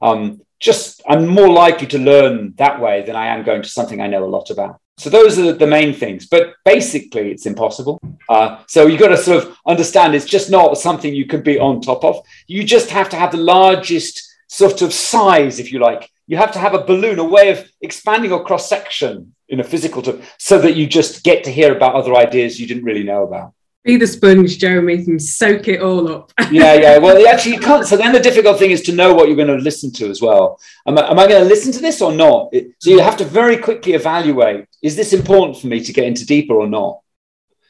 um, 0.00 0.40
just 0.60 1.02
I'm 1.08 1.26
more 1.26 1.48
likely 1.48 1.86
to 1.88 1.98
learn 1.98 2.54
that 2.56 2.80
way 2.80 3.02
than 3.02 3.16
I 3.16 3.28
am 3.28 3.44
going 3.44 3.62
to 3.62 3.68
something 3.68 4.00
I 4.00 4.08
know 4.08 4.24
a 4.24 4.26
lot 4.26 4.50
about. 4.50 4.80
So 4.96 5.10
those 5.10 5.38
are 5.38 5.52
the 5.52 5.66
main 5.66 5.94
things. 5.94 6.26
But 6.26 6.54
basically, 6.64 7.30
it's 7.30 7.46
impossible. 7.46 8.00
Uh, 8.28 8.62
so 8.66 8.86
you've 8.86 9.00
got 9.00 9.08
to 9.08 9.16
sort 9.16 9.44
of 9.44 9.56
understand 9.66 10.14
it's 10.14 10.24
just 10.24 10.50
not 10.50 10.76
something 10.76 11.14
you 11.14 11.26
can 11.26 11.42
be 11.42 11.58
on 11.58 11.80
top 11.80 12.04
of. 12.04 12.20
You 12.48 12.64
just 12.64 12.90
have 12.90 13.08
to 13.10 13.16
have 13.16 13.30
the 13.30 13.38
largest 13.38 14.27
sort 14.48 14.82
of 14.82 14.92
size, 14.92 15.60
if 15.60 15.72
you 15.72 15.78
like. 15.78 16.10
You 16.26 16.36
have 16.36 16.52
to 16.52 16.58
have 16.58 16.74
a 16.74 16.84
balloon, 16.84 17.18
a 17.18 17.24
way 17.24 17.50
of 17.50 17.70
expanding 17.80 18.30
your 18.30 18.44
cross 18.44 18.68
section 18.68 19.34
in 19.48 19.60
a 19.60 19.64
physical 19.64 20.02
term, 20.02 20.20
so 20.36 20.58
that 20.60 20.76
you 20.76 20.86
just 20.86 21.24
get 21.24 21.44
to 21.44 21.50
hear 21.50 21.74
about 21.74 21.94
other 21.94 22.14
ideas 22.14 22.60
you 22.60 22.66
didn't 22.66 22.84
really 22.84 23.04
know 23.04 23.22
about 23.22 23.54
be 23.88 23.96
the 23.96 24.06
sponge, 24.06 24.58
Jeremy, 24.58 24.96
and 25.06 25.20
soak 25.20 25.66
it 25.66 25.80
all 25.80 26.12
up. 26.12 26.32
yeah, 26.50 26.74
yeah. 26.74 26.98
Well, 26.98 27.26
actually, 27.26 27.54
you 27.54 27.60
can't. 27.60 27.86
So 27.86 27.96
then 27.96 28.12
the 28.12 28.20
difficult 28.20 28.58
thing 28.58 28.70
is 28.70 28.82
to 28.82 28.92
know 28.92 29.14
what 29.14 29.28
you're 29.28 29.36
going 29.36 29.48
to 29.56 29.64
listen 29.64 29.90
to 29.94 30.10
as 30.10 30.20
well. 30.20 30.60
Am 30.86 30.98
I, 30.98 31.10
am 31.10 31.18
I 31.18 31.26
going 31.26 31.42
to 31.42 31.48
listen 31.48 31.72
to 31.72 31.80
this 31.80 32.02
or 32.02 32.12
not? 32.12 32.50
It, 32.52 32.74
so 32.78 32.90
you 32.90 33.00
have 33.00 33.16
to 33.16 33.24
very 33.24 33.56
quickly 33.56 33.94
evaluate: 33.94 34.66
is 34.82 34.94
this 34.94 35.12
important 35.12 35.58
for 35.58 35.68
me 35.68 35.82
to 35.82 35.92
get 35.92 36.04
into 36.04 36.26
deeper 36.26 36.54
or 36.54 36.68
not? 36.68 37.00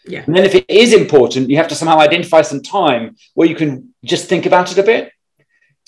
Yeah. 0.07 0.25
And 0.27 0.35
then 0.35 0.45
if 0.45 0.55
it 0.55 0.69
is 0.69 0.93
important, 0.93 1.51
you 1.51 1.57
have 1.59 1.69
to 1.69 1.75
somehow 1.75 1.99
identify 1.99 2.43
some 2.43 2.63
time 2.63 3.17
where 3.35 3.47
you 3.47 3.55
can 3.55 3.95
just 4.05 4.27
think 4.29 4.47
about 4.47 4.73
it 4.73 4.79
a 4.79 4.83
bit. 4.83 5.13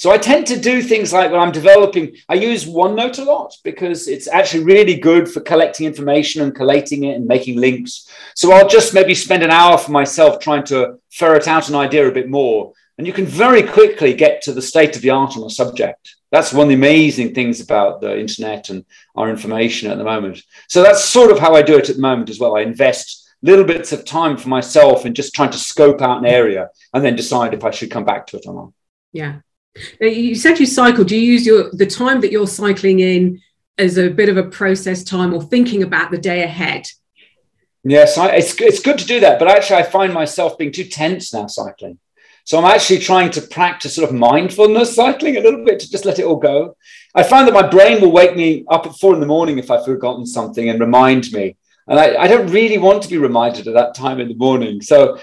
So 0.01 0.11
I 0.11 0.17
tend 0.17 0.47
to 0.47 0.59
do 0.59 0.81
things 0.81 1.13
like 1.13 1.31
when 1.31 1.41
I'm 1.41 1.53
developing, 1.53 2.17
I 2.27 2.33
use 2.37 2.65
OneNote 2.65 3.19
a 3.19 3.23
lot 3.23 3.55
because 3.63 4.09
it's 4.09 4.29
actually 4.29 4.65
really 4.65 4.95
good 4.95 5.29
for 5.29 5.41
collecting 5.41 5.87
information 5.87 6.41
and 6.41 6.55
collating 6.55 7.05
it 7.05 7.17
and 7.17 7.27
making 7.27 7.59
links. 7.59 8.09
So 8.35 8.51
I'll 8.51 8.67
just 8.67 8.95
maybe 8.95 9.15
spend 9.15 9.43
an 9.43 9.51
hour 9.51 9.77
for 9.77 9.91
myself 9.91 10.41
trying 10.41 10.65
to 10.69 10.99
ferret 11.11 11.47
out 11.47 11.69
an 11.69 11.75
idea 11.75 12.09
a 12.09 12.13
bit 12.13 12.31
more. 12.31 12.73
And 12.97 13.07
you 13.07 13.13
can 13.13 13.27
very 13.27 13.63
quickly 13.63 14.15
get 14.15 14.41
to 14.45 14.55
the 14.55 14.63
state 14.63 14.97
of 14.97 15.03
the 15.03 15.11
art 15.11 15.37
on 15.37 15.45
a 15.45 15.51
subject. 15.51 16.17
That's 16.33 16.55
one 16.55 16.63
of 16.63 16.69
the 16.71 16.77
amazing 16.77 17.35
things 17.35 17.61
about 17.61 18.01
the 18.01 18.19
internet 18.19 18.71
and 18.71 18.87
our 19.17 19.29
information 19.29 19.91
at 19.91 19.99
the 19.99 20.05
moment. 20.05 20.43
So 20.71 20.83
that's 20.83 21.05
sort 21.05 21.31
of 21.31 21.39
how 21.39 21.55
I 21.55 21.61
do 21.61 21.77
it 21.77 21.91
at 21.91 21.97
the 21.97 22.01
moment 22.01 22.31
as 22.31 22.41
well. 22.41 22.57
I 22.57 22.63
invest 22.63 23.29
little 23.43 23.67
bits 23.67 23.93
of 23.93 24.07
time 24.07 24.39
for 24.39 24.49
myself 24.49 25.05
and 25.05 25.15
just 25.15 25.35
trying 25.35 25.51
to 25.51 25.59
scope 25.59 26.01
out 26.01 26.21
an 26.21 26.27
area 26.27 26.71
and 26.95 27.05
then 27.05 27.17
decide 27.17 27.53
if 27.53 27.65
I 27.65 27.71
should 27.71 27.91
come 27.91 28.07
back 28.07 28.27
to 28.29 28.39
it 28.39 28.47
or 28.47 28.55
not. 28.55 28.73
Yeah. 29.13 29.41
Now, 30.01 30.09
you 30.09 30.35
said 30.35 30.59
you 30.59 30.67
cycle. 30.67 31.05
Do 31.05 31.17
you 31.17 31.33
use 31.33 31.47
your 31.47 31.71
the 31.73 31.87
time 31.87 32.21
that 32.21 32.33
you're 32.33 32.47
cycling 32.47 33.01
in 33.01 33.41
as 33.79 33.99
a 33.99 34.11
bit 34.11 34.29
of 34.29 34.37
a 34.37 34.45
process 34.45 35.05
time 35.05 35.33
or 35.33 35.43
thinking 35.43 35.83
about 35.83 36.11
the 36.11 36.19
day 36.19 36.43
ahead? 36.43 36.87
Yes, 37.85 38.19
I, 38.19 38.31
it's 38.31 38.61
it's 38.61 38.81
good 38.81 38.99
to 38.99 39.07
do 39.07 39.21
that, 39.21 39.39
but 39.39 39.49
actually, 39.49 39.77
I 39.77 39.85
find 39.85 40.13
myself 40.13 40.59
being 40.59 40.73
too 40.73 40.85
tense 40.85 41.33
now 41.33 41.47
cycling. 41.47 41.99
So 42.45 42.59
I'm 42.59 42.65
actually 42.65 42.99
trying 42.99 43.31
to 43.33 43.43
practice 43.43 43.95
sort 43.95 44.09
of 44.09 44.17
mindfulness 44.17 44.95
cycling 44.95 45.37
a 45.37 45.41
little 45.41 45.65
bit 45.65 45.79
to 45.81 45.91
just 45.91 46.05
let 46.05 46.19
it 46.19 46.25
all 46.25 46.37
go. 46.37 46.77
I 47.15 47.23
find 47.23 47.47
that 47.47 47.55
my 47.55 47.67
brain 47.67 48.01
will 48.01 48.13
wake 48.13 48.35
me 48.35 48.65
up 48.69 48.87
at 48.87 48.97
four 48.97 49.15
in 49.15 49.21
the 49.21 49.27
morning 49.27 49.59
if 49.59 49.71
I've 49.71 49.85
forgotten 49.85 50.27
something 50.27 50.69
and 50.69 50.81
remind 50.81 51.31
me. 51.33 51.57
And 51.87 51.99
I, 51.99 52.17
I 52.17 52.29
don't 52.29 52.51
really 52.51 52.79
want 52.79 53.03
to 53.03 53.09
be 53.09 53.19
reminded 53.19 53.69
at 53.69 53.75
that 53.75 53.95
time 53.95 54.21
in 54.21 54.29
the 54.29 54.35
morning. 54.35 54.81
So 54.81 55.19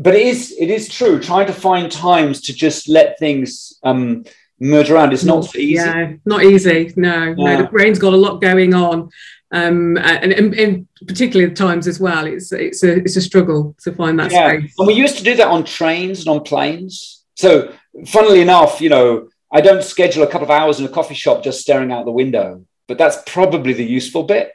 but 0.00 0.14
it 0.14 0.26
is 0.26 0.54
it 0.58 0.70
is 0.70 0.88
true. 0.88 1.20
Trying 1.20 1.46
to 1.46 1.52
find 1.52 1.90
times 1.90 2.40
to 2.42 2.54
just 2.54 2.88
let 2.88 3.18
things 3.18 3.78
um, 3.82 4.24
merge 4.58 4.90
around 4.90 5.12
is 5.12 5.24
not 5.24 5.44
so 5.44 5.58
easy. 5.58 5.74
Yeah, 5.74 6.14
not 6.24 6.44
easy. 6.44 6.92
No, 6.96 7.24
yeah. 7.24 7.34
no. 7.34 7.62
The 7.62 7.68
brain's 7.68 7.98
got 7.98 8.12
a 8.12 8.16
lot 8.16 8.40
going 8.40 8.74
on, 8.74 9.10
um, 9.50 9.98
and, 9.98 10.32
and, 10.32 10.54
and, 10.54 10.88
particularly 11.06 11.50
at 11.50 11.56
times 11.56 11.86
as 11.86 12.00
well. 12.00 12.26
It's 12.26 12.52
it's 12.52 12.82
a 12.82 12.96
it's 12.98 13.16
a 13.16 13.20
struggle 13.20 13.76
to 13.82 13.92
find 13.92 14.18
that 14.18 14.32
yeah. 14.32 14.48
space. 14.48 14.74
And 14.78 14.86
we 14.86 14.94
used 14.94 15.18
to 15.18 15.24
do 15.24 15.34
that 15.36 15.48
on 15.48 15.64
trains 15.64 16.20
and 16.20 16.28
on 16.28 16.42
planes. 16.42 17.24
So, 17.36 17.74
funnily 18.06 18.40
enough, 18.40 18.80
you 18.80 18.88
know, 18.88 19.28
I 19.52 19.60
don't 19.60 19.84
schedule 19.84 20.22
a 20.22 20.26
couple 20.26 20.44
of 20.44 20.50
hours 20.50 20.80
in 20.80 20.86
a 20.86 20.88
coffee 20.88 21.14
shop 21.14 21.44
just 21.44 21.60
staring 21.60 21.92
out 21.92 22.06
the 22.06 22.12
window, 22.12 22.64
but 22.88 22.98
that's 22.98 23.18
probably 23.26 23.74
the 23.74 23.84
useful 23.84 24.22
bit. 24.22 24.52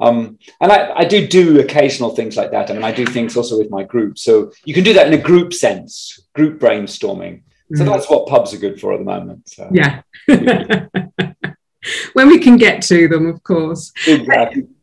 Um, 0.00 0.38
and 0.60 0.72
I, 0.72 1.00
I, 1.00 1.04
do 1.04 1.26
do 1.26 1.60
occasional 1.60 2.16
things 2.16 2.36
like 2.36 2.50
that. 2.52 2.70
I 2.70 2.72
mean, 2.72 2.84
I 2.84 2.92
do 2.92 3.04
things 3.04 3.36
also 3.36 3.58
with 3.58 3.70
my 3.70 3.82
group. 3.82 4.18
So 4.18 4.50
you 4.64 4.72
can 4.72 4.82
do 4.82 4.94
that 4.94 5.06
in 5.06 5.12
a 5.12 5.22
group 5.22 5.52
sense, 5.52 6.20
group 6.34 6.58
brainstorming. 6.58 7.42
So 7.74 7.84
mm. 7.84 7.86
that's 7.86 8.08
what 8.08 8.26
pubs 8.26 8.54
are 8.54 8.58
good 8.58 8.80
for 8.80 8.94
at 8.94 8.98
the 8.98 9.04
moment. 9.04 9.48
So. 9.48 9.68
Yeah. 9.70 10.02
when 12.12 12.28
we 12.28 12.38
can 12.38 12.56
get 12.56 12.82
to 12.82 13.08
them, 13.08 13.26
of 13.26 13.42
course. 13.42 13.92
Exactly. 14.06 14.66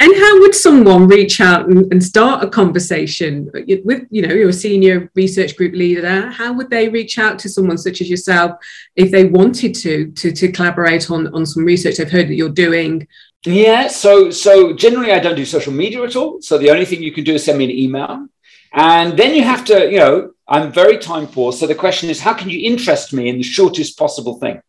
And 0.00 0.16
how 0.16 0.40
would 0.40 0.54
someone 0.54 1.06
reach 1.08 1.42
out 1.42 1.68
and, 1.68 1.92
and, 1.92 2.02
start 2.02 2.42
a 2.42 2.48
conversation 2.48 3.50
with, 3.84 4.06
you 4.10 4.22
know, 4.22 4.32
your 4.32 4.50
senior 4.50 5.10
research 5.14 5.56
group 5.56 5.74
leader? 5.74 6.30
How 6.30 6.54
would 6.54 6.70
they 6.70 6.88
reach 6.88 7.18
out 7.18 7.38
to 7.40 7.50
someone 7.50 7.76
such 7.76 8.00
as 8.00 8.08
yourself 8.08 8.52
if 8.96 9.10
they 9.10 9.26
wanted 9.26 9.74
to 9.74 10.10
to, 10.12 10.32
to 10.32 10.50
collaborate 10.50 11.10
on, 11.10 11.32
on 11.34 11.44
some 11.44 11.66
research 11.66 11.98
they've 11.98 12.10
heard 12.10 12.28
that 12.28 12.34
you're 12.34 12.48
doing 12.48 13.06
yeah, 13.46 13.88
so 13.88 14.30
so 14.30 14.72
generally 14.72 15.12
I 15.12 15.20
don't 15.20 15.36
do 15.36 15.44
social 15.44 15.72
media 15.72 16.02
at 16.02 16.16
all. 16.16 16.40
So 16.42 16.58
the 16.58 16.70
only 16.70 16.84
thing 16.84 17.02
you 17.02 17.12
can 17.12 17.24
do 17.24 17.34
is 17.34 17.44
send 17.44 17.58
me 17.58 17.64
an 17.64 17.70
email. 17.70 18.26
And 18.72 19.18
then 19.18 19.34
you 19.34 19.44
have 19.44 19.64
to, 19.66 19.90
you 19.90 19.98
know, 19.98 20.32
I'm 20.46 20.72
very 20.72 20.98
time 20.98 21.26
poor. 21.26 21.52
So 21.52 21.66
the 21.66 21.74
question 21.74 22.10
is, 22.10 22.20
how 22.20 22.34
can 22.34 22.50
you 22.50 22.60
interest 22.70 23.12
me 23.12 23.28
in 23.28 23.36
the 23.36 23.42
shortest 23.42 23.98
possible 23.98 24.38
thing? 24.38 24.60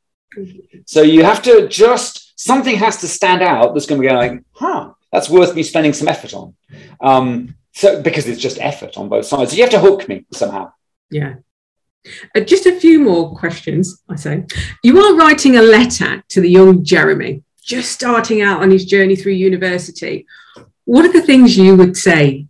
So 0.86 1.02
you 1.02 1.24
have 1.24 1.42
to 1.44 1.68
just 1.68 2.40
something 2.40 2.76
has 2.78 2.98
to 2.98 3.08
stand 3.08 3.42
out 3.42 3.74
that's 3.74 3.86
going 3.86 4.02
to 4.02 4.08
be 4.08 4.14
like, 4.14 4.44
huh, 4.54 4.94
that's 5.12 5.30
worth 5.30 5.56
me 5.56 5.64
spending 5.64 5.94
some 5.94 6.08
effort 6.08 6.34
on. 6.34 6.56
Um, 7.02 7.56
so 7.74 8.02
because 8.02 8.28
it's 8.28 8.42
just 8.42 8.60
effort 8.60 8.98
on 8.98 9.10
both 9.10 9.26
sides. 9.26 9.52
So 9.52 9.58
you 9.58 9.64
have 9.64 9.72
to 9.72 9.80
hook 9.80 10.08
me 10.08 10.26
somehow. 10.32 10.72
Yeah. 11.10 11.36
Uh, 12.36 12.42
just 12.42 12.66
a 12.66 12.80
few 12.80 13.00
more 13.00 13.36
questions, 13.36 14.02
I 14.08 14.16
say. 14.16 14.46
You 14.84 15.00
are 15.00 15.16
writing 15.16 15.58
a 15.58 15.62
letter 15.62 16.24
to 16.30 16.42
the 16.42 16.50
young 16.50 16.84
Jeremy 16.84 17.44
just 17.70 17.92
starting 17.92 18.42
out 18.42 18.64
on 18.64 18.72
his 18.72 18.84
journey 18.84 19.16
through 19.16 19.34
university, 19.34 20.26
what 20.86 21.06
are 21.06 21.14
the 21.14 21.22
things 21.22 21.56
you 21.56 21.76
would 21.76 21.96
say 21.96 22.48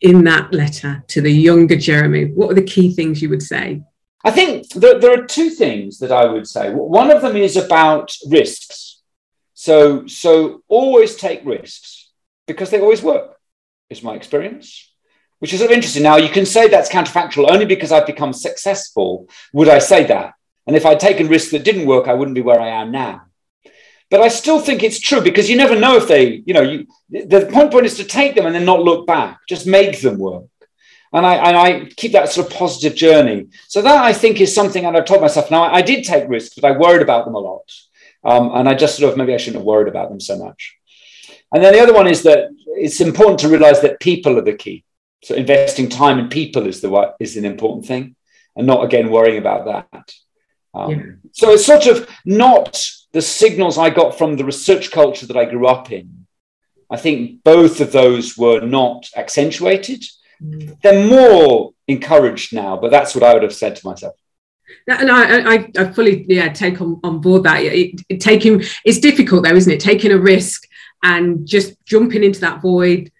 in 0.00 0.24
that 0.24 0.52
letter 0.52 1.04
to 1.06 1.20
the 1.20 1.30
younger 1.30 1.76
Jeremy? 1.76 2.24
What 2.24 2.50
are 2.50 2.54
the 2.54 2.72
key 2.74 2.92
things 2.92 3.22
you 3.22 3.28
would 3.28 3.42
say? 3.42 3.82
I 4.24 4.32
think 4.32 4.68
there, 4.70 4.98
there 4.98 5.16
are 5.16 5.24
two 5.26 5.50
things 5.50 6.00
that 6.00 6.10
I 6.10 6.24
would 6.24 6.48
say. 6.48 6.70
One 6.72 7.12
of 7.12 7.22
them 7.22 7.36
is 7.36 7.56
about 7.56 8.12
risks. 8.26 9.00
So, 9.54 10.08
so 10.08 10.64
always 10.66 11.14
take 11.14 11.44
risks 11.44 12.10
because 12.48 12.70
they 12.70 12.80
always 12.80 13.02
work, 13.02 13.38
is 13.90 14.02
my 14.02 14.14
experience, 14.16 14.92
which 15.38 15.52
is 15.52 15.60
sort 15.60 15.70
of 15.70 15.76
interesting. 15.76 16.02
Now, 16.02 16.16
you 16.16 16.30
can 16.30 16.46
say 16.46 16.66
that's 16.66 16.90
counterfactual 16.90 17.48
only 17.48 17.64
because 17.64 17.92
I've 17.92 18.06
become 18.06 18.32
successful. 18.32 19.28
Would 19.52 19.68
I 19.68 19.78
say 19.78 20.04
that? 20.06 20.34
And 20.66 20.74
if 20.74 20.84
I'd 20.84 20.98
taken 20.98 21.28
risks 21.28 21.52
that 21.52 21.62
didn't 21.62 21.86
work, 21.86 22.08
I 22.08 22.14
wouldn't 22.14 22.34
be 22.34 22.40
where 22.40 22.60
I 22.60 22.70
am 22.82 22.90
now. 22.90 23.27
But 24.10 24.20
I 24.20 24.28
still 24.28 24.60
think 24.60 24.82
it's 24.82 25.00
true 25.00 25.20
because 25.20 25.50
you 25.50 25.56
never 25.56 25.78
know 25.78 25.96
if 25.96 26.08
they, 26.08 26.42
you 26.46 26.54
know, 26.54 26.62
you, 26.62 26.86
the 27.10 27.48
point 27.52 27.70
point 27.70 27.86
is 27.86 27.96
to 27.96 28.04
take 28.04 28.34
them 28.34 28.46
and 28.46 28.54
then 28.54 28.64
not 28.64 28.82
look 28.82 29.06
back, 29.06 29.40
just 29.48 29.66
make 29.66 30.00
them 30.00 30.18
work. 30.18 30.44
And 31.12 31.24
I, 31.24 31.34
and 31.36 31.56
I 31.56 31.84
keep 31.96 32.12
that 32.12 32.30
sort 32.30 32.46
of 32.46 32.52
positive 32.52 32.94
journey. 32.94 33.48
So 33.66 33.82
that 33.82 34.02
I 34.02 34.12
think 34.12 34.40
is 34.40 34.54
something 34.54 34.82
that 34.82 34.96
I've 34.96 35.04
told 35.04 35.20
myself. 35.20 35.50
Now 35.50 35.62
I, 35.62 35.82
did 35.82 36.04
take 36.04 36.28
risks, 36.28 36.54
but 36.54 36.70
I 36.70 36.76
worried 36.76 37.02
about 37.02 37.24
them 37.24 37.34
a 37.34 37.38
lot. 37.38 37.70
Um, 38.24 38.50
and 38.54 38.68
I 38.68 38.74
just 38.74 38.98
sort 38.98 39.12
of 39.12 39.18
maybe 39.18 39.34
I 39.34 39.36
shouldn't 39.36 39.60
have 39.60 39.66
worried 39.66 39.88
about 39.88 40.08
them 40.10 40.20
so 40.20 40.38
much. 40.38 40.76
And 41.52 41.62
then 41.62 41.72
the 41.72 41.80
other 41.80 41.94
one 41.94 42.08
is 42.08 42.22
that 42.24 42.50
it's 42.66 43.00
important 43.00 43.40
to 43.40 43.48
realize 43.48 43.80
that 43.82 44.00
people 44.00 44.38
are 44.38 44.42
the 44.42 44.54
key. 44.54 44.84
So 45.22 45.34
investing 45.34 45.88
time 45.88 46.18
in 46.18 46.28
people 46.28 46.66
is 46.66 46.80
the 46.80 47.14
is 47.18 47.36
an 47.36 47.44
important 47.44 47.86
thing, 47.86 48.14
and 48.54 48.66
not 48.66 48.84
again 48.84 49.10
worrying 49.10 49.38
about 49.38 49.64
that. 49.66 50.12
Um, 50.74 50.90
yeah. 50.90 51.02
So 51.32 51.50
it's 51.52 51.66
sort 51.66 51.86
of 51.86 52.08
not 52.24 52.80
the 53.12 53.22
signals 53.22 53.78
I 53.78 53.90
got 53.90 54.18
from 54.18 54.36
the 54.36 54.44
research 54.44 54.90
culture 54.90 55.26
that 55.26 55.36
I 55.36 55.44
grew 55.44 55.66
up 55.66 55.90
in, 55.92 56.26
I 56.90 56.96
think 56.96 57.42
both 57.42 57.80
of 57.80 57.92
those 57.92 58.36
were 58.36 58.60
not 58.60 59.08
accentuated. 59.16 60.04
Mm. 60.42 60.80
They're 60.82 61.08
more 61.08 61.72
encouraged 61.86 62.54
now, 62.54 62.76
but 62.76 62.90
that's 62.90 63.14
what 63.14 63.24
I 63.24 63.34
would 63.34 63.42
have 63.42 63.54
said 63.54 63.76
to 63.76 63.86
myself. 63.86 64.14
And 64.86 65.10
I, 65.10 65.54
I, 65.54 65.70
I 65.78 65.92
fully 65.92 66.24
yeah 66.28 66.48
take 66.48 66.80
on, 66.80 67.00
on 67.02 67.20
board 67.20 67.42
that. 67.44 67.62
It, 67.62 68.00
it, 68.08 68.20
taking 68.20 68.62
it's 68.84 69.00
difficult 69.00 69.44
though, 69.44 69.54
isn't 69.54 69.72
it? 69.72 69.80
Taking 69.80 70.12
a 70.12 70.18
risk 70.18 70.66
and 71.02 71.46
just 71.46 71.74
jumping 71.84 72.24
into 72.24 72.40
that 72.40 72.60
void 72.60 73.10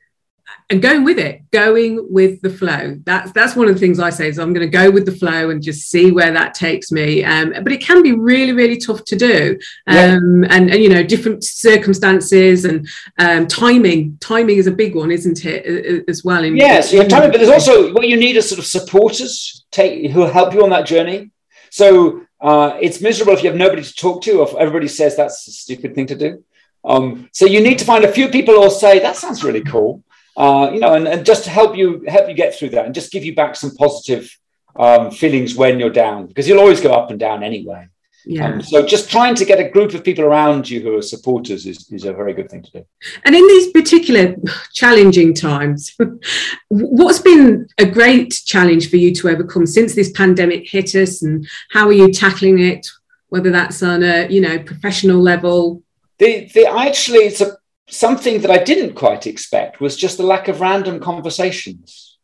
and 0.70 0.82
going 0.82 1.02
with 1.02 1.18
it, 1.18 1.50
going 1.50 2.06
with 2.10 2.42
the 2.42 2.50
flow. 2.50 2.98
That's 3.04 3.32
that's 3.32 3.56
one 3.56 3.68
of 3.68 3.74
the 3.74 3.80
things 3.80 3.98
I 3.98 4.10
say 4.10 4.28
is 4.28 4.38
I'm 4.38 4.52
going 4.52 4.70
to 4.70 4.78
go 4.78 4.90
with 4.90 5.06
the 5.06 5.12
flow 5.12 5.48
and 5.48 5.62
just 5.62 5.88
see 5.88 6.10
where 6.10 6.30
that 6.32 6.52
takes 6.52 6.92
me. 6.92 7.24
Um, 7.24 7.54
but 7.62 7.72
it 7.72 7.80
can 7.80 8.02
be 8.02 8.12
really, 8.12 8.52
really 8.52 8.76
tough 8.76 9.04
to 9.04 9.16
do, 9.16 9.58
um, 9.86 10.44
yeah. 10.44 10.48
and, 10.50 10.70
and 10.70 10.82
you 10.82 10.90
know 10.90 11.02
different 11.02 11.42
circumstances 11.42 12.66
and 12.66 12.86
um, 13.18 13.46
timing. 13.46 14.18
Timing 14.20 14.58
is 14.58 14.66
a 14.66 14.72
big 14.72 14.94
one, 14.94 15.10
isn't 15.10 15.44
it, 15.44 16.04
as 16.08 16.22
well? 16.22 16.44
In, 16.44 16.56
yes, 16.56 16.92
you 16.92 16.98
have 16.98 17.08
timing, 17.08 17.30
but 17.30 17.38
there's 17.38 17.50
also 17.50 17.92
what 17.94 18.06
you 18.06 18.18
need 18.18 18.36
is 18.36 18.48
sort 18.48 18.58
of 18.58 18.66
supporters 18.66 19.64
take 19.70 20.10
who 20.10 20.20
help 20.22 20.52
you 20.52 20.62
on 20.62 20.70
that 20.70 20.86
journey. 20.86 21.30
So 21.70 22.26
uh, 22.42 22.76
it's 22.80 23.00
miserable 23.00 23.32
if 23.32 23.42
you 23.42 23.48
have 23.48 23.58
nobody 23.58 23.82
to 23.82 23.94
talk 23.94 24.22
to, 24.22 24.40
or 24.40 24.48
if 24.48 24.54
everybody 24.54 24.88
says 24.88 25.16
that's 25.16 25.48
a 25.48 25.52
stupid 25.52 25.94
thing 25.94 26.06
to 26.08 26.14
do. 26.14 26.44
Um, 26.84 27.28
so 27.32 27.46
you 27.46 27.62
need 27.62 27.78
to 27.78 27.84
find 27.84 28.04
a 28.04 28.12
few 28.12 28.28
people 28.28 28.54
who 28.54 28.60
will 28.60 28.70
say 28.70 28.98
that 28.98 29.16
sounds 29.16 29.42
really 29.42 29.62
cool 29.62 30.04
uh, 30.38 30.70
you 30.72 30.78
know, 30.78 30.94
and, 30.94 31.08
and 31.08 31.26
just 31.26 31.42
to 31.44 31.50
help 31.50 31.76
you 31.76 32.04
help 32.06 32.28
you 32.28 32.34
get 32.34 32.54
through 32.54 32.70
that 32.70 32.86
and 32.86 32.94
just 32.94 33.10
give 33.10 33.24
you 33.24 33.34
back 33.34 33.56
some 33.56 33.74
positive 33.74 34.34
um, 34.76 35.10
feelings 35.10 35.56
when 35.56 35.80
you're 35.80 35.90
down 35.90 36.26
because 36.26 36.46
you'll 36.46 36.60
always 36.60 36.80
go 36.80 36.92
up 36.92 37.10
and 37.10 37.18
down 37.18 37.42
anyway. 37.42 37.88
Yeah. 38.24 38.46
Um, 38.46 38.62
so 38.62 38.86
just 38.86 39.10
trying 39.10 39.34
to 39.36 39.44
get 39.44 39.58
a 39.58 39.68
group 39.68 39.94
of 39.94 40.04
people 40.04 40.24
around 40.24 40.68
you 40.68 40.80
who 40.80 40.96
are 40.96 41.02
supporters 41.02 41.66
is, 41.66 41.90
is 41.90 42.04
a 42.04 42.12
very 42.12 42.34
good 42.34 42.50
thing 42.50 42.62
to 42.62 42.70
do. 42.70 42.84
And 43.24 43.34
in 43.34 43.46
these 43.48 43.72
particular 43.72 44.36
challenging 44.74 45.34
times, 45.34 45.96
what's 46.68 47.20
been 47.20 47.66
a 47.78 47.86
great 47.86 48.42
challenge 48.44 48.90
for 48.90 48.96
you 48.96 49.12
to 49.16 49.30
overcome 49.30 49.66
since 49.66 49.94
this 49.94 50.12
pandemic 50.12 50.68
hit 50.68 50.94
us 50.94 51.22
and 51.22 51.48
how 51.70 51.86
are 51.86 51.92
you 51.92 52.12
tackling 52.12 52.60
it, 52.60 52.86
whether 53.28 53.50
that's 53.50 53.82
on 53.82 54.04
a, 54.04 54.28
you 54.28 54.40
know, 54.40 54.58
professional 54.58 55.20
level? 55.20 55.82
The, 56.18 56.50
the 56.52 56.66
actually, 56.66 57.20
it's 57.20 57.40
a 57.40 57.56
something 57.88 58.42
that 58.42 58.50
I 58.50 58.62
didn't 58.62 58.94
quite 58.94 59.26
expect 59.26 59.80
was 59.80 59.96
just 59.96 60.16
the 60.16 60.22
lack 60.22 60.48
of 60.48 60.60
random 60.60 61.00
conversations. 61.00 62.18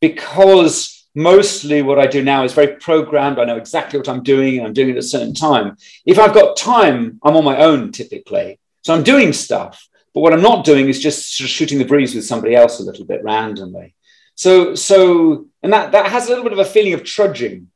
Because 0.00 1.06
mostly 1.14 1.82
what 1.82 1.98
I 1.98 2.06
do 2.06 2.22
now 2.22 2.44
is 2.44 2.52
very 2.52 2.76
programmed. 2.76 3.38
I 3.38 3.44
know 3.44 3.56
exactly 3.56 3.98
what 3.98 4.08
I'm 4.08 4.22
doing 4.22 4.58
and 4.58 4.66
I'm 4.66 4.72
doing 4.72 4.90
it 4.90 4.92
at 4.92 4.98
a 4.98 5.02
certain 5.02 5.34
time. 5.34 5.76
If 6.06 6.18
I've 6.18 6.34
got 6.34 6.56
time, 6.56 7.18
I'm 7.22 7.36
on 7.36 7.44
my 7.44 7.58
own 7.58 7.92
typically. 7.92 8.58
So 8.82 8.94
I'm 8.94 9.02
doing 9.02 9.32
stuff. 9.32 9.88
But 10.14 10.20
what 10.20 10.32
I'm 10.32 10.42
not 10.42 10.64
doing 10.64 10.88
is 10.88 11.00
just 11.00 11.30
shooting 11.30 11.78
the 11.78 11.84
breeze 11.84 12.14
with 12.14 12.24
somebody 12.24 12.54
else 12.54 12.80
a 12.80 12.84
little 12.84 13.04
bit 13.04 13.22
randomly. 13.24 13.94
So, 14.34 14.74
so, 14.74 15.46
and 15.62 15.72
that, 15.72 15.92
that 15.92 16.06
has 16.06 16.26
a 16.26 16.28
little 16.28 16.44
bit 16.44 16.52
of 16.52 16.60
a 16.60 16.64
feeling 16.64 16.94
of 16.94 17.04
trudging 17.04 17.68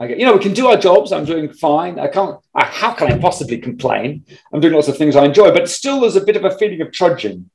get, 0.00 0.18
you 0.18 0.26
know, 0.26 0.34
we 0.34 0.42
can 0.42 0.52
do 0.52 0.66
our 0.66 0.76
jobs. 0.76 1.12
I'm 1.12 1.24
doing 1.24 1.52
fine. 1.52 1.98
I 1.98 2.08
can't, 2.08 2.38
I, 2.54 2.64
how 2.64 2.92
can 2.92 3.12
I 3.12 3.18
possibly 3.18 3.58
complain? 3.58 4.24
I'm 4.52 4.60
doing 4.60 4.74
lots 4.74 4.88
of 4.88 4.96
things 4.96 5.16
I 5.16 5.24
enjoy, 5.24 5.52
but 5.52 5.68
still 5.68 6.00
there's 6.00 6.16
a 6.16 6.24
bit 6.24 6.36
of 6.36 6.44
a 6.44 6.56
feeling 6.58 6.80
of 6.80 6.92
trudging 6.92 7.50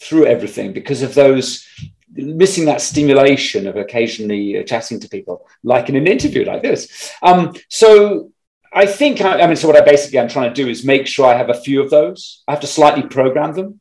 through 0.00 0.26
everything 0.26 0.72
because 0.72 1.02
of 1.02 1.14
those 1.14 1.66
missing 2.14 2.64
that 2.66 2.80
stimulation 2.80 3.66
of 3.66 3.76
occasionally 3.76 4.62
chatting 4.64 5.00
to 5.00 5.08
people, 5.08 5.46
like 5.62 5.88
in 5.88 5.96
an 5.96 6.06
interview 6.06 6.44
like 6.44 6.62
this. 6.62 7.12
Um, 7.22 7.54
so 7.68 8.30
I 8.72 8.86
think, 8.86 9.20
I, 9.20 9.40
I 9.40 9.46
mean, 9.46 9.56
so 9.56 9.68
what 9.68 9.76
I 9.76 9.84
basically 9.84 10.18
I'm 10.18 10.28
trying 10.28 10.52
to 10.52 10.62
do 10.62 10.68
is 10.68 10.84
make 10.84 11.06
sure 11.06 11.26
I 11.26 11.36
have 11.36 11.50
a 11.50 11.54
few 11.54 11.82
of 11.82 11.90
those. 11.90 12.42
I 12.48 12.52
have 12.52 12.60
to 12.60 12.66
slightly 12.66 13.02
program 13.02 13.52
them, 13.54 13.80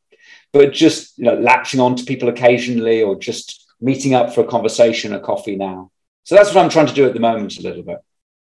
but 0.52 0.74
just, 0.74 1.18
you 1.18 1.26
know, 1.26 1.36
latching 1.36 1.80
on 1.80 1.96
to 1.96 2.04
people 2.06 2.30
occasionally 2.30 3.02
or 3.02 3.18
just 3.18 3.72
meeting 3.80 4.14
up 4.14 4.34
for 4.34 4.42
a 4.42 4.48
conversation, 4.48 5.14
a 5.14 5.20
coffee 5.20 5.56
now. 5.56 5.92
So 6.24 6.36
that's 6.36 6.54
what 6.54 6.64
I'm 6.64 6.70
trying 6.70 6.88
to 6.88 6.94
do 6.94 7.06
at 7.06 7.14
the 7.14 7.20
moment 7.20 7.58
a 7.58 7.62
little 7.62 7.84
bit. 7.84 8.00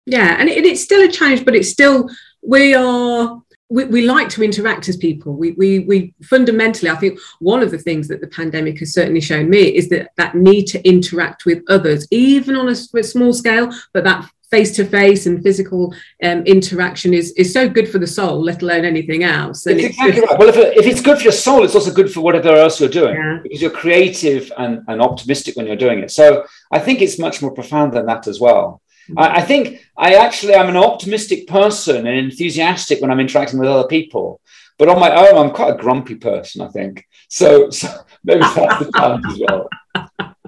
Yeah, 0.06 0.36
and, 0.38 0.48
it, 0.48 0.64
it's 0.64 0.82
still 0.82 1.08
a 1.08 1.10
challenge, 1.10 1.44
but 1.44 1.54
it's 1.54 1.70
still 1.70 2.08
we 2.42 2.74
are 2.74 3.40
we, 3.68 3.84
we, 3.84 4.02
like 4.02 4.28
to 4.30 4.42
interact 4.42 4.88
as 4.88 4.96
people. 4.96 5.36
We, 5.36 5.52
we, 5.52 5.78
we 5.80 6.12
fundamentally, 6.24 6.90
I 6.90 6.96
think 6.96 7.20
one 7.38 7.62
of 7.62 7.70
the 7.70 7.78
things 7.78 8.08
that 8.08 8.20
the 8.20 8.26
pandemic 8.26 8.80
has 8.80 8.92
certainly 8.92 9.20
shown 9.20 9.48
me 9.48 9.60
is 9.60 9.88
that 9.90 10.10
that 10.16 10.34
need 10.34 10.64
to 10.66 10.84
interact 10.88 11.44
with 11.44 11.62
others, 11.68 12.08
even 12.10 12.56
on 12.56 12.68
a 12.68 12.74
small 12.74 13.32
scale, 13.32 13.72
but 13.92 14.02
that 14.02 14.28
face 14.50 14.74
to 14.76 14.84
face 14.84 15.26
and 15.26 15.42
physical 15.42 15.94
um, 16.22 16.42
interaction 16.44 17.14
is 17.14 17.32
is 17.32 17.52
so 17.52 17.68
good 17.68 17.88
for 17.88 17.98
the 17.98 18.06
soul, 18.06 18.42
let 18.42 18.62
alone 18.62 18.84
anything 18.84 19.22
else. 19.22 19.66
And 19.66 19.78
it's 19.78 19.96
exactly 19.96 20.20
right. 20.22 20.38
Well, 20.38 20.48
if, 20.48 20.56
if 20.56 20.86
it's 20.86 21.00
good 21.00 21.18
for 21.18 21.24
your 21.24 21.32
soul, 21.32 21.64
it's 21.64 21.74
also 21.74 21.92
good 21.92 22.12
for 22.12 22.20
whatever 22.20 22.50
else 22.50 22.80
you're 22.80 22.88
doing 22.88 23.14
yeah. 23.14 23.38
because 23.42 23.62
you're 23.62 23.70
creative 23.70 24.52
and, 24.58 24.82
and 24.88 25.00
optimistic 25.00 25.56
when 25.56 25.66
you're 25.66 25.76
doing 25.76 26.00
it. 26.00 26.10
So 26.10 26.44
I 26.70 26.78
think 26.78 27.00
it's 27.00 27.18
much 27.18 27.40
more 27.40 27.52
profound 27.52 27.92
than 27.92 28.06
that 28.06 28.26
as 28.26 28.40
well. 28.40 28.82
Mm-hmm. 29.08 29.18
I, 29.18 29.36
I 29.36 29.42
think 29.42 29.86
I 29.96 30.14
actually 30.14 30.54
am 30.54 30.68
an 30.68 30.76
optimistic 30.76 31.46
person 31.46 32.06
and 32.06 32.18
enthusiastic 32.18 33.00
when 33.00 33.10
I'm 33.10 33.20
interacting 33.20 33.58
with 33.58 33.68
other 33.68 33.88
people. 33.88 34.40
But 34.78 34.88
on 34.88 34.98
my 34.98 35.14
own, 35.14 35.36
I'm 35.36 35.54
quite 35.54 35.74
a 35.74 35.78
grumpy 35.78 36.14
person, 36.14 36.62
I 36.62 36.68
think. 36.68 37.06
So, 37.28 37.70
so 37.70 37.88
maybe 38.24 38.40
that's 38.40 38.54
the 38.54 38.92
challenge 38.96 39.26
as 39.26 39.38
well 39.38 39.68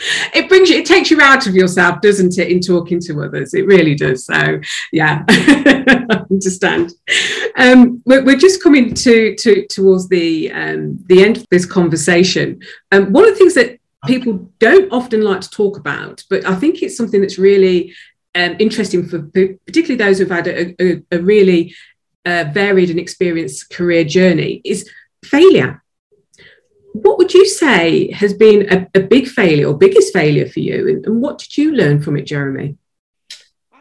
it 0.34 0.48
brings 0.48 0.68
you 0.68 0.78
it 0.78 0.86
takes 0.86 1.10
you 1.10 1.20
out 1.20 1.46
of 1.46 1.54
yourself 1.54 2.00
doesn't 2.00 2.38
it 2.38 2.48
in 2.48 2.60
talking 2.60 3.00
to 3.00 3.22
others? 3.22 3.54
It 3.54 3.66
really 3.66 3.94
does. 3.94 4.24
So 4.24 4.60
yeah 4.92 5.24
I 5.28 6.24
understand. 6.30 6.92
Um, 7.56 8.02
we're, 8.06 8.24
we're, 8.24 8.36
just 8.36 8.62
coming 8.62 8.94
to, 8.94 9.34
to 9.36 9.66
towards 9.66 10.08
the 10.08 10.50
um, 10.52 10.98
the 11.06 11.22
end 11.22 11.36
of 11.36 11.46
this 11.50 11.66
conversation. 11.66 12.60
Um, 12.92 13.12
one 13.12 13.24
of 13.24 13.30
the 13.30 13.36
things 13.36 13.54
that 13.54 13.80
people 14.06 14.50
don't 14.58 14.90
often 14.92 15.22
like 15.22 15.42
to 15.42 15.50
talk 15.50 15.76
about 15.76 16.24
but 16.30 16.46
i 16.46 16.54
think 16.54 16.82
it's 16.82 16.96
something 16.96 17.20
that's 17.20 17.38
really 17.38 17.94
um, 18.34 18.56
interesting 18.58 19.06
for 19.06 19.20
particularly 19.66 19.96
those 19.96 20.18
who've 20.18 20.30
had 20.30 20.46
a, 20.46 20.82
a, 20.82 21.02
a 21.10 21.18
really 21.18 21.74
uh, 22.24 22.44
varied 22.52 22.90
and 22.90 22.98
experienced 22.98 23.70
career 23.70 24.04
journey 24.04 24.60
is 24.64 24.88
failure 25.24 25.82
what 26.92 27.18
would 27.18 27.32
you 27.32 27.46
say 27.46 28.10
has 28.12 28.34
been 28.34 28.72
a, 28.72 28.88
a 28.98 29.00
big 29.00 29.28
failure 29.28 29.68
or 29.68 29.76
biggest 29.76 30.12
failure 30.12 30.48
for 30.48 30.60
you? 30.60 30.88
And, 30.88 31.06
and, 31.06 31.20
what 31.20 31.38
did 31.38 31.56
you 31.56 31.72
learn 31.72 32.02
from 32.02 32.16
it, 32.16 32.26
Jeremy? 32.26 32.76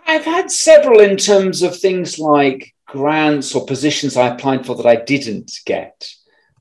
I've 0.06 0.26
had 0.26 0.52
several 0.52 1.00
in 1.00 1.18
terms 1.18 1.62
of 1.62 1.78
things 1.78 2.20
like 2.20 2.74
grants 2.88 3.54
or 3.54 3.66
positions 3.66 4.18
I 4.18 4.28
applied 4.28 4.66
for 4.66 4.76
that 4.76 4.86
I 4.86 4.96
didn't 4.96 5.52
get. 5.66 6.12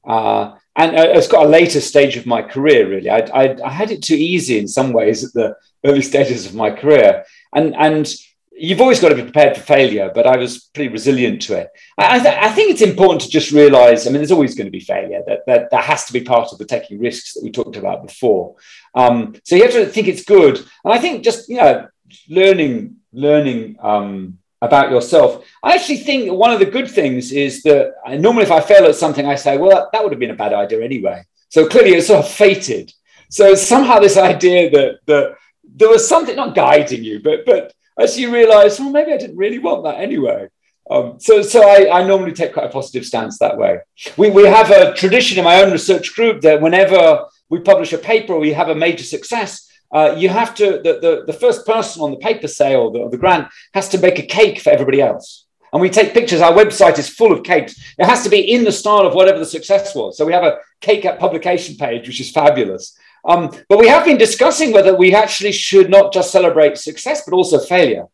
Uh, 0.06 0.54
and 0.76 0.96
uh, 0.96 1.08
it's 1.14 1.28
got 1.28 1.46
a 1.46 1.48
later 1.48 1.80
stage 1.80 2.16
of 2.16 2.26
my 2.26 2.42
career, 2.42 2.88
really. 2.88 3.10
I, 3.10 3.18
I, 3.18 3.56
I 3.64 3.70
had 3.70 3.90
it 3.90 4.02
too 4.02 4.16
easy 4.16 4.58
in 4.58 4.68
some 4.68 4.92
ways 4.92 5.24
at 5.24 5.32
the 5.32 5.56
early 5.84 6.02
stages 6.10 6.46
of 6.46 6.54
my 6.54 6.70
career. 6.70 7.24
And, 7.54 7.74
and 7.76 8.12
you've 8.58 8.80
always 8.80 9.00
got 9.00 9.10
to 9.10 9.14
be 9.14 9.22
prepared 9.22 9.56
for 9.56 9.62
failure, 9.62 10.10
but 10.14 10.26
I 10.26 10.36
was 10.36 10.64
pretty 10.74 10.92
resilient 10.92 11.42
to 11.42 11.58
it. 11.58 11.68
I, 11.96 12.18
th- 12.18 12.34
I, 12.34 12.50
think 12.50 12.70
it's 12.70 12.82
important 12.82 13.22
to 13.22 13.28
just 13.28 13.52
realize, 13.52 14.06
I 14.06 14.10
mean, 14.10 14.18
there's 14.18 14.32
always 14.32 14.54
going 14.54 14.66
to 14.66 14.72
be 14.72 14.80
failure, 14.80 15.22
that, 15.26 15.46
that, 15.46 15.70
that 15.70 15.84
has 15.84 16.04
to 16.06 16.12
be 16.12 16.20
part 16.20 16.52
of 16.52 16.58
the 16.58 16.64
taking 16.64 16.98
risks 16.98 17.34
that 17.34 17.44
we 17.44 17.50
talked 17.50 17.76
about 17.76 18.06
before. 18.06 18.56
Um, 18.94 19.34
so 19.44 19.56
you 19.56 19.62
have 19.62 19.72
to 19.72 19.86
think 19.86 20.08
it's 20.08 20.24
good. 20.24 20.58
And 20.84 20.92
I 20.92 20.98
think 20.98 21.24
just, 21.24 21.48
you 21.48 21.58
know, 21.58 21.88
learning, 22.28 22.96
learning 23.12 23.76
um, 23.80 24.38
about 24.60 24.90
yourself. 24.90 25.44
I 25.62 25.74
actually 25.74 25.98
think 25.98 26.32
one 26.32 26.50
of 26.50 26.58
the 26.58 26.66
good 26.66 26.90
things 26.90 27.32
is 27.32 27.62
that 27.62 27.94
normally 28.18 28.42
if 28.42 28.50
I 28.50 28.60
fail 28.60 28.86
at 28.86 28.96
something, 28.96 29.26
I 29.26 29.36
say, 29.36 29.56
well, 29.56 29.88
that 29.92 30.02
would 30.02 30.12
have 30.12 30.20
been 30.20 30.30
a 30.30 30.36
bad 30.36 30.52
idea 30.52 30.82
anyway. 30.82 31.22
So 31.48 31.68
clearly 31.68 31.92
it's 31.92 32.08
sort 32.08 32.24
of 32.24 32.30
fated. 32.30 32.92
So 33.30 33.54
somehow 33.54 34.00
this 34.00 34.16
idea 34.16 34.70
that, 34.70 34.98
that 35.06 35.36
there 35.64 35.88
was 35.88 36.08
something 36.08 36.34
not 36.34 36.54
guiding 36.54 37.04
you, 37.04 37.20
but, 37.22 37.46
but 37.46 37.72
as 37.98 38.18
you 38.18 38.32
realize, 38.32 38.78
well, 38.78 38.90
maybe 38.90 39.12
I 39.12 39.16
didn't 39.16 39.36
really 39.36 39.58
want 39.58 39.84
that 39.84 40.00
anyway. 40.00 40.48
Um, 40.90 41.18
so 41.20 41.42
so 41.42 41.68
I, 41.68 42.00
I, 42.00 42.06
normally 42.06 42.32
take 42.32 42.54
quite 42.54 42.64
a 42.64 42.70
positive 42.70 43.04
stance 43.04 43.38
that 43.38 43.58
way. 43.58 43.80
We, 44.16 44.30
we 44.30 44.44
have 44.44 44.70
a 44.70 44.94
tradition 44.94 45.36
in 45.36 45.44
my 45.44 45.62
own 45.62 45.70
research 45.70 46.14
group 46.14 46.40
that 46.42 46.62
whenever 46.62 47.26
we 47.50 47.60
publish 47.60 47.92
a 47.92 47.98
paper 47.98 48.32
or 48.32 48.40
we 48.40 48.54
have 48.54 48.70
a 48.70 48.74
major 48.74 49.04
success, 49.04 49.70
uh, 49.92 50.14
you 50.16 50.30
have 50.30 50.54
to, 50.54 50.80
the, 50.82 50.98
the, 51.00 51.24
the, 51.26 51.32
first 51.32 51.66
person 51.66 52.02
on 52.02 52.10
the 52.10 52.18
paper 52.18 52.48
sale 52.48 52.80
or 52.80 52.90
the, 52.90 52.98
or 53.00 53.10
the 53.10 53.18
grant 53.18 53.48
has 53.74 53.88
to 53.90 53.98
make 53.98 54.18
a 54.18 54.22
cake 54.22 54.60
for 54.60 54.70
everybody 54.70 55.00
else. 55.00 55.46
And 55.72 55.82
we 55.82 55.90
take 55.90 56.14
pictures. 56.14 56.40
Our 56.40 56.52
website 56.52 56.98
is 56.98 57.08
full 57.08 57.32
of 57.32 57.42
cakes. 57.42 57.78
It 57.98 58.06
has 58.06 58.22
to 58.24 58.30
be 58.30 58.52
in 58.52 58.64
the 58.64 58.72
style 58.72 59.06
of 59.06 59.14
whatever 59.14 59.38
the 59.38 59.46
success 59.46 59.94
was. 59.94 60.16
So 60.16 60.24
we 60.24 60.32
have 60.32 60.44
a 60.44 60.58
cake 60.80 61.04
at 61.04 61.18
publication 61.18 61.76
page, 61.76 62.06
which 62.06 62.20
is 62.20 62.30
fabulous. 62.30 62.96
Um, 63.24 63.50
but 63.68 63.78
we 63.78 63.88
have 63.88 64.04
been 64.04 64.18
discussing 64.18 64.72
whether 64.72 64.94
we 64.96 65.14
actually 65.14 65.52
should 65.52 65.90
not 65.90 66.12
just 66.12 66.30
celebrate 66.30 66.78
success, 66.78 67.22
but 67.24 67.34
also 67.34 67.58
failure. 67.58 68.06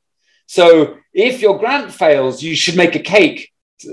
So 0.46 0.98
if 1.12 1.40
your 1.40 1.58
grant 1.58 1.92
fails, 1.92 2.42
you 2.42 2.56
should 2.56 2.76
make 2.76 2.94
a 2.94 3.00
cake 3.00 3.52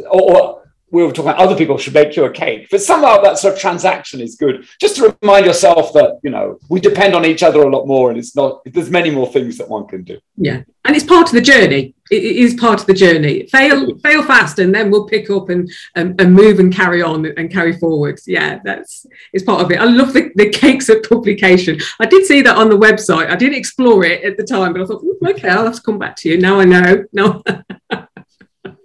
or, 0.10 0.61
we 0.92 1.04
were 1.04 1.10
talking 1.12 1.32
about 1.32 1.40
other 1.40 1.56
people 1.56 1.78
should 1.78 1.94
make 1.94 2.16
you 2.16 2.26
a 2.26 2.30
cake, 2.30 2.68
but 2.70 2.82
somehow 2.82 3.22
that 3.22 3.38
sort 3.40 3.54
of 3.54 3.60
transaction 3.60 4.20
is 4.20 4.36
good. 4.36 4.68
Just 4.80 4.98
to 4.98 5.16
remind 5.22 5.46
yourself 5.46 5.94
that 5.94 6.20
you 6.24 6.30
know 6.30 6.60
we 6.70 6.80
depend 6.80 7.16
on 7.16 7.26
each 7.26 7.44
other 7.44 7.62
a 7.62 7.70
lot 7.70 7.88
more, 7.88 8.10
and 8.10 8.20
it's 8.20 8.36
not. 8.36 8.62
There's 8.66 8.90
many 8.90 9.10
more 9.10 9.28
things 9.32 9.58
that 9.58 9.70
one 9.70 9.88
can 9.88 10.04
do. 10.04 10.20
Yeah, 10.38 10.64
and 10.86 10.96
it's 10.96 11.06
part 11.06 11.28
of 11.28 11.34
the 11.34 11.42
journey. 11.42 11.96
It 12.12 12.24
is 12.24 12.56
part 12.56 12.82
of 12.82 12.88
the 12.88 12.94
journey. 12.94 13.48
Fail, 13.48 13.98
fail 14.00 14.22
fast, 14.24 14.60
and 14.60 14.76
then 14.76 14.92
we'll 14.92 15.08
pick 15.08 15.30
up 15.30 15.50
and 15.50 15.72
and, 15.96 16.20
and 16.20 16.34
move 16.34 16.60
and 16.60 16.74
carry 16.74 17.02
on 17.02 17.26
and 17.26 17.50
carry 17.50 17.78
forwards. 17.78 18.28
Yeah, 18.28 18.60
that's 18.64 19.06
it's 19.32 19.46
part 19.46 19.62
of 19.62 19.72
it. 19.72 19.80
I 19.80 19.86
love 19.86 20.12
the, 20.12 20.30
the 20.36 20.50
cakes 20.50 20.90
at 20.90 21.08
publication. 21.08 21.80
I 22.00 22.06
did 22.06 22.26
see 22.26 22.42
that 22.42 22.58
on 22.58 22.70
the 22.70 22.78
website. 22.78 23.30
I 23.30 23.36
didn't 23.38 23.58
explore 23.58 24.04
it 24.04 24.24
at 24.24 24.36
the 24.36 24.44
time, 24.44 24.74
but 24.74 24.82
I 24.82 24.86
thought, 24.86 25.02
hmm, 25.02 25.28
okay, 25.28 25.50
I'll 25.50 25.66
have 25.66 25.76
to 25.76 25.82
come 25.82 26.00
back 26.00 26.18
to 26.18 26.30
you. 26.30 26.38
Now 26.38 26.60
I 26.60 26.66
know. 26.66 27.06
No. 27.14 27.42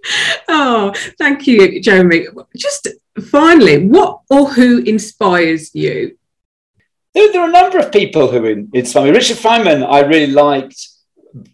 oh, 0.47 0.93
thank 1.17 1.47
you, 1.47 1.81
Jeremy. 1.81 2.27
Just 2.55 2.87
finally, 3.29 3.87
what 3.87 4.21
or 4.29 4.49
who 4.49 4.79
inspires 4.79 5.73
you? 5.73 6.17
There, 7.13 7.41
are 7.41 7.49
a 7.49 7.51
number 7.51 7.79
of 7.79 7.91
people 7.91 8.29
who 8.29 8.67
inspire 8.73 9.05
me. 9.05 9.11
Richard 9.11 9.37
Feynman, 9.37 9.85
I 9.85 10.01
really 10.01 10.31
liked 10.31 10.87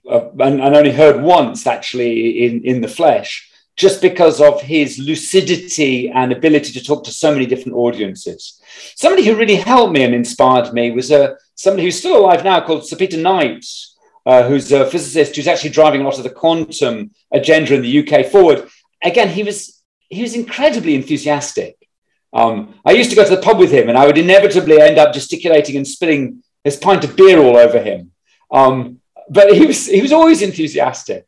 uh, 0.09 0.29
and, 0.39 0.61
and, 0.61 0.75
only 0.75 0.91
heard 0.91 1.21
once 1.21 1.65
actually 1.65 2.45
in, 2.45 2.63
in 2.63 2.81
the 2.81 2.87
flesh, 2.87 3.49
just 3.75 4.01
because 4.01 4.41
of 4.41 4.61
his 4.61 4.99
lucidity 4.99 6.09
and 6.09 6.31
ability 6.31 6.73
to 6.73 6.83
talk 6.83 7.03
to 7.05 7.11
so 7.11 7.31
many 7.31 7.45
different 7.45 7.77
audiences. 7.77 8.61
Somebody 8.95 9.25
who 9.25 9.35
really 9.35 9.55
helped 9.55 9.93
me 9.93 10.03
and 10.03 10.13
inspired 10.13 10.73
me 10.73 10.91
was 10.91 11.11
uh, 11.11 11.35
somebody 11.55 11.83
who's 11.83 11.97
still 11.97 12.17
alive 12.17 12.43
now 12.43 12.59
called 12.59 12.85
Sir 12.85 12.97
Peter 12.97 13.17
Knight, 13.17 13.65
uh, 14.25 14.47
who's 14.47 14.71
a 14.71 14.85
physicist 14.85 15.35
who's 15.35 15.47
actually 15.47 15.69
driving 15.71 16.01
a 16.01 16.03
lot 16.03 16.17
of 16.17 16.23
the 16.23 16.29
quantum 16.29 17.11
agenda 17.31 17.75
in 17.75 17.81
the 17.81 17.99
UK 18.07 18.25
forward. 18.25 18.69
Again, 19.03 19.29
he 19.29 19.43
was 19.43 19.81
he 20.09 20.21
was 20.21 20.35
incredibly 20.35 20.95
enthusiastic. 20.95 21.77
Um, 22.31 22.75
I 22.85 22.91
used 22.91 23.09
to 23.09 23.15
go 23.15 23.23
to 23.23 23.35
the 23.35 23.41
pub 23.41 23.59
with 23.59 23.71
him, 23.71 23.89
and 23.89 23.97
I 23.97 24.05
would 24.05 24.17
inevitably 24.17 24.79
end 24.79 24.97
up 24.97 25.13
gesticulating 25.13 25.77
and 25.77 25.87
spilling 25.87 26.43
his 26.63 26.77
pint 26.77 27.03
of 27.03 27.15
beer 27.15 27.39
all 27.39 27.57
over 27.57 27.81
him. 27.81 28.11
Um, 28.51 29.01
but 29.29 29.53
he 29.53 29.65
was 29.65 29.87
he 29.87 30.01
was 30.01 30.11
always 30.11 30.41
enthusiastic. 30.41 31.27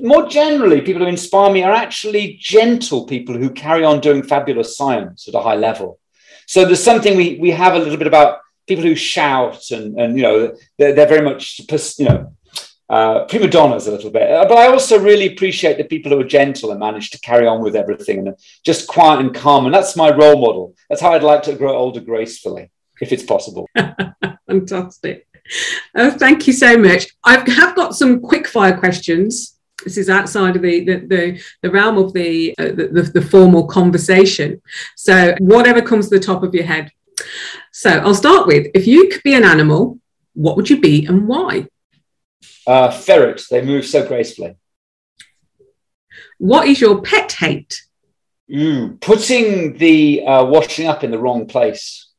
More 0.00 0.28
generally, 0.28 0.80
people 0.80 1.02
who 1.02 1.08
inspire 1.08 1.52
me 1.52 1.62
are 1.62 1.72
actually 1.72 2.38
gentle 2.40 3.06
people 3.06 3.36
who 3.36 3.50
carry 3.50 3.84
on 3.84 4.00
doing 4.00 4.22
fabulous 4.22 4.76
science 4.76 5.26
at 5.28 5.34
a 5.34 5.40
high 5.40 5.56
level. 5.56 5.98
So 6.46 6.64
there's 6.64 6.82
something 6.82 7.16
we 7.16 7.38
we 7.40 7.50
have 7.50 7.74
a 7.74 7.78
little 7.78 7.96
bit 7.96 8.06
about 8.06 8.40
people 8.66 8.84
who 8.84 8.94
shout 8.94 9.70
and, 9.70 9.98
and 9.98 10.16
you 10.16 10.22
know, 10.22 10.56
they're, 10.78 10.94
they're 10.94 11.08
very 11.08 11.24
much, 11.24 11.60
you 11.98 12.04
know, 12.06 12.32
uh, 12.88 13.24
prima 13.24 13.48
donnas 13.48 13.86
a 13.86 13.90
little 13.90 14.10
bit. 14.10 14.30
Uh, 14.30 14.46
but 14.46 14.58
I 14.58 14.66
also 14.66 14.98
really 14.98 15.32
appreciate 15.32 15.78
the 15.78 15.84
people 15.84 16.12
who 16.12 16.20
are 16.20 16.24
gentle 16.24 16.70
and 16.70 16.80
manage 16.80 17.10
to 17.10 17.20
carry 17.20 17.46
on 17.46 17.62
with 17.62 17.76
everything 17.76 18.18
and 18.18 18.36
just 18.64 18.86
quiet 18.86 19.20
and 19.20 19.34
calm. 19.34 19.64
And 19.64 19.74
that's 19.74 19.96
my 19.96 20.10
role 20.14 20.40
model. 20.40 20.74
That's 20.88 21.00
how 21.00 21.12
I'd 21.12 21.22
like 21.22 21.42
to 21.44 21.54
grow 21.54 21.74
older 21.74 22.00
gracefully, 22.00 22.70
if 23.00 23.12
it's 23.12 23.22
possible. 23.22 23.68
Fantastic. 24.46 25.26
Oh, 25.94 26.10
thank 26.10 26.46
you 26.46 26.52
so 26.52 26.76
much. 26.76 27.06
I 27.24 27.38
have 27.50 27.74
got 27.74 27.94
some 27.94 28.20
quick 28.20 28.46
fire 28.46 28.76
questions. 28.76 29.58
This 29.82 29.98
is 29.98 30.08
outside 30.08 30.56
of 30.56 30.62
the 30.62 30.84
the, 30.84 30.96
the, 31.06 31.42
the 31.62 31.70
realm 31.70 31.98
of 31.98 32.12
the, 32.12 32.54
uh, 32.58 32.68
the, 32.68 33.10
the 33.12 33.22
formal 33.22 33.66
conversation. 33.66 34.62
So 34.96 35.34
whatever 35.40 35.82
comes 35.82 36.08
to 36.08 36.18
the 36.18 36.24
top 36.24 36.42
of 36.42 36.54
your 36.54 36.64
head, 36.64 36.90
so 37.76 37.90
I'll 37.90 38.14
start 38.14 38.46
with 38.46 38.68
if 38.72 38.86
you 38.86 39.08
could 39.08 39.24
be 39.24 39.34
an 39.34 39.42
animal, 39.42 39.98
what 40.34 40.54
would 40.54 40.70
you 40.70 40.80
be 40.80 41.06
and 41.06 41.26
why? 41.26 41.66
Uh, 42.64 42.88
ferret. 42.88 43.42
They 43.50 43.62
move 43.62 43.84
so 43.84 44.06
gracefully. 44.06 44.54
What 46.38 46.68
is 46.68 46.80
your 46.80 47.02
pet 47.02 47.32
hate? 47.32 47.82
Ooh, 48.54 48.96
putting 49.00 49.76
the 49.78 50.24
uh, 50.24 50.44
washing 50.44 50.86
up 50.86 51.02
in 51.02 51.10
the 51.10 51.18
wrong 51.18 51.46
place. 51.48 52.12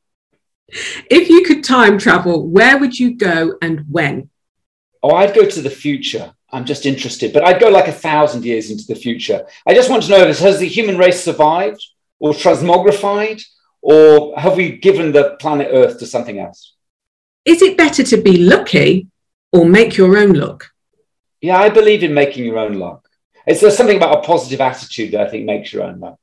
If 1.10 1.30
you 1.30 1.42
could 1.42 1.64
time 1.64 1.96
travel, 1.96 2.46
where 2.46 2.76
would 2.76 2.98
you 2.98 3.16
go 3.16 3.56
and 3.62 3.86
when? 3.90 4.28
Oh, 5.02 5.14
I'd 5.14 5.34
go 5.34 5.48
to 5.48 5.62
the 5.62 5.70
future. 5.70 6.34
I'm 6.52 6.66
just 6.66 6.84
interested, 6.84 7.32
but 7.32 7.44
I'd 7.44 7.60
go 7.60 7.70
like 7.70 7.88
a 7.88 7.92
thousand 7.92 8.44
years 8.44 8.70
into 8.70 8.84
the 8.86 8.94
future. 8.94 9.46
I 9.66 9.72
just 9.72 9.88
want 9.88 10.02
to 10.02 10.10
know 10.10 10.28
if 10.28 10.38
has 10.40 10.58
the 10.58 10.68
human 10.68 10.98
race 10.98 11.24
survived 11.24 11.82
or 12.18 12.34
transmogrified 12.34 13.42
or 13.86 14.36
have 14.36 14.56
we 14.56 14.78
given 14.78 15.12
the 15.12 15.36
planet 15.38 15.68
Earth 15.70 16.00
to 16.00 16.06
something 16.06 16.40
else? 16.40 16.74
Is 17.44 17.62
it 17.62 17.78
better 17.78 18.02
to 18.02 18.16
be 18.16 18.38
lucky 18.38 19.06
or 19.52 19.64
make 19.64 19.96
your 19.96 20.18
own 20.18 20.32
luck? 20.32 20.72
Yeah, 21.40 21.58
I 21.58 21.68
believe 21.68 22.02
in 22.02 22.12
making 22.12 22.44
your 22.44 22.58
own 22.58 22.80
luck. 22.80 23.08
It's 23.46 23.60
there's 23.60 23.76
something 23.76 23.96
about 23.96 24.18
a 24.18 24.22
positive 24.26 24.60
attitude 24.60 25.12
that 25.12 25.20
I 25.20 25.30
think 25.30 25.44
makes 25.44 25.72
your 25.72 25.84
own 25.84 26.00
luck. 26.00 26.18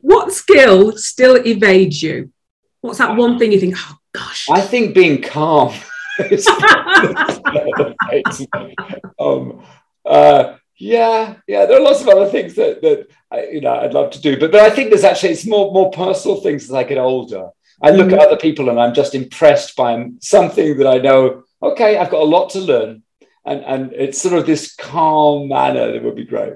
What 0.00 0.32
skill 0.32 0.96
still 0.96 1.36
evades 1.46 2.02
you? 2.02 2.32
What's 2.80 2.98
that 2.98 3.14
one 3.14 3.38
thing 3.38 3.52
you 3.52 3.60
think, 3.60 3.76
oh 3.78 3.96
gosh? 4.12 4.48
I 4.50 4.60
think 4.60 4.92
being 4.92 5.22
calm. 5.22 5.72
um, 9.20 9.62
uh, 10.04 10.56
yeah, 10.80 11.34
yeah. 11.46 11.66
There 11.66 11.78
are 11.78 11.82
lots 11.82 12.00
of 12.00 12.08
other 12.08 12.26
things 12.26 12.54
that 12.54 12.80
that 12.80 13.10
I, 13.30 13.44
you 13.48 13.60
know 13.60 13.74
I'd 13.74 13.92
love 13.92 14.10
to 14.12 14.20
do, 14.20 14.40
but 14.40 14.50
but 14.50 14.62
I 14.62 14.70
think 14.70 14.88
there's 14.88 15.04
actually 15.04 15.32
it's 15.32 15.46
more 15.46 15.70
more 15.72 15.90
personal 15.90 16.40
things 16.40 16.64
as 16.64 16.72
I 16.72 16.84
get 16.84 16.96
older. 16.96 17.50
I 17.82 17.90
look 17.90 18.08
mm. 18.08 18.14
at 18.14 18.26
other 18.26 18.38
people 18.38 18.70
and 18.70 18.80
I'm 18.80 18.94
just 18.94 19.14
impressed 19.14 19.76
by 19.76 20.10
something 20.20 20.78
that 20.78 20.86
I 20.86 20.98
know. 20.98 21.44
Okay, 21.62 21.98
I've 21.98 22.10
got 22.10 22.22
a 22.22 22.24
lot 22.24 22.48
to 22.50 22.60
learn, 22.60 23.02
and 23.44 23.62
and 23.62 23.92
it's 23.92 24.20
sort 24.20 24.38
of 24.38 24.46
this 24.46 24.74
calm 24.74 25.48
manner 25.48 25.92
that 25.92 26.02
would 26.02 26.16
be 26.16 26.24
great. 26.24 26.54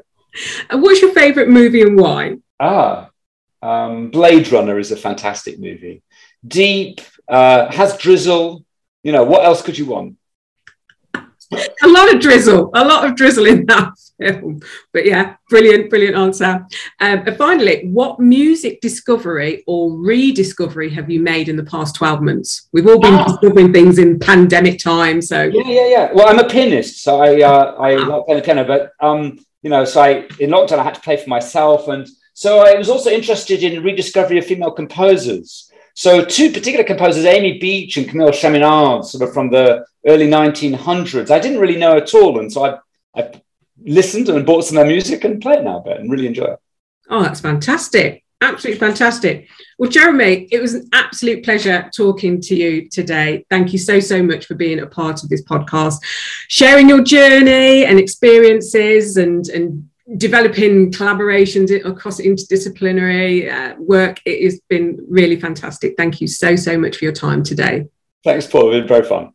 And 0.70 0.80
what's 0.80 1.02
your 1.02 1.12
favorite 1.12 1.50
movie 1.50 1.82
and 1.82 1.98
why? 1.98 2.36
Ah, 2.58 3.10
um, 3.60 4.10
Blade 4.10 4.50
Runner 4.50 4.78
is 4.78 4.90
a 4.90 4.96
fantastic 4.96 5.58
movie. 5.58 6.02
Deep, 6.46 7.02
uh, 7.28 7.70
has 7.70 7.98
drizzle. 7.98 8.64
You 9.02 9.12
know 9.12 9.24
what 9.24 9.44
else 9.44 9.60
could 9.60 9.76
you 9.76 9.84
want? 9.84 10.16
A 11.52 11.88
lot 11.88 12.12
of 12.14 12.20
drizzle, 12.20 12.70
a 12.74 12.84
lot 12.84 13.06
of 13.06 13.16
drizzle 13.16 13.46
in 13.46 13.66
that 13.66 13.92
film. 14.20 14.60
But 14.92 15.06
yeah, 15.06 15.36
brilliant, 15.48 15.90
brilliant 15.90 16.16
answer. 16.16 16.66
Um, 17.00 17.22
and 17.26 17.36
finally, 17.36 17.86
what 17.88 18.20
music 18.20 18.80
discovery 18.80 19.64
or 19.66 19.92
rediscovery 19.92 20.90
have 20.90 21.10
you 21.10 21.20
made 21.20 21.48
in 21.48 21.56
the 21.56 21.64
past 21.64 21.94
12 21.96 22.22
months? 22.22 22.68
We've 22.72 22.86
all 22.86 23.00
been 23.00 23.14
ah. 23.14 23.24
discovering 23.24 23.72
things 23.72 23.98
in 23.98 24.18
pandemic 24.18 24.78
time. 24.78 25.20
So 25.20 25.42
yeah, 25.44 25.62
yeah, 25.66 25.88
yeah. 25.88 26.12
Well, 26.12 26.28
I'm 26.28 26.38
a 26.38 26.48
pianist, 26.48 27.02
so 27.02 27.20
I 27.20 27.42
uh, 27.42 27.74
I 27.78 27.94
ah. 27.96 28.06
like 28.06 28.26
playing 28.26 28.40
the 28.40 28.44
piano, 28.44 28.64
but 28.64 28.92
um, 29.00 29.38
you 29.62 29.70
know, 29.70 29.84
so 29.84 30.02
I 30.02 30.26
in 30.38 30.50
lockdown 30.50 30.78
I 30.78 30.84
had 30.84 30.94
to 30.94 31.00
play 31.00 31.16
for 31.16 31.28
myself, 31.28 31.88
and 31.88 32.08
so 32.34 32.60
I 32.60 32.76
was 32.76 32.88
also 32.88 33.10
interested 33.10 33.62
in 33.62 33.82
rediscovery 33.82 34.38
of 34.38 34.46
female 34.46 34.72
composers. 34.72 35.70
So 35.94 36.24
two 36.24 36.50
particular 36.50 36.84
composers, 36.84 37.24
Amy 37.24 37.58
Beach 37.58 37.96
and 37.96 38.08
Camille 38.08 38.32
Chaminade, 38.32 39.04
sort 39.04 39.22
of 39.22 39.32
from 39.32 39.50
the 39.50 39.86
early 40.06 40.26
1900s. 40.26 41.30
I 41.30 41.38
didn't 41.38 41.60
really 41.60 41.76
know 41.76 41.96
at 41.96 42.12
all. 42.14 42.40
And 42.40 42.52
so 42.52 42.64
I, 42.64 42.78
I 43.20 43.40
listened 43.82 44.28
and 44.28 44.44
bought 44.44 44.64
some 44.64 44.76
of 44.76 44.82
their 44.82 44.92
music 44.92 45.24
and 45.24 45.40
play 45.40 45.54
it 45.54 45.64
now 45.64 45.78
a 45.78 45.82
bit 45.82 46.00
and 46.00 46.10
really 46.10 46.26
enjoy 46.26 46.46
it. 46.46 46.58
Oh, 47.08 47.22
that's 47.22 47.40
fantastic. 47.40 48.24
Absolutely 48.40 48.80
fantastic. 48.80 49.48
Well, 49.78 49.88
Jeremy, 49.88 50.48
it 50.50 50.60
was 50.60 50.74
an 50.74 50.88
absolute 50.92 51.44
pleasure 51.44 51.90
talking 51.96 52.40
to 52.42 52.54
you 52.54 52.88
today. 52.90 53.46
Thank 53.48 53.72
you 53.72 53.78
so, 53.78 54.00
so 54.00 54.22
much 54.22 54.46
for 54.46 54.54
being 54.54 54.80
a 54.80 54.86
part 54.86 55.22
of 55.22 55.28
this 55.28 55.44
podcast, 55.44 55.98
sharing 56.48 56.88
your 56.88 57.02
journey 57.02 57.86
and 57.86 57.98
experiences 57.98 59.16
and, 59.16 59.48
and 59.48 59.88
developing 60.16 60.92
collaborations 60.92 61.74
across 61.84 62.20
interdisciplinary 62.20 63.50
uh, 63.52 63.74
work. 63.78 64.20
It 64.24 64.44
has 64.44 64.60
been 64.68 64.98
really 65.08 65.40
fantastic. 65.40 65.94
Thank 65.96 66.20
you 66.20 66.26
so, 66.26 66.56
so 66.56 66.78
much 66.78 66.96
for 66.96 67.04
your 67.04 67.14
time 67.14 67.42
today. 67.42 67.86
Thanks, 68.22 68.46
Paul. 68.46 68.72
It's 68.72 68.80
been 68.80 68.88
very 68.88 69.04
fun. 69.08 69.32